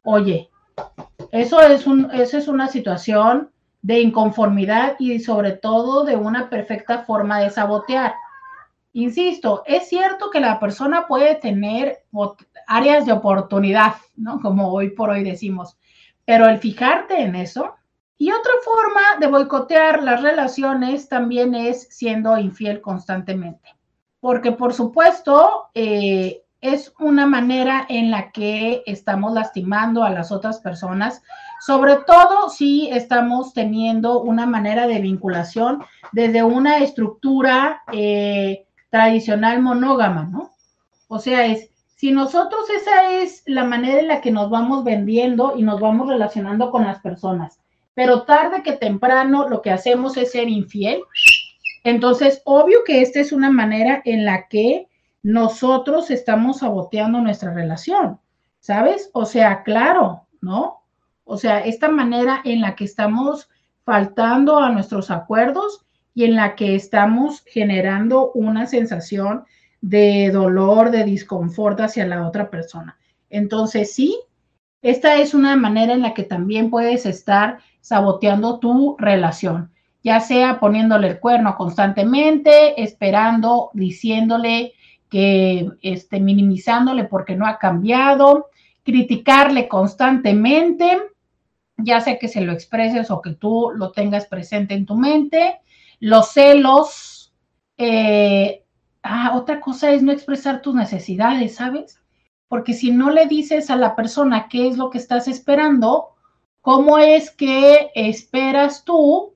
oye, 0.03 0.49
eso 1.31 1.61
es, 1.61 1.85
un, 1.85 2.09
eso 2.11 2.37
es 2.37 2.47
una 2.47 2.67
situación 2.67 3.51
de 3.81 3.99
inconformidad 3.99 4.95
y 4.99 5.19
sobre 5.19 5.51
todo 5.51 6.03
de 6.03 6.15
una 6.15 6.49
perfecta 6.49 7.03
forma 7.03 7.39
de 7.39 7.49
sabotear. 7.49 8.13
Insisto, 8.93 9.63
es 9.65 9.87
cierto 9.87 10.31
que 10.31 10.39
la 10.39 10.59
persona 10.59 11.05
puede 11.07 11.35
tener 11.35 12.03
áreas 12.67 13.05
de 13.05 13.11
oportunidad, 13.11 13.95
¿no? 14.15 14.41
Como 14.41 14.71
hoy 14.71 14.89
por 14.89 15.11
hoy 15.11 15.23
decimos. 15.23 15.77
Pero 16.25 16.47
el 16.47 16.59
fijarte 16.59 17.21
en 17.21 17.35
eso. 17.35 17.75
Y 18.17 18.31
otra 18.31 18.51
forma 18.63 19.01
de 19.19 19.27
boicotear 19.27 20.03
las 20.03 20.21
relaciones 20.21 21.07
también 21.07 21.55
es 21.55 21.87
siendo 21.89 22.37
infiel 22.37 22.81
constantemente. 22.81 23.78
Porque 24.19 24.51
por 24.51 24.73
supuesto, 24.73 25.67
eh, 25.73 26.41
es 26.61 26.93
una 26.99 27.25
manera 27.25 27.85
en 27.87 28.11
la 28.11 28.31
que 28.31 28.83
estamos 28.85 29.33
lastimando 29.33 30.03
a 30.03 30.09
las 30.09 30.31
otras 30.31 30.59
personas, 30.59 31.23
sobre 31.65 31.97
todo 31.97 32.49
si 32.49 32.89
estamos 32.89 33.53
teniendo 33.53 34.21
una 34.21 34.45
manera 34.45 34.87
de 34.87 34.99
vinculación 34.99 35.83
desde 36.11 36.43
una 36.43 36.79
estructura 36.79 37.81
eh, 37.93 38.65
tradicional 38.89 39.61
monógama, 39.61 40.23
¿no? 40.23 40.51
O 41.07 41.19
sea, 41.19 41.45
es 41.45 41.69
si 41.95 42.11
nosotros 42.11 42.61
esa 42.69 43.11
es 43.11 43.43
la 43.45 43.65
manera 43.65 43.99
en 43.99 44.07
la 44.07 44.21
que 44.21 44.31
nos 44.31 44.49
vamos 44.49 44.85
vendiendo 44.85 45.55
y 45.57 45.63
nos 45.63 45.81
vamos 45.81 46.07
relacionando 46.07 46.71
con 46.71 46.85
las 46.85 46.99
personas, 46.99 47.59
pero 47.93 48.23
tarde 48.23 48.63
que 48.63 48.73
temprano 48.73 49.49
lo 49.49 49.61
que 49.61 49.71
hacemos 49.71 50.15
es 50.15 50.31
ser 50.31 50.47
infiel, 50.47 51.01
entonces 51.83 52.41
obvio 52.45 52.83
que 52.85 53.01
esta 53.01 53.19
es 53.19 53.31
una 53.31 53.49
manera 53.49 54.01
en 54.05 54.25
la 54.25 54.47
que 54.47 54.87
nosotros 55.23 56.11
estamos 56.11 56.59
saboteando 56.59 57.21
nuestra 57.21 57.53
relación, 57.53 58.19
¿sabes? 58.59 59.09
O 59.13 59.25
sea, 59.25 59.63
claro, 59.63 60.27
¿no? 60.41 60.83
O 61.25 61.37
sea, 61.37 61.59
esta 61.59 61.89
manera 61.89 62.41
en 62.43 62.61
la 62.61 62.75
que 62.75 62.85
estamos 62.85 63.49
faltando 63.83 64.59
a 64.59 64.69
nuestros 64.69 65.11
acuerdos 65.11 65.85
y 66.13 66.25
en 66.25 66.35
la 66.35 66.55
que 66.55 66.75
estamos 66.75 67.43
generando 67.45 68.31
una 68.33 68.65
sensación 68.65 69.45
de 69.81 70.31
dolor, 70.31 70.91
de 70.91 71.03
disconfort 71.03 71.79
hacia 71.81 72.05
la 72.05 72.27
otra 72.27 72.49
persona. 72.49 72.97
Entonces, 73.29 73.93
sí, 73.93 74.19
esta 74.81 75.15
es 75.17 75.33
una 75.33 75.55
manera 75.55 75.93
en 75.93 76.01
la 76.01 76.13
que 76.13 76.23
también 76.23 76.69
puedes 76.69 77.05
estar 77.05 77.59
saboteando 77.81 78.59
tu 78.59 78.95
relación, 78.97 79.71
ya 80.03 80.19
sea 80.19 80.59
poniéndole 80.59 81.07
el 81.07 81.19
cuerno 81.19 81.55
constantemente, 81.55 82.81
esperando, 82.81 83.69
diciéndole 83.73 84.73
que 85.09 85.69
esté 85.81 86.19
minimizándole 86.19 87.05
porque 87.05 87.35
no 87.35 87.45
ha 87.45 87.57
cambiado, 87.57 88.47
criticarle 88.83 89.67
constantemente, 89.67 90.97
ya 91.77 92.01
sea 92.01 92.19
que 92.19 92.27
se 92.27 92.41
lo 92.41 92.51
expreses 92.51 93.09
o 93.11 93.21
que 93.21 93.31
tú 93.31 93.71
lo 93.75 93.91
tengas 93.91 94.25
presente 94.25 94.73
en 94.73 94.85
tu 94.85 94.95
mente, 94.95 95.59
los 95.99 96.33
celos, 96.33 97.33
eh, 97.77 98.63
Ah, 99.03 99.31
otra 99.35 99.61
cosa 99.61 99.91
es 99.91 100.03
no 100.03 100.11
expresar 100.11 100.61
tus 100.61 100.75
necesidades, 100.75 101.55
¿sabes? 101.55 102.01
Porque 102.47 102.73
si 102.73 102.91
no 102.91 103.09
le 103.11 103.27
dices 103.27 103.69
a 103.69 103.75
la 103.75 103.95
persona 103.95 104.47
qué 104.49 104.67
es 104.67 104.77
lo 104.77 104.89
que 104.89 104.97
estás 104.97 105.27
esperando, 105.27 106.09
¿cómo 106.61 106.97
es 106.97 107.31
que 107.31 107.91
esperas 107.95 108.83
tú 108.83 109.35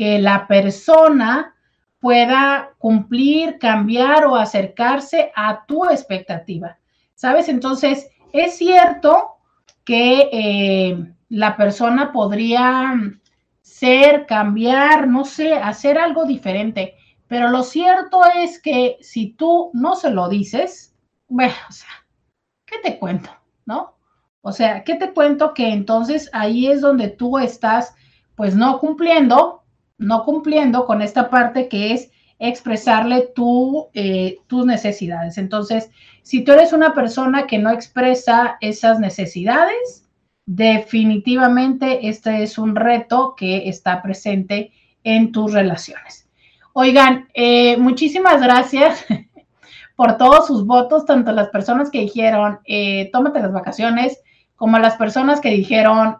que 0.00 0.18
la 0.18 0.46
persona 0.46 1.54
pueda 1.98 2.70
cumplir, 2.78 3.58
cambiar 3.58 4.24
o 4.24 4.34
acercarse 4.34 5.30
a 5.36 5.66
tu 5.66 5.84
expectativa? 5.84 6.78
¿Sabes? 7.14 7.50
Entonces, 7.50 8.08
es 8.32 8.56
cierto 8.56 9.32
que 9.84 10.30
eh, 10.32 11.14
la 11.28 11.54
persona 11.54 12.12
podría 12.12 12.94
ser, 13.60 14.24
cambiar, 14.24 15.06
no 15.06 15.26
sé, 15.26 15.52
hacer 15.52 15.98
algo 15.98 16.24
diferente, 16.24 16.94
pero 17.28 17.50
lo 17.50 17.62
cierto 17.62 18.22
es 18.36 18.58
que 18.58 18.96
si 19.02 19.34
tú 19.34 19.70
no 19.74 19.96
se 19.96 20.08
lo 20.08 20.30
dices, 20.30 20.94
bueno, 21.28 21.52
o 21.68 21.72
sea, 21.72 21.90
¿qué 22.64 22.78
te 22.82 22.98
cuento? 22.98 23.28
¿No? 23.66 23.98
O 24.40 24.52
sea, 24.52 24.82
¿qué 24.82 24.94
te 24.94 25.12
cuento? 25.12 25.52
Que 25.52 25.68
entonces 25.68 26.30
ahí 26.32 26.68
es 26.68 26.80
donde 26.80 27.08
tú 27.08 27.36
estás, 27.36 27.94
pues 28.34 28.56
no 28.56 28.78
cumpliendo, 28.78 29.59
no 30.00 30.24
cumpliendo 30.24 30.86
con 30.86 31.02
esta 31.02 31.30
parte 31.30 31.68
que 31.68 31.92
es 31.92 32.10
expresarle 32.40 33.32
eh, 33.92 34.38
tus 34.46 34.66
necesidades. 34.66 35.36
Entonces, 35.38 35.90
si 36.22 36.42
tú 36.42 36.52
eres 36.52 36.72
una 36.72 36.94
persona 36.94 37.46
que 37.46 37.58
no 37.58 37.70
expresa 37.70 38.56
esas 38.62 38.98
necesidades, 38.98 40.08
definitivamente 40.46 42.08
este 42.08 42.42
es 42.42 42.56
un 42.58 42.74
reto 42.74 43.34
que 43.36 43.68
está 43.68 44.02
presente 44.02 44.72
en 45.04 45.32
tus 45.32 45.52
relaciones. 45.52 46.28
Oigan, 46.72 47.28
eh, 47.34 47.76
muchísimas 47.76 48.40
gracias 48.40 49.04
por 49.96 50.16
todos 50.16 50.46
sus 50.46 50.64
votos, 50.64 51.04
tanto 51.04 51.32
las 51.32 51.50
personas 51.50 51.90
que 51.90 52.00
dijeron, 52.00 52.60
eh, 52.64 53.10
tómate 53.12 53.40
las 53.40 53.52
vacaciones, 53.52 54.18
como 54.56 54.78
las 54.78 54.96
personas 54.96 55.40
que 55.40 55.50
dijeron, 55.50 56.18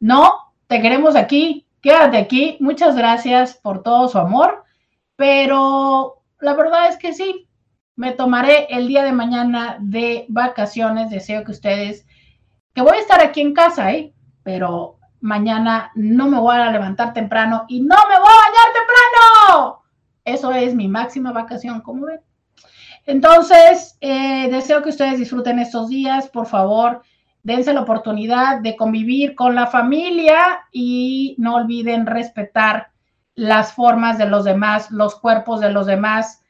no, 0.00 0.32
te 0.66 0.80
queremos 0.82 1.16
aquí, 1.16 1.67
quédate 1.80 2.16
aquí. 2.16 2.56
Muchas 2.60 2.96
gracias 2.96 3.54
por 3.54 3.82
todo 3.82 4.08
su 4.08 4.18
amor, 4.18 4.64
pero 5.16 6.22
la 6.40 6.54
verdad 6.54 6.88
es 6.88 6.96
que 6.96 7.12
sí, 7.12 7.48
me 7.96 8.12
tomaré 8.12 8.66
el 8.70 8.86
día 8.86 9.02
de 9.02 9.12
mañana 9.12 9.76
de 9.80 10.26
vacaciones. 10.28 11.10
Deseo 11.10 11.44
que 11.44 11.52
ustedes, 11.52 12.06
que 12.74 12.82
voy 12.82 12.96
a 12.96 13.00
estar 13.00 13.20
aquí 13.20 13.40
en 13.40 13.54
casa, 13.54 13.92
¿eh? 13.92 14.14
Pero 14.42 14.98
mañana 15.20 15.90
no 15.94 16.28
me 16.28 16.38
voy 16.38 16.56
a 16.56 16.70
levantar 16.70 17.12
temprano 17.12 17.64
y 17.68 17.80
no 17.80 17.96
me 18.08 18.18
voy 18.18 18.28
a 18.28 18.46
bañar 18.46 18.72
temprano. 18.72 19.82
Eso 20.24 20.52
es 20.52 20.74
mi 20.74 20.88
máxima 20.88 21.32
vacación, 21.32 21.80
como 21.80 22.06
ven. 22.06 22.20
Entonces, 23.06 23.96
eh, 24.00 24.48
deseo 24.50 24.82
que 24.82 24.90
ustedes 24.90 25.18
disfruten 25.18 25.58
estos 25.58 25.88
días, 25.88 26.28
por 26.28 26.46
favor, 26.46 27.02
dense 27.48 27.72
la 27.72 27.80
oportunidad 27.80 28.60
de 28.60 28.76
convivir 28.76 29.34
con 29.34 29.54
la 29.54 29.66
familia 29.66 30.66
y 30.70 31.34
no 31.38 31.56
olviden 31.56 32.06
respetar 32.06 32.90
las 33.34 33.72
formas 33.72 34.18
de 34.18 34.28
los 34.28 34.44
demás, 34.44 34.90
los 34.90 35.16
cuerpos 35.16 35.60
de 35.60 35.72
los 35.72 35.86
demás. 35.86 36.42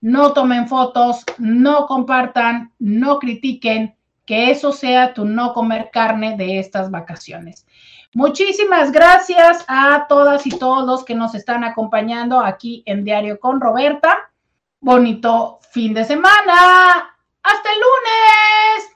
No 0.00 0.32
tomen 0.32 0.66
fotos, 0.66 1.24
no 1.36 1.86
compartan, 1.86 2.72
no 2.78 3.18
critiquen, 3.18 3.96
que 4.24 4.50
eso 4.50 4.72
sea 4.72 5.12
tu 5.12 5.26
no 5.26 5.52
comer 5.52 5.90
carne 5.92 6.36
de 6.36 6.58
estas 6.58 6.90
vacaciones. 6.90 7.66
Muchísimas 8.14 8.92
gracias 8.92 9.62
a 9.68 10.06
todas 10.08 10.46
y 10.46 10.50
todos 10.50 10.86
los 10.86 11.04
que 11.04 11.14
nos 11.14 11.34
están 11.34 11.64
acompañando 11.64 12.40
aquí 12.40 12.82
en 12.86 13.04
Diario 13.04 13.38
con 13.38 13.60
Roberta. 13.60 14.30
Bonito 14.80 15.58
fin 15.70 15.92
de 15.92 16.04
semana. 16.04 17.14
Hasta 17.42 17.68
el 17.72 17.76
lunes. 17.76 18.95